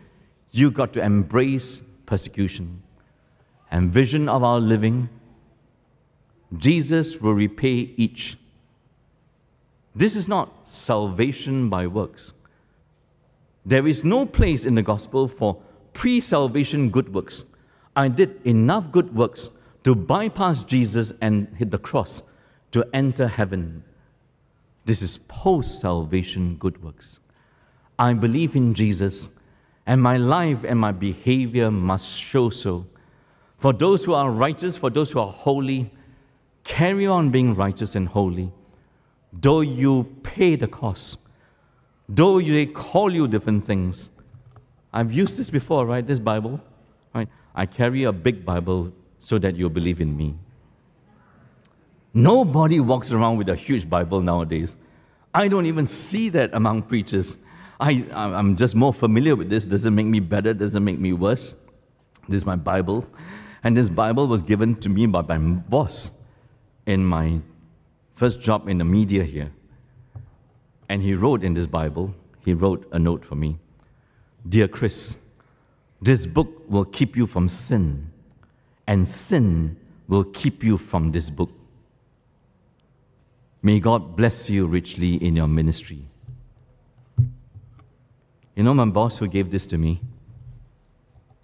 you 0.52 0.72
got 0.72 0.94
to 0.94 1.04
embrace 1.04 1.82
persecution. 2.06 2.82
And 3.72 3.92
vision 3.92 4.30
of 4.30 4.44
our 4.44 4.60
living, 4.60 5.10
Jesus 6.58 7.20
will 7.20 7.34
repay 7.34 7.94
each. 7.98 8.38
This 9.96 10.16
is 10.16 10.28
not 10.28 10.68
salvation 10.68 11.70
by 11.70 11.88
works. 11.88 12.34
There 13.68 13.86
is 13.86 14.06
no 14.06 14.26
place 14.26 14.64
in 14.64 14.76
the 14.76 14.82
gospel 14.82 15.28
for 15.28 15.62
pre 15.92 16.22
salvation 16.22 16.90
good 16.90 17.14
works. 17.14 17.44
I 17.98 18.08
did 18.08 18.40
enough 18.48 18.94
good 18.94 19.14
works 19.14 19.50
to 19.84 19.94
bypass 19.94 20.64
Jesus 20.64 21.12
and 21.20 21.50
hit 21.58 21.72
the 21.72 21.78
cross 21.78 22.24
to 22.72 22.88
enter 22.94 23.28
heaven. 23.28 23.84
This 24.86 25.02
is 25.02 25.18
post 25.18 25.82
salvation 25.82 26.56
good 26.56 26.82
works. 26.82 27.20
I 28.00 28.14
believe 28.14 28.56
in 28.56 28.74
Jesus, 28.74 29.32
and 29.86 30.02
my 30.02 30.16
life 30.16 30.64
and 30.64 30.80
my 30.80 30.94
behavior 30.94 31.70
must 31.70 32.18
show 32.18 32.50
so. 32.50 32.86
For 33.58 33.74
those 33.74 34.06
who 34.06 34.14
are 34.14 34.32
righteous, 34.32 34.78
for 34.78 34.90
those 34.90 35.12
who 35.12 35.20
are 35.20 35.32
holy, 35.32 35.92
carry 36.64 37.06
on 37.06 37.32
being 37.32 37.54
righteous 37.54 37.96
and 37.96 38.08
holy, 38.08 38.50
though 39.34 39.60
you 39.60 40.06
pay 40.24 40.56
the 40.56 40.70
cost 40.70 41.18
Though 42.10 42.40
they 42.40 42.66
call 42.66 43.14
you 43.14 43.28
different 43.28 43.64
things. 43.64 44.10
I've 44.94 45.12
used 45.12 45.38
this 45.38 45.50
before, 45.50 45.86
right? 45.86 46.06
This 46.06 46.20
Bible. 46.20 46.60
Right? 47.14 47.28
I 47.54 47.66
carry 47.66 48.04
a 48.04 48.12
big 48.12 48.46
Bible 48.46 48.94
so 49.20 49.38
that 49.40 49.56
you 49.56 49.70
believe 49.70 50.00
in 50.00 50.16
me. 50.16 50.36
Nobody 52.14 52.80
walks 52.80 53.12
around 53.12 53.38
with 53.38 53.50
a 53.50 53.56
huge 53.56 53.90
Bible 53.90 54.22
nowadays. 54.22 54.76
I 55.34 55.48
don't 55.48 55.66
even 55.66 55.86
see 55.86 56.30
that 56.30 56.54
among 56.54 56.84
preachers. 56.84 57.38
I, 57.80 58.06
I'm 58.14 58.56
just 58.56 58.74
more 58.76 58.94
familiar 58.94 59.36
with 59.36 59.50
this. 59.50 59.66
Doesn't 59.66 59.94
make 59.94 60.08
me 60.08 60.20
better, 60.20 60.54
doesn't 60.54 60.84
make 60.84 60.98
me 60.98 61.14
worse. 61.14 61.56
This 62.28 62.38
is 62.38 62.46
my 62.46 62.56
Bible. 62.56 63.06
And 63.64 63.76
this 63.76 63.90
Bible 63.90 64.28
was 64.28 64.42
given 64.42 64.76
to 64.78 64.90
me 64.90 65.06
by 65.06 65.22
my 65.22 65.38
boss 65.38 66.12
in 66.86 67.06
my 67.06 67.40
first 68.14 68.42
job 68.42 68.68
in 68.68 68.78
the 68.78 68.86
media 68.86 69.24
here. 69.24 69.52
And 70.90 71.04
he 71.04 71.14
wrote 71.14 71.44
in 71.44 71.54
this 71.54 71.68
Bible, 71.68 72.16
he 72.46 72.54
wrote 72.54 72.88
a 72.92 73.00
note 73.00 73.26
for 73.26 73.36
me 73.36 73.60
Dear 74.48 74.68
Chris, 74.68 75.18
this 76.02 76.26
book 76.26 76.64
will 76.70 76.86
keep 76.86 77.18
you 77.18 77.26
from 77.26 77.48
sin, 77.48 78.12
and 78.86 79.08
sin 79.08 79.78
will 80.08 80.24
keep 80.24 80.64
you 80.64 80.78
from 80.78 81.12
this 81.12 81.30
book. 81.30 81.52
May 83.62 83.80
God 83.80 84.16
bless 84.16 84.50
you 84.50 84.66
richly 84.68 85.16
in 85.16 85.36
your 85.36 85.48
ministry. 85.48 86.06
You 88.56 88.64
know, 88.64 88.74
my 88.74 88.86
boss 88.86 89.18
who 89.18 89.28
gave 89.28 89.52
this 89.52 89.66
to 89.68 89.78
me, 89.78 90.00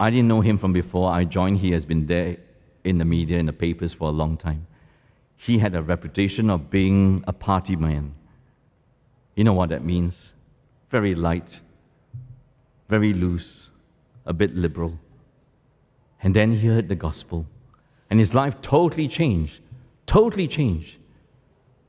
I 0.00 0.10
didn't 0.10 0.28
know 0.28 0.40
him 0.40 0.58
from 0.58 0.72
before 0.72 1.12
I 1.12 1.24
joined. 1.24 1.58
He 1.58 1.72
has 1.72 1.84
been 1.84 2.06
there 2.06 2.38
in 2.82 2.98
the 2.98 3.04
media, 3.04 3.38
in 3.38 3.46
the 3.46 3.52
papers 3.52 3.92
for 3.92 4.08
a 4.08 4.12
long 4.12 4.36
time. 4.36 4.66
He 5.36 5.58
had 5.58 5.74
a 5.74 5.82
reputation 5.82 6.50
of 6.50 6.70
being 6.70 7.22
a 7.26 7.32
party 7.32 7.76
man. 7.76 8.14
You 9.34 9.44
know 9.44 9.52
what 9.52 9.70
that 9.70 9.84
means? 9.84 10.32
Very 10.90 11.14
light, 11.14 11.60
very 12.88 13.12
loose, 13.12 13.70
a 14.26 14.32
bit 14.32 14.54
liberal. 14.54 14.98
And 16.22 16.34
then 16.34 16.52
he 16.52 16.68
heard 16.68 16.88
the 16.88 16.94
gospel, 16.94 17.46
and 18.10 18.18
his 18.18 18.34
life 18.34 18.60
totally 18.62 19.08
changed, 19.08 19.60
totally 20.06 20.48
changed. 20.48 20.96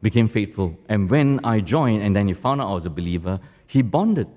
Became 0.02 0.28
faithful. 0.28 0.78
And 0.90 1.10
when 1.10 1.40
I 1.44 1.62
joined, 1.62 2.04
and 2.04 2.16
then 2.16 2.28
he 2.28 2.34
found 2.34 2.62
out 2.62 2.70
I 2.70 2.74
was 2.74 2.86
a 2.86 2.90
believer, 2.90 3.40
he 3.66 3.82
bonded. 3.82 4.28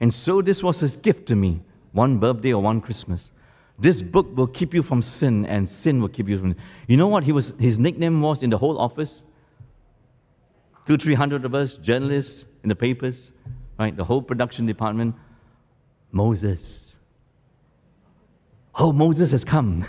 And 0.00 0.12
so 0.12 0.42
this 0.42 0.62
was 0.62 0.80
his 0.80 0.96
gift 0.96 1.26
to 1.28 1.36
me 1.36 1.62
one 1.92 2.18
birthday 2.18 2.52
or 2.52 2.62
one 2.62 2.80
Christmas. 2.80 3.32
This 3.78 4.02
book 4.02 4.36
will 4.36 4.46
keep 4.46 4.74
you 4.74 4.82
from 4.82 5.02
sin, 5.02 5.46
and 5.46 5.68
sin 5.68 6.00
will 6.00 6.08
keep 6.08 6.28
you 6.28 6.38
from. 6.38 6.54
You 6.86 6.96
know 6.96 7.08
what 7.08 7.24
he 7.24 7.32
was, 7.32 7.54
his 7.58 7.78
nickname 7.78 8.20
was 8.20 8.42
in 8.42 8.50
the 8.50 8.58
whole 8.58 8.78
office? 8.78 9.24
Two, 10.84 10.96
three 10.96 11.14
hundred 11.14 11.44
of 11.44 11.54
us, 11.54 11.76
journalists 11.76 12.46
in 12.62 12.68
the 12.68 12.76
papers, 12.76 13.32
right? 13.78 13.96
The 13.96 14.04
whole 14.04 14.22
production 14.22 14.66
department. 14.66 15.14
Moses. 16.12 16.96
Oh, 18.76 18.92
Moses 18.92 19.32
has 19.32 19.44
come. 19.44 19.84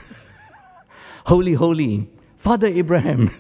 holy, 1.25 1.53
holy. 1.53 2.09
Father 2.35 2.67
Abraham. 2.67 3.31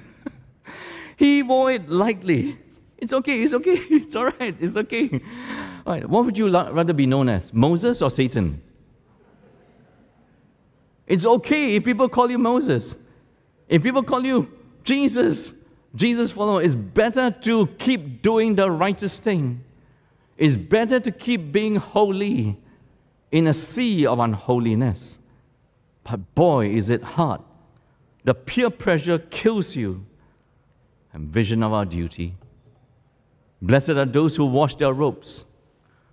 he 1.17 1.41
wore 1.43 1.71
it 1.71 1.89
lightly. 1.89 2.59
It's 2.97 3.13
okay, 3.13 3.41
it's 3.43 3.53
okay, 3.53 3.73
it's 3.89 4.15
all 4.15 4.25
right, 4.25 4.55
it's 4.59 4.77
okay. 4.77 5.21
All 5.85 5.93
right, 5.93 6.07
what 6.07 6.25
would 6.25 6.37
you 6.37 6.49
rather 6.49 6.93
be 6.93 7.05
known 7.05 7.29
as, 7.29 7.53
Moses 7.53 8.01
or 8.01 8.09
Satan? 8.09 8.61
It's 11.07 11.25
okay 11.25 11.75
if 11.75 11.83
people 11.83 12.09
call 12.09 12.31
you 12.31 12.39
Moses. 12.39 12.95
If 13.67 13.83
people 13.83 14.01
call 14.03 14.25
you 14.25 14.51
Jesus, 14.83 15.53
Jesus 15.95 16.31
follower, 16.31 16.61
it's 16.61 16.75
better 16.75 17.31
to 17.31 17.67
keep 17.77 18.21
doing 18.21 18.55
the 18.55 18.69
righteous 18.69 19.17
thing. 19.17 19.63
It's 20.37 20.57
better 20.57 20.99
to 20.99 21.11
keep 21.11 21.51
being 21.51 21.77
holy 21.77 22.57
in 23.31 23.47
a 23.47 23.53
sea 23.53 24.05
of 24.05 24.19
unholiness. 24.19 25.19
But 26.03 26.35
boy, 26.35 26.67
is 26.67 26.89
it 26.89 27.01
hard. 27.01 27.41
The 28.25 28.33
peer 28.33 28.69
pressure 28.69 29.19
kills 29.19 29.75
you. 29.75 30.05
And 31.13 31.29
vision 31.29 31.63
of 31.63 31.71
our 31.71 31.85
duty. 31.85 32.35
Blessed 33.61 33.91
are 33.91 34.05
those 34.05 34.35
who 34.35 34.45
wash 34.45 34.75
their 34.75 34.91
robes, 34.91 35.45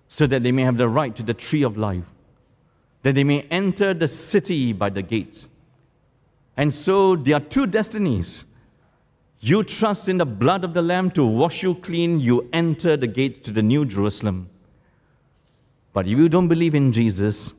so 0.06 0.28
that 0.28 0.44
they 0.44 0.52
may 0.52 0.62
have 0.62 0.76
the 0.76 0.88
right 0.88 1.16
to 1.16 1.24
the 1.24 1.34
tree 1.34 1.64
of 1.64 1.76
life, 1.76 2.04
that 3.02 3.16
they 3.16 3.24
may 3.24 3.40
enter 3.50 3.92
the 3.94 4.06
city 4.06 4.72
by 4.72 4.90
the 4.90 5.02
gates. 5.02 5.48
And 6.56 6.72
so 6.72 7.16
there 7.16 7.36
are 7.36 7.40
two 7.40 7.66
destinies 7.66 8.44
you 9.50 9.64
trust 9.64 10.08
in 10.08 10.18
the 10.18 10.26
blood 10.26 10.64
of 10.64 10.72
the 10.72 10.82
Lamb 10.82 11.10
to 11.12 11.24
wash 11.24 11.62
you 11.62 11.74
clean, 11.74 12.20
you 12.20 12.48
enter 12.52 12.96
the 12.96 13.06
gates 13.06 13.38
to 13.40 13.50
the 13.50 13.62
New 13.62 13.84
Jerusalem. 13.84 14.48
But 15.92 16.06
if 16.06 16.16
you 16.18 16.28
don't 16.28 16.48
believe 16.48 16.74
in 16.74 16.92
Jesus, 16.92 17.52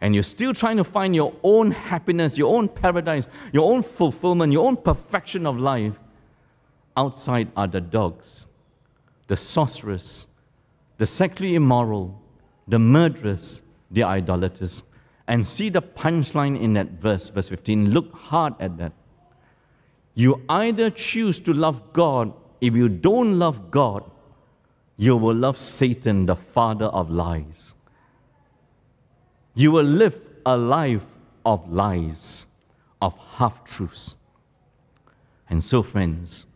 and 0.00 0.14
you're 0.14 0.22
still 0.22 0.52
trying 0.52 0.76
to 0.76 0.84
find 0.84 1.14
your 1.14 1.34
own 1.42 1.70
happiness, 1.70 2.36
your 2.36 2.54
own 2.54 2.68
paradise, 2.68 3.26
your 3.52 3.72
own 3.72 3.82
fulfillment, 3.82 4.52
your 4.52 4.66
own 4.66 4.76
perfection 4.76 5.46
of 5.46 5.58
life, 5.58 5.94
outside 6.96 7.48
are 7.56 7.66
the 7.66 7.80
dogs, 7.80 8.46
the 9.26 9.36
sorcerers, 9.36 10.26
the 10.98 11.06
sexually 11.06 11.54
immoral, 11.54 12.20
the 12.68 12.78
murderers, 12.78 13.62
the 13.90 14.02
idolaters. 14.02 14.82
And 15.28 15.44
see 15.44 15.70
the 15.70 15.82
punchline 15.82 16.60
in 16.60 16.74
that 16.74 16.90
verse, 17.00 17.28
verse 17.30 17.48
15. 17.48 17.90
Look 17.90 18.14
hard 18.14 18.54
at 18.60 18.76
that. 18.78 18.92
You 20.16 20.42
either 20.48 20.88
choose 20.88 21.38
to 21.40 21.52
love 21.52 21.92
God. 21.92 22.32
If 22.62 22.74
you 22.74 22.88
don't 22.88 23.38
love 23.38 23.70
God, 23.70 24.02
you 24.96 25.14
will 25.14 25.34
love 25.34 25.58
Satan, 25.58 26.24
the 26.24 26.34
father 26.34 26.86
of 26.86 27.10
lies. 27.10 27.74
You 29.54 29.72
will 29.72 29.84
live 29.84 30.18
a 30.46 30.56
life 30.56 31.06
of 31.44 31.70
lies, 31.70 32.46
of 33.02 33.14
half 33.36 33.62
truths. 33.64 34.16
And 35.50 35.62
so, 35.62 35.82
friends, 35.82 36.46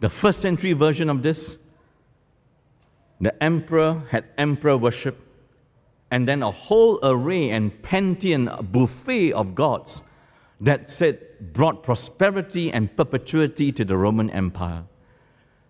The 0.00 0.08
first 0.08 0.40
century 0.40 0.72
version 0.72 1.10
of 1.10 1.22
this, 1.22 1.58
the 3.20 3.42
emperor 3.42 4.02
had 4.08 4.24
emperor 4.38 4.78
worship, 4.78 5.20
and 6.10 6.26
then 6.26 6.42
a 6.42 6.50
whole 6.50 6.98
array 7.02 7.50
and 7.50 7.82
pantheon, 7.82 8.66
buffet 8.72 9.34
of 9.34 9.54
gods 9.54 10.00
that 10.60 10.86
said 10.86 11.18
brought 11.52 11.82
prosperity 11.82 12.70
and 12.70 12.94
perpetuity 12.96 13.72
to 13.72 13.84
the 13.84 13.96
Roman 13.96 14.30
Empire. 14.30 14.84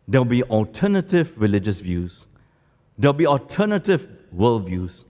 There'll 0.09 0.25
be 0.25 0.43
alternative 0.43 1.41
religious 1.41 1.81
views. 1.81 2.27
There'll 2.99 3.13
be 3.13 3.27
alternative 3.27 4.09
worldviews. 4.37 5.05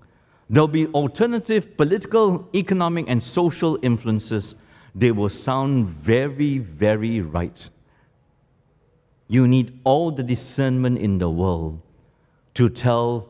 There'll 0.51 0.69
be 0.69 0.87
alternative 0.89 1.77
political, 1.77 2.49
economic, 2.55 3.09
and 3.09 3.23
social 3.23 3.79
influences. 3.83 4.55
They 4.95 5.13
will 5.13 5.29
sound 5.29 5.87
very, 5.87 6.59
very 6.59 7.21
right. 7.21 7.71
You 9.29 9.47
need 9.47 9.81
all 9.85 10.11
the 10.11 10.25
discernment 10.25 10.99
in 10.99 11.19
the 11.19 11.31
world 11.31 11.81
to 12.55 12.69
tell 12.69 13.29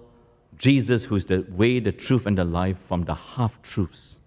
Jesus, 0.57 1.05
who 1.05 1.16
is 1.16 1.26
the 1.26 1.46
way, 1.51 1.78
the 1.78 1.92
truth, 1.92 2.26
and 2.26 2.36
the 2.36 2.44
life, 2.44 2.78
from 2.78 3.05
the 3.05 3.14
half 3.14 3.62
truths. 3.62 4.20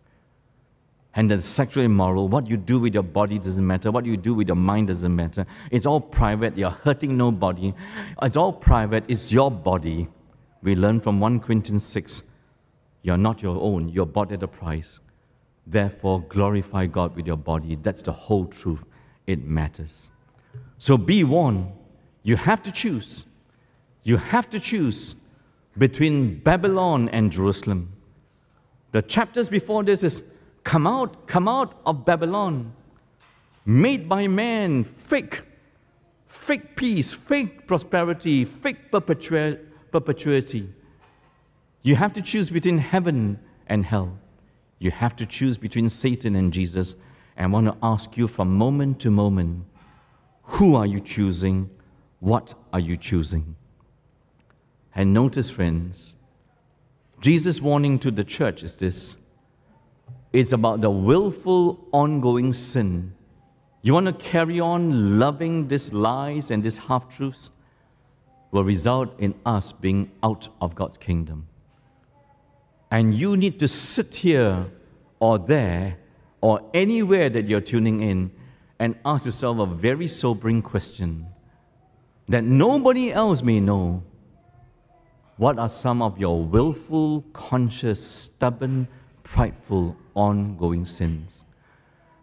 And 1.15 1.29
the 1.29 1.41
sexual 1.41 1.83
immoral, 1.83 2.27
what 2.27 2.49
you 2.49 2.57
do 2.57 2.79
with 2.79 2.93
your 2.93 3.03
body 3.03 3.37
doesn't 3.37 3.65
matter. 3.65 3.91
What 3.91 4.05
you 4.05 4.17
do 4.17 4.33
with 4.33 4.47
your 4.47 4.55
mind 4.55 4.87
doesn't 4.87 5.15
matter. 5.15 5.45
It's 5.69 5.85
all 5.85 6.01
private. 6.01 6.57
You're 6.57 6.71
hurting 6.71 7.15
nobody. 7.15 7.73
It's 8.21 8.35
all 8.35 8.51
private. 8.51 9.03
It's 9.07 9.31
your 9.31 9.51
body. 9.51 10.07
We 10.63 10.75
learn 10.75 10.99
from 10.99 11.19
1 11.19 11.39
Corinthians 11.41 11.85
6 11.85 12.23
you're 13.03 13.17
not 13.17 13.43
your 13.43 13.61
own, 13.61 13.89
you're 13.89 14.05
bought 14.05 14.31
at 14.31 14.41
a 14.41 14.47
price. 14.47 14.99
Therefore, 15.67 16.21
glorify 16.21 16.87
God 16.87 17.15
with 17.15 17.27
your 17.27 17.37
body. 17.37 17.75
That's 17.75 18.01
the 18.01 18.11
whole 18.11 18.45
truth. 18.45 18.83
It 19.27 19.45
matters. 19.45 20.09
So 20.77 20.97
be 20.97 21.23
warned. 21.23 21.71
You 22.23 22.37
have 22.37 22.63
to 22.63 22.71
choose. 22.71 23.25
You 24.03 24.17
have 24.17 24.49
to 24.49 24.59
choose 24.59 25.15
between 25.77 26.39
Babylon 26.39 27.09
and 27.09 27.31
Jerusalem. 27.31 27.91
The 28.91 29.01
chapters 29.01 29.49
before 29.49 29.83
this 29.83 30.03
is 30.03 30.21
come 30.63 30.87
out, 30.87 31.27
come 31.27 31.47
out 31.47 31.79
of 31.85 32.05
Babylon, 32.05 32.73
made 33.65 34.07
by 34.07 34.27
man, 34.27 34.83
fake, 34.83 35.41
fake 36.25 36.75
peace, 36.75 37.13
fake 37.13 37.67
prosperity, 37.67 38.45
fake 38.45 38.91
perpetuity. 38.91 40.69
You 41.81 41.95
have 41.95 42.13
to 42.13 42.21
choose 42.21 42.49
between 42.49 42.77
heaven 42.77 43.39
and 43.67 43.85
hell. 43.85 44.17
You 44.79 44.91
have 44.91 45.15
to 45.17 45.25
choose 45.25 45.57
between 45.57 45.89
Satan 45.89 46.35
and 46.35 46.51
Jesus. 46.51 46.95
And 47.35 47.45
I 47.45 47.49
want 47.53 47.67
to 47.67 47.77
ask 47.83 48.17
you 48.17 48.27
from 48.27 48.55
moment 48.55 48.99
to 49.01 49.11
moment 49.11 49.65
who 50.43 50.75
are 50.75 50.85
you 50.85 50.99
choosing? 50.99 51.69
What 52.19 52.53
are 52.71 52.79
you 52.79 52.97
choosing? 52.97 53.55
And 54.95 55.13
notice, 55.13 55.49
friends, 55.49 56.15
Jesus' 57.21 57.61
warning 57.61 57.97
to 57.99 58.11
the 58.11 58.23
church 58.23 58.63
is 58.63 58.75
this 58.75 59.15
it's 60.33 60.51
about 60.51 60.81
the 60.81 60.89
willful, 60.89 61.87
ongoing 61.91 62.51
sin. 62.53 63.13
You 63.83 63.93
want 63.93 64.07
to 64.07 64.13
carry 64.13 64.59
on 64.59 65.19
loving 65.19 65.67
these 65.67 65.93
lies 65.93 66.49
and 66.49 66.63
these 66.63 66.79
half 66.79 67.15
truths? 67.15 67.51
Will 68.51 68.63
result 68.63 69.19
in 69.19 69.35
us 69.45 69.71
being 69.71 70.11
out 70.21 70.47
of 70.61 70.75
God's 70.75 70.97
kingdom. 70.97 71.47
And 72.91 73.15
you 73.15 73.35
need 73.37 73.59
to 73.59 73.67
sit 73.67 74.15
here 74.15 74.67
or 75.19 75.39
there 75.39 75.97
or 76.41 76.61
anywhere 76.73 77.29
that 77.29 77.47
you're 77.47 77.61
tuning 77.61 78.01
in 78.01 78.31
and 78.79 78.95
ask 79.05 79.25
yourself 79.25 79.59
a 79.59 79.65
very 79.65 80.07
sobering 80.07 80.61
question 80.61 81.25
that 82.27 82.43
nobody 82.43 83.11
else 83.11 83.41
may 83.41 83.59
know. 83.59 84.03
What 85.37 85.57
are 85.57 85.69
some 85.69 86.01
of 86.01 86.19
your 86.19 86.43
willful, 86.43 87.21
conscious, 87.33 88.05
stubborn, 88.05 88.87
prideful, 89.23 89.97
ongoing 90.13 90.85
sins? 90.85 91.43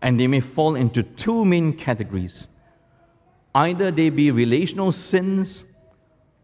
And 0.03 0.19
they 0.19 0.27
may 0.27 0.41
fall 0.41 0.77
into 0.77 1.03
two 1.03 1.45
main 1.45 1.73
categories. 1.73 2.49
Either 3.55 3.91
they 3.91 4.11
be 4.11 4.31
relational 4.31 4.93
sins 4.93 5.65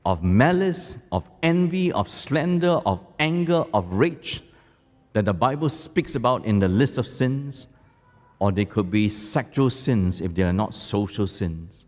of 0.05 0.23
malice, 0.23 0.99
of 1.11 1.29
envy, 1.43 1.93
of 1.93 2.09
slander, 2.09 2.81
of 2.87 3.05
anger, 3.19 3.65
of 3.73 3.93
rage 3.93 4.43
that 5.13 5.25
the 5.25 5.33
Bible 5.33 5.69
speaks 5.69 6.15
about 6.15 6.45
in 6.45 6.59
the 6.59 6.69
list 6.69 6.99
of 6.99 7.07
sins, 7.07 7.69
or 8.39 8.53
they 8.53 8.67
could 8.67 8.91
be 8.91 9.09
sexual 9.09 9.71
sins 9.71 10.21
if 10.21 10.35
they 10.35 10.43
are 10.43 10.53
not 10.53 10.75
social 10.75 11.27
sins. 11.27 11.87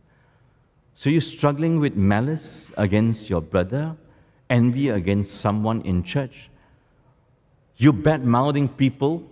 So 0.95 1.11
you're 1.11 1.21
struggling 1.21 1.79
with 1.79 1.95
malice 1.95 2.73
against 2.77 3.29
your 3.29 3.41
brother, 3.41 3.95
envy 4.49 4.89
against 4.89 5.41
someone 5.41 5.83
in 5.83 6.03
church. 6.03 6.51
You're 7.81 7.93
bad 7.93 8.25
mouthing 8.25 8.69
people, 8.69 9.23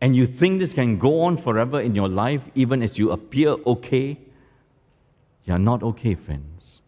and 0.00 0.16
you 0.16 0.26
think 0.26 0.58
this 0.58 0.74
can 0.74 0.98
go 0.98 1.22
on 1.22 1.36
forever 1.36 1.80
in 1.80 1.94
your 1.94 2.08
life, 2.08 2.42
even 2.56 2.82
as 2.82 2.98
you 2.98 3.12
appear 3.12 3.50
okay. 3.64 4.18
You're 5.44 5.60
not 5.60 5.84
okay, 5.84 6.16
friends. 6.16 6.80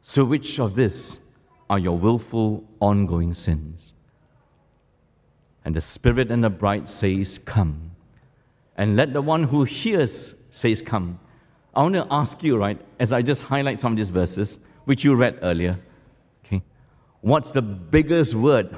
So, 0.00 0.24
which 0.24 0.60
of 0.60 0.76
this 0.76 1.18
are 1.68 1.80
your 1.80 1.98
willful, 1.98 2.62
ongoing 2.78 3.34
sins? 3.34 3.92
And 5.64 5.74
the 5.74 5.80
Spirit 5.80 6.30
and 6.30 6.42
the 6.44 6.50
bride 6.50 6.88
says, 6.88 7.38
Come. 7.38 7.90
And 8.76 8.94
let 8.94 9.12
the 9.12 9.20
one 9.20 9.42
who 9.42 9.64
hears 9.64 10.36
says, 10.52 10.80
Come. 10.80 11.18
I 11.74 11.82
want 11.82 11.94
to 11.94 12.06
ask 12.08 12.44
you, 12.44 12.56
right, 12.56 12.80
as 13.00 13.12
I 13.12 13.22
just 13.22 13.42
highlight 13.42 13.80
some 13.80 13.92
of 13.92 13.96
these 13.96 14.08
verses, 14.10 14.58
which 14.84 15.04
you 15.04 15.16
read 15.16 15.40
earlier, 15.42 15.78
okay, 16.44 16.62
what's 17.20 17.50
the 17.50 17.62
biggest 17.62 18.34
word 18.34 18.74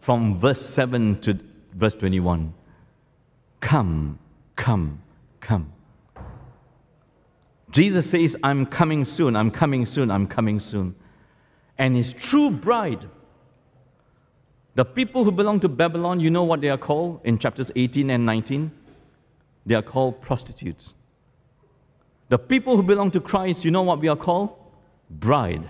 from 0.00 0.36
verse 0.36 0.64
7 0.64 1.20
to 1.20 1.38
verse 1.74 1.94
21? 1.94 2.52
Come, 3.60 4.18
come, 4.56 5.02
come. 5.40 5.72
Jesus 7.70 8.10
says, 8.10 8.36
I'm 8.42 8.66
coming 8.66 9.04
soon, 9.04 9.36
I'm 9.36 9.50
coming 9.50 9.86
soon, 9.86 10.10
I'm 10.10 10.26
coming 10.26 10.58
soon. 10.58 10.94
And 11.78 11.94
his 11.96 12.12
true 12.12 12.50
bride, 12.50 13.06
the 14.74 14.84
people 14.84 15.24
who 15.24 15.32
belong 15.32 15.60
to 15.60 15.68
Babylon, 15.68 16.20
you 16.20 16.30
know 16.30 16.42
what 16.42 16.60
they 16.60 16.68
are 16.68 16.78
called 16.78 17.20
in 17.24 17.38
chapters 17.38 17.70
18 17.76 18.10
and 18.10 18.26
19? 18.26 18.72
They 19.66 19.74
are 19.74 19.82
called 19.82 20.20
prostitutes. 20.20 20.94
The 22.28 22.38
people 22.38 22.76
who 22.76 22.82
belong 22.82 23.10
to 23.12 23.20
Christ, 23.20 23.64
you 23.64 23.70
know 23.70 23.82
what 23.82 24.00
we 24.00 24.08
are 24.08 24.16
called? 24.16 24.56
Bride. 25.10 25.68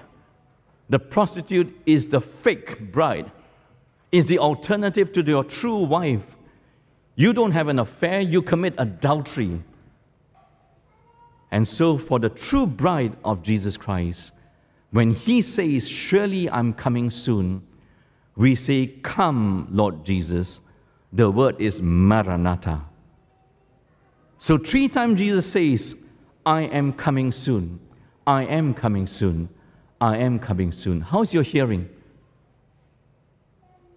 The 0.90 0.98
prostitute 0.98 1.74
is 1.86 2.06
the 2.06 2.20
fake 2.20 2.92
bride, 2.92 3.30
is 4.12 4.24
the 4.24 4.38
alternative 4.38 5.12
to 5.12 5.22
your 5.22 5.44
true 5.44 5.78
wife. 5.78 6.36
You 7.14 7.32
don't 7.32 7.52
have 7.52 7.68
an 7.68 7.78
affair, 7.78 8.20
you 8.20 8.42
commit 8.42 8.74
adultery. 8.78 9.62
And 11.50 11.66
so, 11.66 11.96
for 11.96 12.18
the 12.18 12.28
true 12.28 12.66
bride 12.66 13.16
of 13.24 13.42
Jesus 13.42 13.76
Christ, 13.76 14.32
when 14.90 15.12
he 15.12 15.42
says, 15.42 15.88
Surely 15.88 16.48
I'm 16.48 16.72
coming 16.72 17.10
soon, 17.10 17.66
we 18.36 18.54
say, 18.54 18.86
Come, 19.02 19.68
Lord 19.70 20.04
Jesus. 20.04 20.60
The 21.12 21.28
word 21.28 21.60
is 21.60 21.82
Maranatha. 21.82 22.82
So, 24.38 24.58
three 24.58 24.88
times 24.88 25.18
Jesus 25.18 25.50
says, 25.50 25.96
I 26.46 26.62
am 26.62 26.92
coming 26.92 27.32
soon. 27.32 27.80
I 28.26 28.44
am 28.44 28.74
coming 28.74 29.06
soon. 29.06 29.48
I 30.00 30.18
am 30.18 30.38
coming 30.38 30.72
soon. 30.72 31.00
How's 31.00 31.34
your 31.34 31.42
hearing? 31.42 31.88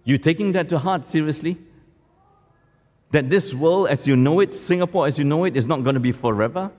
You 0.04 0.18
taking 0.18 0.52
that 0.52 0.68
to 0.68 0.78
heart 0.78 1.06
seriously? 1.06 1.56
That 3.10 3.30
this 3.30 3.54
world 3.54 3.88
as 3.88 4.06
you 4.06 4.16
know 4.16 4.40
it, 4.40 4.52
Singapore 4.52 5.06
as 5.06 5.18
you 5.18 5.24
know 5.24 5.44
it, 5.44 5.56
is 5.56 5.66
not 5.66 5.82
going 5.82 5.94
to 5.94 6.00
be 6.00 6.12
forever? 6.12 6.70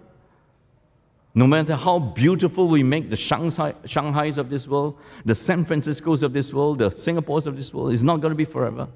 No 1.38 1.45
matter 1.45 1.76
how 1.76 1.99
beautiful 1.99 2.69
we 2.69 2.82
make 2.82 3.09
the 3.09 3.17
Shanghai, 3.17 3.73
Shanghais 3.84 4.38
of 4.38 4.49
this 4.49 4.69
world, 4.69 4.97
the 5.26 5.36
San 5.36 5.65
Franciscos 5.65 6.23
of 6.23 6.32
this 6.32 6.53
world, 6.53 6.80
the 6.80 6.89
Singapores 6.89 7.45
of 7.45 7.57
this 7.57 7.73
world, 7.73 7.91
it's 7.91 8.03
not 8.03 8.21
going 8.21 8.32
to 8.32 8.38
be 8.38 8.45
forever. 8.45 8.88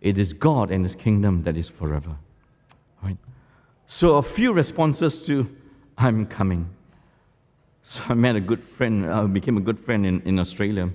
It 0.00 0.18
is 0.18 0.32
God 0.32 0.72
and 0.72 0.84
His 0.84 0.96
kingdom 0.96 1.44
that 1.44 1.56
is 1.56 1.68
forever. 1.68 2.16
Right? 3.00 3.16
So, 3.86 4.16
a 4.16 4.22
few 4.22 4.52
responses 4.52 5.24
to 5.28 5.54
I'm 5.96 6.26
coming. 6.26 6.68
So, 7.84 8.02
I 8.08 8.14
met 8.14 8.34
a 8.34 8.40
good 8.40 8.60
friend, 8.60 9.06
I 9.06 9.20
uh, 9.20 9.26
became 9.28 9.56
a 9.56 9.60
good 9.60 9.78
friend 9.78 10.04
in, 10.04 10.20
in 10.22 10.40
Australia. 10.40 10.90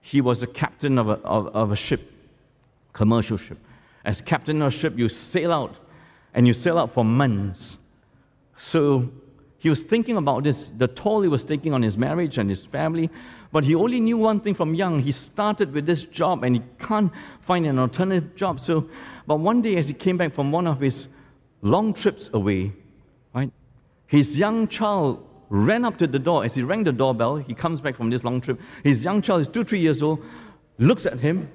He 0.00 0.22
was 0.22 0.42
a 0.42 0.46
captain 0.76 0.98
of 0.98 1.08
a, 1.08 1.12
of, 1.24 1.46
of 1.56 1.72
a 1.72 1.76
ship, 1.76 2.12
commercial 2.92 3.38
ship. 3.38 3.56
As 4.04 4.20
captain 4.20 4.60
of 4.60 4.68
a 4.68 4.70
ship, 4.70 4.98
you 4.98 5.08
sail 5.08 5.50
out, 5.50 5.76
and 6.34 6.46
you 6.46 6.52
sail 6.52 6.76
out 6.76 6.90
for 6.90 7.02
months. 7.02 7.78
So 8.58 9.08
he 9.58 9.70
was 9.70 9.82
thinking 9.82 10.18
about 10.18 10.44
this, 10.44 10.68
the 10.68 10.86
toll 10.86 11.22
he 11.22 11.28
was 11.28 11.44
taking 11.44 11.72
on 11.72 11.80
his 11.80 11.96
marriage 11.96 12.36
and 12.36 12.50
his 12.50 12.66
family, 12.66 13.08
but 13.52 13.64
he 13.64 13.74
only 13.74 14.00
knew 14.00 14.18
one 14.18 14.40
thing 14.40 14.52
from 14.52 14.74
young. 14.74 15.00
He 15.00 15.12
started 15.12 15.72
with 15.72 15.86
this 15.86 16.04
job 16.04 16.44
and 16.44 16.56
he 16.56 16.62
can't 16.78 17.10
find 17.40 17.66
an 17.66 17.78
alternative 17.78 18.36
job. 18.36 18.60
So, 18.60 18.90
but 19.26 19.36
one 19.36 19.62
day 19.62 19.76
as 19.76 19.88
he 19.88 19.94
came 19.94 20.18
back 20.18 20.32
from 20.32 20.52
one 20.52 20.66
of 20.66 20.80
his 20.80 21.08
long 21.62 21.94
trips 21.94 22.28
away, 22.34 22.72
right, 23.32 23.50
His 24.08 24.38
young 24.38 24.68
child 24.68 25.26
ran 25.48 25.84
up 25.84 25.96
to 25.98 26.06
the 26.06 26.18
door. 26.18 26.44
As 26.44 26.54
he 26.54 26.62
rang 26.62 26.84
the 26.84 26.92
doorbell, 26.92 27.36
he 27.36 27.54
comes 27.54 27.80
back 27.80 27.94
from 27.94 28.10
this 28.10 28.24
long 28.24 28.40
trip. 28.40 28.60
His 28.82 29.04
young 29.04 29.22
child 29.22 29.40
is 29.40 29.48
two, 29.48 29.64
three 29.64 29.80
years 29.80 30.02
old, 30.02 30.22
looks 30.78 31.06
at 31.06 31.20
him, 31.20 31.48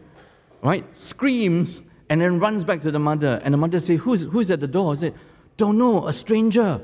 right, 0.61 0.85
screams, 0.95 1.81
and 2.09 2.21
then 2.21 2.39
runs 2.39 2.63
back 2.63 2.81
to 2.81 2.91
the 2.91 2.99
mother. 2.99 3.39
And 3.43 3.53
the 3.53 3.57
mother 3.57 3.79
says, 3.79 4.01
Who's, 4.01 4.23
who's 4.23 4.51
at 4.51 4.59
the 4.59 4.67
door? 4.67 4.91
I 4.91 4.95
said, 4.95 5.13
Don't 5.57 5.77
know, 5.77 6.07
a 6.07 6.13
stranger. 6.13 6.81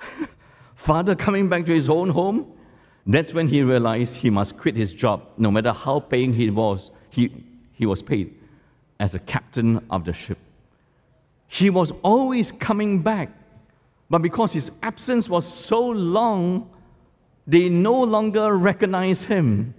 Father 0.74 1.14
coming 1.14 1.48
back 1.48 1.66
to 1.66 1.72
his 1.72 1.88
own 1.88 2.10
home, 2.10 2.52
that's 3.06 3.34
when 3.34 3.48
he 3.48 3.62
realized 3.62 4.16
he 4.16 4.30
must 4.30 4.56
quit 4.56 4.76
his 4.76 4.92
job, 4.92 5.26
no 5.36 5.50
matter 5.50 5.72
how 5.72 6.00
paying 6.00 6.32
he 6.32 6.50
was. 6.50 6.90
He, 7.10 7.30
he 7.72 7.86
was 7.86 8.02
paid 8.02 8.34
as 9.00 9.14
a 9.14 9.18
captain 9.18 9.84
of 9.90 10.04
the 10.04 10.12
ship. 10.12 10.38
He 11.46 11.70
was 11.70 11.92
always 12.02 12.50
coming 12.50 13.02
back, 13.02 13.30
but 14.08 14.22
because 14.22 14.52
his 14.52 14.70
absence 14.82 15.28
was 15.28 15.46
so 15.46 15.86
long, 15.86 16.70
they 17.46 17.68
no 17.68 18.02
longer 18.02 18.56
recognize 18.56 19.24
him. 19.24 19.74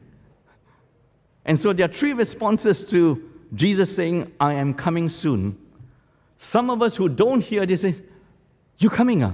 And 1.45 1.59
so 1.59 1.73
there 1.73 1.85
are 1.85 1.93
three 1.93 2.13
responses 2.13 2.89
to 2.89 3.31
Jesus 3.53 3.95
saying, 3.95 4.31
I 4.39 4.55
am 4.55 4.73
coming 4.73 5.09
soon. 5.09 5.57
Some 6.37 6.69
of 6.69 6.81
us 6.81 6.95
who 6.95 7.07
don't 7.07 7.41
hear 7.41 7.65
this 7.65 7.81
say, 7.81 7.95
You 8.77 8.89
coming? 8.89 9.23
Uh? 9.23 9.33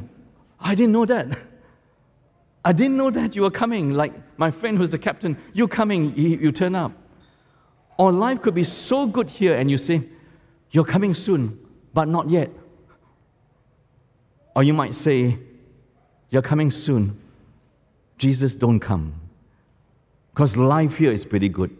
I 0.60 0.76
didn't 0.76 0.92
know 0.92 1.06
that. 1.06 1.28
I 2.66 2.74
didn't 2.74 2.98
know 2.98 3.10
that 3.10 3.36
you 3.36 3.42
were 3.42 3.52
coming. 3.52 3.94
Like 3.94 4.14
my 4.38 4.52
friend 4.52 4.78
who's 4.78 4.90
the 4.90 5.00
captain, 5.00 5.38
you 5.54 5.68
coming, 5.68 6.16
you 6.16 6.52
turn 6.52 6.76
up. 6.76 6.92
Or 7.98 8.12
life 8.12 8.42
could 8.42 8.54
be 8.54 8.64
so 8.64 9.08
good 9.08 9.30
here 9.30 9.56
and 9.56 9.72
you 9.72 9.78
say, 9.78 10.04
You're 10.72 10.86
coming 10.86 11.14
soon, 11.14 11.60
but 11.94 12.08
not 12.08 12.30
yet. 12.30 12.52
Or 14.56 14.64
you 14.64 14.74
might 14.74 14.94
say, 14.94 15.40
You're 16.30 16.42
coming 16.42 16.72
soon. 16.72 17.18
Jesus, 18.18 18.54
don't 18.54 18.80
come. 18.80 19.14
Because 20.34 20.56
life 20.56 20.98
here 20.98 21.12
is 21.12 21.26
pretty 21.26 21.50
good. 21.50 21.76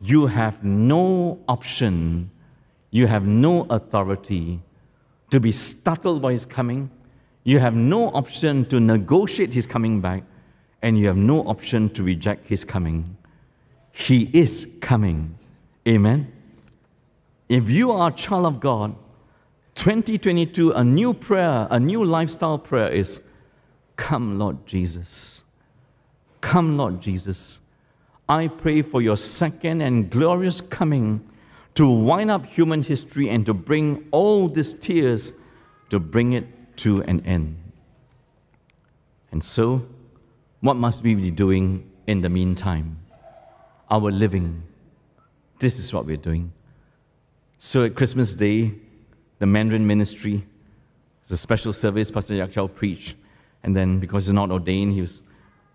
You 0.00 0.26
have 0.26 0.64
no 0.64 1.40
option, 1.48 2.30
you 2.90 3.06
have 3.06 3.26
no 3.26 3.66
authority 3.70 4.60
to 5.30 5.40
be 5.40 5.52
startled 5.52 6.22
by 6.22 6.32
his 6.32 6.44
coming 6.44 6.90
you 7.48 7.60
have 7.60 7.74
no 7.74 8.10
option 8.10 8.66
to 8.66 8.78
negotiate 8.78 9.54
his 9.54 9.66
coming 9.66 10.02
back, 10.02 10.22
and 10.82 10.98
you 10.98 11.06
have 11.06 11.16
no 11.16 11.40
option 11.48 11.88
to 11.94 12.02
reject 12.02 12.46
his 12.46 12.62
coming. 12.62 13.16
He 13.90 14.28
is 14.34 14.70
coming. 14.82 15.38
Amen. 15.88 16.30
If 17.48 17.70
you 17.70 17.90
are 17.90 18.10
a 18.10 18.12
child 18.12 18.44
of 18.44 18.60
God, 18.60 18.94
2022, 19.76 20.72
a 20.72 20.84
new 20.84 21.14
prayer, 21.14 21.66
a 21.70 21.80
new 21.80 22.04
lifestyle 22.04 22.58
prayer 22.58 22.92
is 22.92 23.18
Come, 23.96 24.38
Lord 24.38 24.66
Jesus. 24.66 25.42
Come, 26.42 26.76
Lord 26.76 27.00
Jesus. 27.00 27.60
I 28.28 28.48
pray 28.48 28.82
for 28.82 29.00
your 29.00 29.16
second 29.16 29.80
and 29.80 30.10
glorious 30.10 30.60
coming 30.60 31.26
to 31.74 31.88
wind 31.88 32.30
up 32.30 32.44
human 32.44 32.82
history 32.82 33.28
and 33.28 33.46
to 33.46 33.54
bring 33.54 34.06
all 34.10 34.48
these 34.48 34.72
tears, 34.74 35.32
to 35.90 35.98
bring 35.98 36.32
it 36.32 36.76
to 36.78 37.02
an 37.02 37.24
end. 37.24 37.56
And 39.32 39.42
so, 39.42 39.86
what 40.60 40.74
must 40.74 41.02
we 41.02 41.14
be 41.14 41.30
doing 41.30 41.90
in 42.06 42.20
the 42.20 42.28
meantime? 42.28 42.98
Our 43.90 44.10
living. 44.10 44.62
This 45.58 45.78
is 45.78 45.94
what 45.94 46.04
we're 46.04 46.16
doing. 46.16 46.52
So 47.58 47.84
at 47.84 47.94
Christmas 47.94 48.34
Day, 48.34 48.74
the 49.38 49.46
Mandarin 49.46 49.86
ministry, 49.86 50.46
it's 51.20 51.30
a 51.30 51.36
special 51.36 51.72
service, 51.72 52.10
Pastor 52.10 52.34
Yak 52.34 52.52
Chao 52.52 52.66
preached. 52.66 53.16
And 53.62 53.74
then, 53.74 53.98
because 53.98 54.26
he's 54.26 54.32
not 54.32 54.50
ordained, 54.50 54.92
he 54.92 55.00
was, 55.00 55.22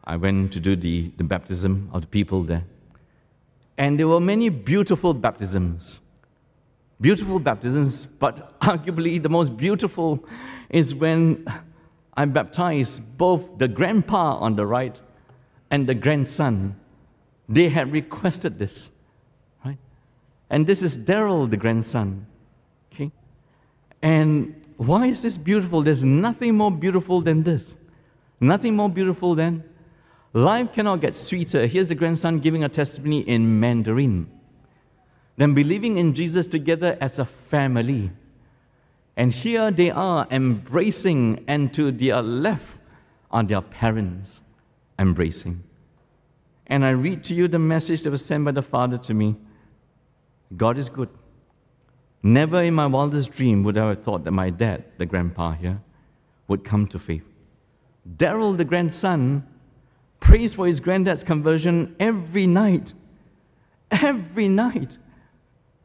I 0.03 0.17
went 0.17 0.51
to 0.53 0.59
do 0.59 0.75
the, 0.75 1.11
the 1.17 1.23
baptism 1.23 1.89
of 1.93 2.01
the 2.01 2.07
people 2.07 2.43
there. 2.43 2.63
And 3.77 3.99
there 3.99 4.07
were 4.07 4.19
many 4.19 4.49
beautiful 4.49 5.13
baptisms. 5.13 5.99
Beautiful 6.99 7.39
baptisms, 7.39 8.05
but 8.05 8.59
arguably 8.61 9.21
the 9.21 9.29
most 9.29 9.55
beautiful 9.57 10.23
is 10.69 10.93
when 10.93 11.47
I 12.15 12.25
baptized 12.25 13.17
both 13.17 13.57
the 13.57 13.67
grandpa 13.67 14.37
on 14.37 14.55
the 14.55 14.65
right 14.65 14.99
and 15.71 15.87
the 15.87 15.95
grandson. 15.95 16.75
They 17.49 17.69
had 17.69 17.91
requested 17.91 18.59
this, 18.59 18.89
right? 19.65 19.77
And 20.49 20.67
this 20.67 20.81
is 20.81 20.97
Daryl, 20.97 21.49
the 21.49 21.57
grandson. 21.57 22.25
Okay? 22.93 23.11
And 24.01 24.61
why 24.77 25.07
is 25.07 25.21
this 25.21 25.37
beautiful? 25.37 25.81
There's 25.81 26.03
nothing 26.03 26.55
more 26.55 26.71
beautiful 26.71 27.21
than 27.21 27.43
this. 27.43 27.75
Nothing 28.39 28.75
more 28.75 28.89
beautiful 28.89 29.35
than 29.35 29.63
life 30.33 30.73
cannot 30.73 31.01
get 31.01 31.15
sweeter. 31.15 31.65
Here's 31.67 31.87
the 31.87 31.95
grandson 31.95 32.39
giving 32.39 32.63
a 32.63 32.69
testimony 32.69 33.21
in 33.21 33.59
Mandarin. 33.59 34.29
Then 35.37 35.53
believing 35.53 35.97
in 35.97 36.13
Jesus 36.13 36.45
together 36.47 36.97
as 36.99 37.19
a 37.19 37.25
family. 37.25 38.11
And 39.15 39.31
here 39.31 39.71
they 39.71 39.91
are 39.91 40.27
embracing, 40.31 41.43
and 41.47 41.73
to 41.73 41.91
their 41.91 42.21
left 42.21 42.77
are 43.31 43.43
their 43.43 43.61
parents 43.61 44.41
embracing. 44.97 45.63
And 46.67 46.85
I 46.85 46.91
read 46.91 47.23
to 47.25 47.35
you 47.35 47.47
the 47.47 47.59
message 47.59 48.01
that 48.03 48.11
was 48.11 48.25
sent 48.25 48.45
by 48.45 48.51
the 48.51 48.61
Father 48.61 48.97
to 48.97 49.13
me 49.13 49.35
God 50.55 50.77
is 50.77 50.89
good. 50.89 51.09
Never 52.21 52.61
in 52.61 52.73
my 52.73 52.85
wildest 52.85 53.31
dream 53.31 53.63
would 53.63 53.77
I 53.77 53.89
have 53.89 54.03
thought 54.03 54.23
that 54.23 54.31
my 54.31 54.49
dad, 54.49 54.85
the 54.97 55.05
grandpa 55.05 55.53
here, 55.53 55.81
would 56.47 56.63
come 56.63 56.87
to 56.87 56.99
faith. 56.99 57.25
Daryl, 58.17 58.55
the 58.55 58.65
grandson, 58.65 59.45
prays 60.23 60.53
for 60.53 60.65
his 60.65 60.79
granddad's 60.79 61.21
conversion 61.21 61.95
every 61.99 62.47
night. 62.47 62.93
Every 63.91 64.47
night. 64.47 64.97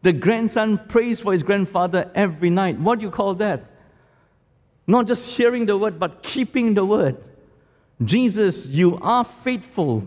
The 0.03 0.12
grandson 0.12 0.78
prays 0.89 1.18
for 1.18 1.32
his 1.32 1.43
grandfather 1.43 2.09
every 2.14 2.49
night. 2.49 2.78
What 2.78 3.01
do 3.01 3.05
you 3.05 3.11
call 3.11 3.34
that? 3.34 3.64
Not 4.86 5.09
just 5.09 5.28
hearing 5.28 5.66
the 5.66 5.76
word, 5.76 5.99
but 5.99 6.22
keeping 6.22 6.74
the 6.74 6.84
word. 6.84 7.16
Jesus, 8.05 8.68
you 8.68 8.97
are 9.03 9.24
faithful. 9.24 10.05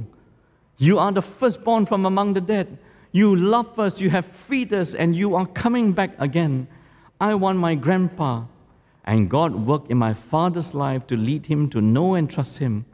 You 0.78 0.98
are 0.98 1.12
the 1.12 1.22
firstborn 1.22 1.86
from 1.86 2.06
among 2.06 2.34
the 2.34 2.42
dead. 2.42 2.78
You 3.12 3.36
love 3.36 3.78
us, 3.78 4.00
you 4.00 4.10
have 4.12 4.26
freed 4.26 4.74
us, 4.74 4.96
and 4.96 5.14
you 5.14 5.36
are 5.36 5.46
coming 5.46 5.92
back 5.92 6.16
again. 6.20 6.70
I 7.20 7.36
want 7.36 7.60
my 7.60 7.76
grandpa. 7.76 8.46
And 9.04 9.30
God 9.30 9.68
worked 9.68 9.92
in 9.92 9.98
my 9.98 10.14
father's 10.14 10.74
life 10.74 11.06
to 11.08 11.18
lead 11.18 11.48
him 11.48 11.70
to 11.72 11.82
know 11.82 12.16
and 12.16 12.30
trust 12.30 12.60
him. 12.60 12.86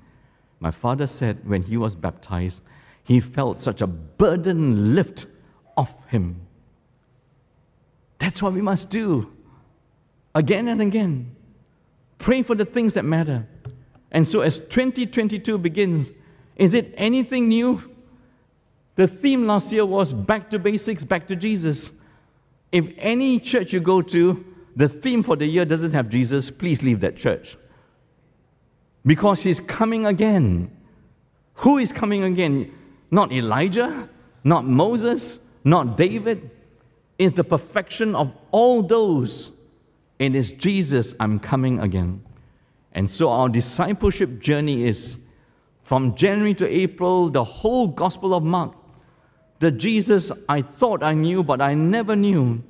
My 0.59 0.71
father 0.71 1.07
said 1.07 1.47
when 1.47 1.63
he 1.63 1.77
was 1.77 1.95
baptized, 1.95 2.61
he 3.03 3.19
felt 3.19 3.57
such 3.57 3.81
a 3.81 3.87
burden 3.87 4.95
lift 4.95 5.25
off 5.75 6.07
him. 6.09 6.41
That's 8.19 8.41
what 8.41 8.53
we 8.53 8.61
must 8.61 8.89
do 8.89 9.31
again 10.33 10.67
and 10.67 10.81
again. 10.81 11.35
Pray 12.17 12.41
for 12.41 12.55
the 12.55 12.65
things 12.65 12.93
that 12.93 13.03
matter. 13.03 13.47
And 14.11 14.27
so, 14.27 14.41
as 14.41 14.59
2022 14.59 15.57
begins, 15.57 16.11
is 16.55 16.73
it 16.73 16.93
anything 16.97 17.49
new? 17.49 17.95
The 18.95 19.07
theme 19.07 19.45
last 19.45 19.71
year 19.71 19.85
was 19.85 20.11
back 20.11 20.49
to 20.49 20.59
basics, 20.59 21.03
back 21.03 21.27
to 21.27 21.35
Jesus. 21.35 21.91
If 22.71 22.93
any 22.97 23.39
church 23.39 23.73
you 23.73 23.79
go 23.79 24.01
to, 24.01 24.43
the 24.75 24.87
theme 24.87 25.23
for 25.23 25.35
the 25.35 25.45
year 25.45 25.65
doesn't 25.65 25.91
have 25.93 26.09
Jesus, 26.09 26.49
please 26.49 26.81
leave 26.81 26.99
that 27.01 27.15
church. 27.15 27.57
Because 29.07 29.41
he's 29.41 29.59
coming 29.59 30.05
again. 30.05 30.69
Who 31.55 31.79
is 31.79 31.91
coming 31.91 32.23
again? 32.23 32.71
Not 33.09 33.31
Elijah, 33.31 34.07
not 34.43 34.65
Moses, 34.65 35.39
not 35.63 35.97
David, 35.97 36.51
is 37.17 37.33
the 37.33 37.43
perfection 37.43 38.15
of 38.15 38.31
all 38.51 38.83
those. 38.83 39.53
It 40.19 40.35
is 40.35 40.51
Jesus, 40.51 41.15
I'm 41.19 41.39
coming 41.39 41.79
again. 41.79 42.21
And 42.91 43.09
so 43.09 43.29
our 43.29 43.49
discipleship 43.49 44.39
journey 44.39 44.83
is 44.83 45.19
from 45.83 46.15
January 46.15 46.53
to 46.55 46.67
April, 46.67 47.29
the 47.29 47.43
whole 47.43 47.87
Gospel 47.87 48.33
of 48.33 48.43
Mark, 48.43 48.75
the 49.59 49.71
Jesus 49.71 50.31
I 50.49 50.61
thought 50.61 51.01
I 51.01 51.13
knew, 51.13 51.43
but 51.43 51.61
I 51.61 51.73
never 51.73 52.15
knew. 52.15 52.61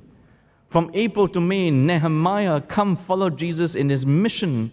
From 0.68 0.90
April 0.94 1.26
to 1.28 1.40
May, 1.40 1.70
Nehemiah 1.70 2.60
come 2.60 2.94
follow 2.94 3.28
Jesus 3.28 3.74
in 3.74 3.88
his 3.88 4.06
mission. 4.06 4.70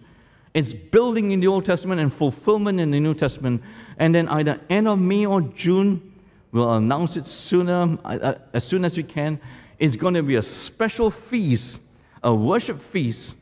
It's 0.56 0.72
building 0.72 1.32
in 1.32 1.40
the 1.40 1.48
Old 1.48 1.66
Testament 1.66 2.00
and 2.00 2.10
fulfillment 2.10 2.80
in 2.80 2.90
the 2.90 2.98
New 2.98 3.12
Testament. 3.12 3.62
And 3.98 4.14
then 4.14 4.26
either 4.30 4.58
end 4.70 4.88
of 4.88 4.98
May 4.98 5.26
or 5.26 5.42
June, 5.42 6.14
we'll 6.50 6.72
announce 6.72 7.18
it 7.18 7.26
sooner, 7.26 7.98
uh, 8.02 8.08
uh, 8.08 8.38
as 8.54 8.64
soon 8.64 8.86
as 8.86 8.96
we 8.96 9.02
can 9.02 9.38
It's 9.78 9.96
going 9.96 10.14
to 10.14 10.22
be 10.22 10.36
a 10.36 10.42
special 10.42 11.10
feast, 11.10 11.82
a 12.22 12.34
worship 12.34 12.80
feast, 12.80 13.36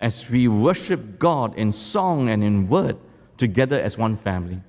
as 0.00 0.30
we 0.30 0.46
worship 0.46 1.18
God 1.18 1.56
in 1.56 1.72
song 1.72 2.28
and 2.28 2.44
in 2.44 2.68
word 2.68 2.96
together 3.36 3.80
as 3.80 3.98
one 3.98 4.16
family. 4.16 4.60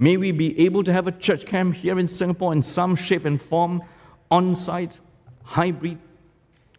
May 0.00 0.16
we 0.16 0.32
be 0.32 0.58
able 0.58 0.82
to 0.82 0.92
have 0.92 1.06
a 1.06 1.12
church 1.12 1.46
camp 1.46 1.76
here 1.76 2.00
in 2.00 2.08
Singapore 2.08 2.52
in 2.52 2.60
some 2.60 2.96
shape 2.96 3.24
and 3.24 3.40
form, 3.40 3.84
on 4.32 4.56
site, 4.56 4.98
hybrid, 5.44 5.98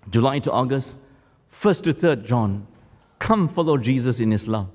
July 0.09 0.39
to 0.39 0.51
August, 0.51 0.97
1st 1.53 1.83
to 1.83 1.93
3rd 1.93 2.25
John. 2.25 2.67
Come 3.21 3.47
follow 3.47 3.77
Jesus 3.77 4.19
in 4.19 4.31
his 4.31 4.47
love. 4.47 4.67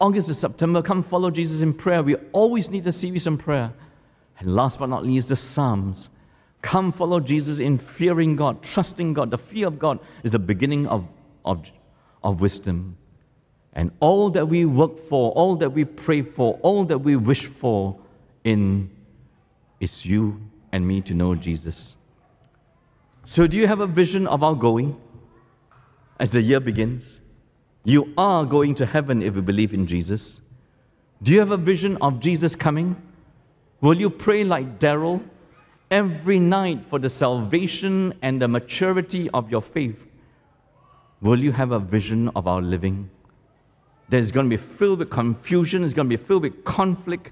August 0.00 0.28
to 0.28 0.34
September, 0.34 0.80
come 0.82 1.02
follow 1.02 1.30
Jesus 1.30 1.62
in 1.62 1.74
prayer. 1.74 2.02
We 2.02 2.14
always 2.32 2.70
need 2.70 2.86
a 2.86 2.92
series 2.92 3.26
in 3.26 3.36
prayer. 3.36 3.72
And 4.38 4.54
last 4.54 4.78
but 4.78 4.86
not 4.86 5.04
least, 5.04 5.28
the 5.28 5.36
Psalms. 5.36 6.08
Come 6.62 6.92
follow 6.92 7.18
Jesus 7.18 7.58
in 7.58 7.78
fearing 7.78 8.36
God, 8.36 8.62
trusting 8.62 9.14
God. 9.14 9.32
The 9.32 9.38
fear 9.38 9.66
of 9.66 9.80
God 9.80 9.98
is 10.22 10.30
the 10.30 10.38
beginning 10.38 10.86
of, 10.86 11.08
of, 11.44 11.70
of 12.22 12.40
wisdom. 12.40 12.96
And 13.72 13.90
all 13.98 14.30
that 14.30 14.46
we 14.46 14.64
work 14.64 14.96
for, 15.08 15.32
all 15.32 15.56
that 15.56 15.70
we 15.70 15.84
pray 15.84 16.22
for, 16.22 16.60
all 16.62 16.84
that 16.84 16.98
we 16.98 17.16
wish 17.16 17.46
for 17.46 17.98
in 18.44 18.90
is 19.80 20.06
you 20.06 20.40
and 20.70 20.86
me 20.86 21.00
to 21.00 21.14
know 21.14 21.34
Jesus. 21.34 21.96
So, 23.24 23.48
do 23.48 23.56
you 23.56 23.66
have 23.66 23.80
a 23.80 23.86
vision 23.86 24.28
of 24.28 24.42
our 24.44 24.54
going 24.54 25.00
as 26.20 26.30
the 26.30 26.42
year 26.42 26.60
begins? 26.60 27.18
You 27.84 28.12
are 28.16 28.44
going 28.44 28.74
to 28.76 28.86
heaven 28.86 29.22
if 29.22 29.34
you 29.34 29.42
believe 29.42 29.74
in 29.74 29.86
Jesus. 29.86 30.40
Do 31.22 31.32
you 31.32 31.40
have 31.40 31.50
a 31.50 31.56
vision 31.56 31.96
of 32.00 32.20
Jesus 32.20 32.54
coming? 32.54 32.96
Will 33.80 33.98
you 33.98 34.10
pray 34.10 34.44
like 34.44 34.78
Daryl 34.78 35.22
every 35.90 36.38
night 36.38 36.84
for 36.84 36.98
the 36.98 37.08
salvation 37.08 38.14
and 38.22 38.40
the 38.40 38.48
maturity 38.48 39.28
of 39.30 39.50
your 39.50 39.62
faith? 39.62 39.96
Will 41.20 41.38
you 41.38 41.52
have 41.52 41.72
a 41.72 41.78
vision 41.78 42.28
of 42.34 42.46
our 42.46 42.62
living? 42.62 43.10
There's 44.08 44.30
going 44.30 44.46
to 44.46 44.50
be 44.50 44.56
filled 44.56 45.00
with 45.00 45.10
confusion, 45.10 45.84
it's 45.84 45.92
going 45.92 46.08
to 46.08 46.16
be 46.16 46.22
filled 46.22 46.42
with 46.42 46.64
conflict, 46.64 47.30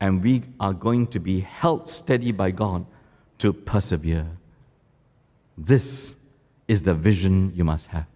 and 0.00 0.22
we 0.22 0.42
are 0.60 0.72
going 0.72 1.06
to 1.08 1.20
be 1.20 1.40
held 1.40 1.88
steady 1.88 2.32
by 2.32 2.50
God 2.50 2.84
to 3.38 3.52
persevere. 3.52 4.26
This 5.56 6.16
is 6.68 6.82
the 6.82 6.94
vision 6.94 7.52
you 7.54 7.64
must 7.64 7.86
have. 7.88 8.06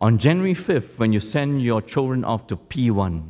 On 0.00 0.16
January 0.16 0.54
5th, 0.54 0.98
when 0.98 1.12
you 1.12 1.18
send 1.18 1.62
your 1.62 1.82
children 1.82 2.24
off 2.24 2.46
to 2.46 2.56
P1, 2.56 3.28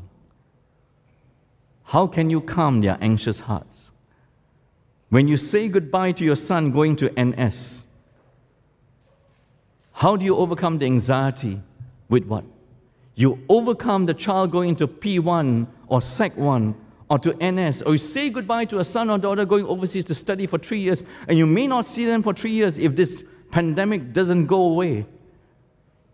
how 1.85 2.07
can 2.07 2.29
you 2.29 2.43
calm 2.43 2.83
their 2.83 2.99
anxious 3.01 3.41
hearts? 3.41 3.91
When 5.09 5.27
you 5.27 5.39
say 5.39 5.69
goodbye 5.69 6.13
to 6.13 6.25
your 6.25 6.37
son 6.37 6.71
going 6.71 6.97
to 6.97 7.11
NS, 7.19 7.87
how 9.93 10.17
do 10.17 10.27
you 10.27 10.37
overcome 10.37 10.79
the 10.79 10.85
anxiety 10.85 11.61
with 12.11 12.25
what? 12.25 12.45
You 13.15 13.43
overcome 13.49 14.05
the 14.05 14.15
child 14.15 14.53
going 14.53 14.77
to 14.77 14.87
P1 14.87 15.67
or 15.87 16.03
Sec 16.03 16.37
1 16.37 16.75
or 17.09 17.19
to 17.19 17.33
NS, 17.43 17.81
or 17.83 17.93
you 17.93 17.99
say 17.99 18.29
goodbye 18.29 18.67
to 18.67 18.81
a 18.81 18.85
son 18.85 19.09
or 19.09 19.17
daughter 19.17 19.47
going 19.47 19.65
overseas 19.65 20.05
to 20.05 20.15
study 20.15 20.47
for 20.47 20.59
three 20.59 20.81
years, 20.81 21.03
and 21.27 21.39
you 21.39 21.47
may 21.47 21.67
not 21.67 21.87
see 21.87 22.05
them 22.05 22.23
for 22.23 22.35
three 22.35 22.51
years 22.51 22.77
if 22.77 22.95
this 22.95 23.25
pandemic 23.51 24.13
doesn't 24.13 24.45
go 24.45 24.61
away. 24.61 25.07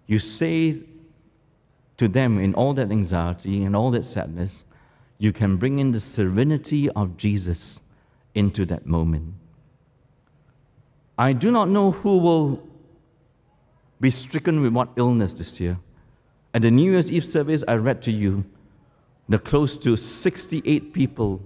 You 0.07 0.19
say 0.19 0.81
to 1.97 2.09
them 2.09 2.39
in 2.39 2.55
all 2.55 2.75
that 2.75 2.91
anxiety 2.91 3.65
and 3.65 3.75
all 3.75 3.91
that 3.93 4.05
sadness, 4.05 4.65
you 5.19 5.33
can 5.33 5.57
bring 5.57 5.79
in 5.79 5.93
the 5.93 6.01
serenity 6.01 6.91
of 6.91 7.17
Jesus 7.17 7.81
into 8.35 8.67
that 8.67 8.87
moment. 8.87 9.35
I 11.17 11.33
do 11.33 11.51
not 11.51 11.69
know 11.69 11.93
who 11.93 12.19
will 12.19 12.63
be 14.01 14.11
stricken 14.11 14.61
with 14.61 14.73
what 14.73 14.89
illness 14.97 15.33
this 15.35 15.61
year. 15.61 15.79
At 16.53 16.63
the 16.63 16.71
New 16.71 16.93
Year's 16.93 17.11
Eve 17.11 17.25
service, 17.25 17.65
I 17.67 17.75
read 17.75 18.03
to 18.03 18.13
you 18.13 18.45
the 19.29 19.39
close 19.39 19.77
to 19.79 19.97
68 19.97 20.93
people 20.93 21.41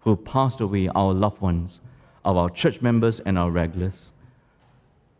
who 0.00 0.16
passed 0.16 0.60
away, 0.60 0.88
our 0.88 1.12
loved 1.12 1.40
ones, 1.40 1.80
of 2.24 2.36
our 2.36 2.50
church 2.50 2.80
members 2.82 3.20
and 3.20 3.38
our 3.38 3.50
regulars. 3.50 4.12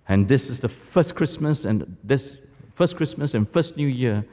And 0.09 0.27
this 0.27 0.51
is 0.51 0.61
the 0.61 0.69
first 0.69 1.15
Christmas 1.15 1.65
and 1.65 1.97
this 2.03 2.40
first 2.81 2.97
Christmas 2.97 3.35
and 3.35 3.47
first 3.47 3.77
New 3.77 3.87
Year 3.87 4.25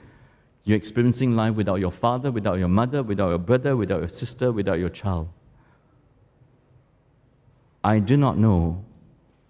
you're 0.63 0.77
experiencing 0.77 1.35
life 1.35 1.53
without 1.55 1.81
your 1.81 1.91
father, 1.91 2.31
without 2.31 2.57
your 2.57 2.69
mother, 2.69 3.03
without 3.03 3.27
your 3.27 3.39
brother, 3.39 3.75
without 3.75 3.99
your 3.99 4.07
sister, 4.07 4.53
without 4.53 4.79
your 4.79 4.87
child. 4.87 5.27
I 7.83 7.99
do 7.99 8.15
not 8.15 8.37
know 8.37 8.85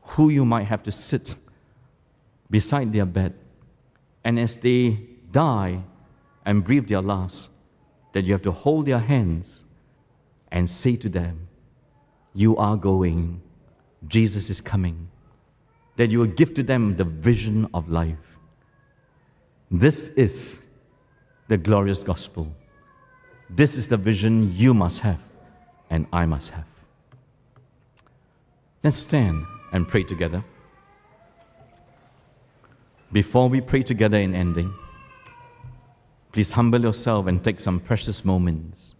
who 0.01 0.29
you 0.29 0.45
might 0.45 0.63
have 0.63 0.81
to 0.81 0.91
sit 0.91 1.35
beside 2.49 2.91
their 2.91 3.05
bed, 3.05 3.35
and 4.23 4.39
as 4.39 4.55
they 4.55 4.99
die 5.31 5.83
and 6.43 6.63
breathe 6.63 6.87
their 6.87 7.01
last, 7.01 7.51
that 8.13 8.25
you 8.25 8.33
have 8.33 8.41
to 8.41 8.51
hold 8.51 8.87
their 8.87 8.97
hands 9.13 9.63
and 10.51 10.67
say 10.67 10.95
to 10.95 11.07
them, 11.07 11.47
You 12.33 12.57
are 12.57 12.75
going, 12.75 13.43
Jesus 14.07 14.49
is 14.49 14.59
coming. 14.59 15.07
That 15.97 16.09
you 16.09 16.17
will 16.17 16.33
give 16.41 16.55
to 16.55 16.63
them 16.63 16.95
the 16.95 17.03
vision 17.03 17.67
of 17.75 17.89
life. 17.89 18.26
This 19.69 20.07
is 20.09 20.61
the 21.47 21.57
glorious 21.57 22.03
gospel. 22.03 22.53
This 23.49 23.77
is 23.77 23.87
the 23.87 23.97
vision 23.97 24.53
you 24.55 24.73
must 24.73 25.01
have 25.01 25.19
and 25.89 26.07
I 26.11 26.25
must 26.25 26.51
have. 26.51 26.67
Let's 28.83 28.97
stand 28.97 29.45
and 29.73 29.87
pray 29.87 30.03
together. 30.03 30.43
Before 33.11 33.49
we 33.49 33.61
pray 33.61 33.83
together 33.83 34.17
in 34.17 34.35
ending, 34.35 34.73
please 36.31 36.51
humble 36.51 36.81
yourself 36.81 37.27
and 37.27 37.43
take 37.43 37.59
some 37.59 37.79
precious 37.79 38.23
moments. 38.23 38.95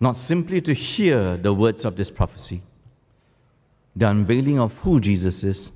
Not 0.00 0.16
simply 0.16 0.60
to 0.62 0.72
hear 0.72 1.36
the 1.36 1.52
words 1.52 1.84
of 1.84 1.96
this 1.96 2.10
prophecy, 2.10 2.62
the 3.94 4.08
unveiling 4.08 4.58
of 4.58 4.78
who 4.78 5.00
Jesus 5.00 5.44
is 5.44 5.72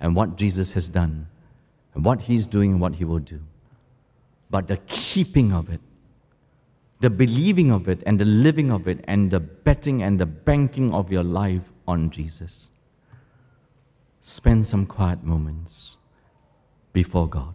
and 0.00 0.14
what 0.14 0.36
Jesus 0.36 0.72
has 0.72 0.88
done, 0.88 1.26
and 1.94 2.04
what 2.04 2.22
he's 2.22 2.46
doing 2.46 2.72
and 2.72 2.80
what 2.80 2.96
he 2.96 3.04
will 3.04 3.20
do, 3.20 3.40
but 4.50 4.68
the 4.68 4.76
keeping 4.86 5.52
of 5.52 5.70
it, 5.70 5.80
the 7.00 7.10
believing 7.10 7.70
of 7.70 7.88
it, 7.88 8.02
and 8.06 8.18
the 8.18 8.24
living 8.24 8.70
of 8.70 8.88
it, 8.88 9.04
and 9.04 9.30
the 9.30 9.40
betting 9.40 10.02
and 10.02 10.18
the 10.18 10.26
banking 10.26 10.92
of 10.92 11.12
your 11.12 11.24
life 11.24 11.72
on 11.86 12.10
Jesus. 12.10 12.70
Spend 14.20 14.66
some 14.66 14.86
quiet 14.86 15.22
moments 15.22 15.96
before 16.92 17.28
God. 17.28 17.54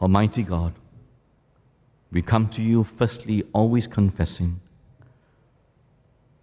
Almighty 0.00 0.42
God, 0.42 0.72
we 2.16 2.22
come 2.22 2.48
to 2.48 2.62
you 2.62 2.82
firstly 2.82 3.44
always 3.52 3.86
confessing 3.86 4.58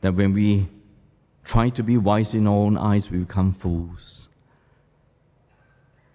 that 0.02 0.14
when 0.14 0.32
we 0.32 0.68
try 1.44 1.68
to 1.68 1.82
be 1.82 1.98
wise 1.98 2.36
in 2.36 2.46
our 2.46 2.54
own 2.54 2.78
eyes, 2.78 3.10
we 3.10 3.18
become 3.18 3.52
fools. 3.52 4.28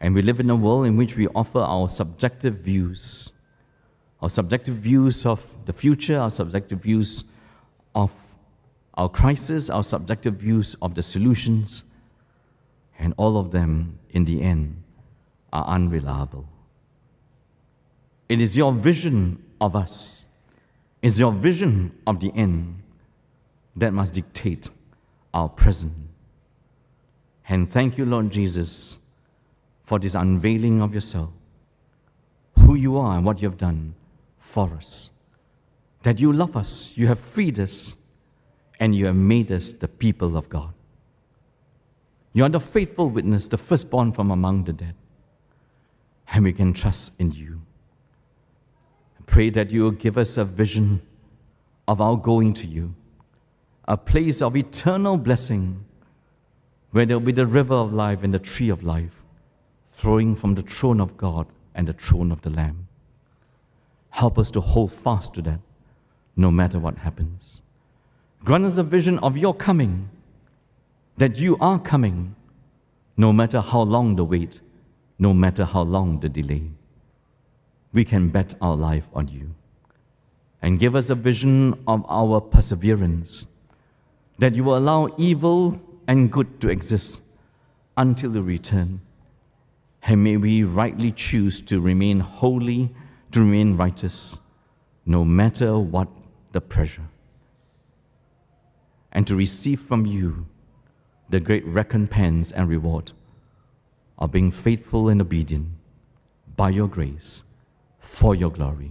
And 0.00 0.14
we 0.14 0.22
live 0.22 0.38
in 0.38 0.48
a 0.48 0.54
world 0.54 0.86
in 0.86 0.96
which 0.96 1.16
we 1.16 1.26
offer 1.34 1.58
our 1.58 1.88
subjective 1.88 2.54
views, 2.60 3.32
our 4.22 4.28
subjective 4.28 4.76
views 4.76 5.26
of 5.26 5.56
the 5.66 5.72
future, 5.72 6.20
our 6.20 6.30
subjective 6.30 6.80
views 6.80 7.24
of 7.96 8.12
our 8.94 9.08
crisis, 9.08 9.70
our 9.70 9.82
subjective 9.82 10.34
views 10.34 10.76
of 10.82 10.94
the 10.94 11.02
solutions, 11.02 11.82
and 12.96 13.12
all 13.16 13.36
of 13.36 13.50
them, 13.50 13.98
in 14.10 14.24
the 14.24 14.40
end, 14.40 14.80
are 15.52 15.64
unreliable. 15.64 16.48
It 18.28 18.40
is 18.40 18.56
your 18.56 18.72
vision 18.72 19.42
of 19.60 19.76
us, 19.76 20.26
it's 21.02 21.18
your 21.18 21.32
vision 21.32 21.92
of 22.06 22.20
the 22.20 22.32
end 22.34 22.82
that 23.76 23.92
must 23.92 24.14
dictate 24.14 24.68
our 25.32 25.48
present. 25.48 25.94
And 27.48 27.70
thank 27.70 27.96
you, 27.96 28.04
Lord 28.04 28.30
Jesus, 28.30 28.98
for 29.82 29.98
this 29.98 30.14
unveiling 30.14 30.82
of 30.82 30.92
yourself, 30.92 31.30
who 32.58 32.74
you 32.74 32.98
are 32.98 33.16
and 33.16 33.24
what 33.24 33.40
you 33.40 33.48
have 33.48 33.56
done 33.56 33.94
for 34.38 34.68
us. 34.74 35.10
That 36.02 36.20
you 36.20 36.32
love 36.32 36.56
us, 36.56 36.92
you 36.96 37.06
have 37.06 37.18
freed 37.18 37.58
us, 37.58 37.96
and 38.80 38.94
you 38.94 39.06
have 39.06 39.16
made 39.16 39.50
us 39.50 39.72
the 39.72 39.88
people 39.88 40.36
of 40.36 40.48
God. 40.48 40.72
You 42.32 42.44
are 42.44 42.48
the 42.48 42.60
faithful 42.60 43.08
witness, 43.08 43.48
the 43.48 43.58
firstborn 43.58 44.12
from 44.12 44.30
among 44.30 44.64
the 44.64 44.72
dead. 44.72 44.94
And 46.32 46.44
we 46.44 46.52
can 46.52 46.72
trust 46.72 47.18
in 47.18 47.32
you. 47.32 47.60
Pray 49.28 49.50
that 49.50 49.70
you 49.70 49.84
will 49.84 49.90
give 49.90 50.16
us 50.16 50.38
a 50.38 50.44
vision 50.44 51.02
of 51.86 52.00
our 52.00 52.16
going 52.16 52.54
to 52.54 52.66
you, 52.66 52.94
a 53.86 53.96
place 53.96 54.40
of 54.40 54.56
eternal 54.56 55.18
blessing 55.18 55.84
where 56.92 57.04
there 57.04 57.18
will 57.18 57.26
be 57.26 57.32
the 57.32 57.46
river 57.46 57.74
of 57.74 57.92
life 57.92 58.22
and 58.22 58.32
the 58.32 58.38
tree 58.38 58.70
of 58.70 58.82
life 58.82 59.22
flowing 59.84 60.34
from 60.34 60.54
the 60.54 60.62
throne 60.62 60.98
of 60.98 61.18
God 61.18 61.46
and 61.74 61.86
the 61.86 61.92
throne 61.92 62.32
of 62.32 62.40
the 62.40 62.48
Lamb. 62.48 62.88
Help 64.08 64.38
us 64.38 64.50
to 64.52 64.62
hold 64.62 64.90
fast 64.90 65.34
to 65.34 65.42
that 65.42 65.60
no 66.34 66.50
matter 66.50 66.78
what 66.78 66.96
happens. 66.96 67.60
Grant 68.44 68.64
us 68.64 68.78
a 68.78 68.82
vision 68.82 69.18
of 69.18 69.36
your 69.36 69.52
coming, 69.52 70.08
that 71.18 71.36
you 71.36 71.58
are 71.60 71.78
coming, 71.78 72.34
no 73.18 73.30
matter 73.30 73.60
how 73.60 73.82
long 73.82 74.16
the 74.16 74.24
wait, 74.24 74.60
no 75.18 75.34
matter 75.34 75.66
how 75.66 75.82
long 75.82 76.18
the 76.20 76.30
delay. 76.30 76.70
We 77.92 78.04
can 78.04 78.28
bet 78.28 78.54
our 78.60 78.76
life 78.76 79.08
on 79.14 79.28
you. 79.28 79.54
And 80.60 80.78
give 80.78 80.94
us 80.94 81.10
a 81.10 81.14
vision 81.14 81.74
of 81.86 82.04
our 82.08 82.40
perseverance, 82.40 83.46
that 84.38 84.54
you 84.54 84.64
will 84.64 84.76
allow 84.76 85.08
evil 85.16 85.80
and 86.06 86.30
good 86.30 86.60
to 86.60 86.68
exist 86.68 87.22
until 87.96 88.34
you 88.34 88.42
return. 88.42 89.00
And 90.02 90.24
may 90.24 90.36
we 90.36 90.64
rightly 90.64 91.12
choose 91.12 91.60
to 91.62 91.80
remain 91.80 92.20
holy, 92.20 92.90
to 93.32 93.40
remain 93.40 93.76
righteous, 93.76 94.38
no 95.06 95.24
matter 95.24 95.78
what 95.78 96.08
the 96.52 96.60
pressure. 96.60 97.08
And 99.12 99.26
to 99.26 99.36
receive 99.36 99.80
from 99.80 100.06
you 100.06 100.46
the 101.28 101.40
great 101.40 101.64
recompense 101.66 102.52
and 102.52 102.68
reward 102.68 103.12
of 104.18 104.32
being 104.32 104.50
faithful 104.50 105.08
and 105.08 105.20
obedient 105.20 105.68
by 106.56 106.70
your 106.70 106.88
grace 106.88 107.42
for 108.08 108.34
your 108.34 108.50
glory. 108.50 108.90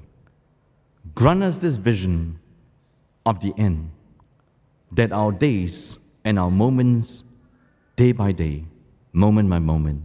Grant 1.16 1.44
us 1.44 1.58
this 1.58 1.76
vision 1.76 2.40
of 3.26 3.40
the 3.40 3.54
end, 3.58 3.92
that 4.92 5.12
our 5.12 5.32
days 5.32 6.00
and 6.24 6.40
our 6.40 6.52
moments, 6.52 7.24
day 7.96 8.12
by 8.14 8.32
day, 8.32 8.64
moment 9.12 9.50
by 9.50 9.60
moment, 9.60 10.02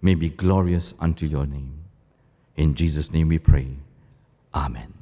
may 0.00 0.14
be 0.14 0.28
glorious 0.30 0.94
unto 0.98 1.26
your 1.26 1.46
name. 1.46 1.84
In 2.56 2.74
Jesus' 2.74 3.12
name 3.12 3.28
we 3.28 3.38
pray. 3.38 3.68
Amen. 4.54 4.97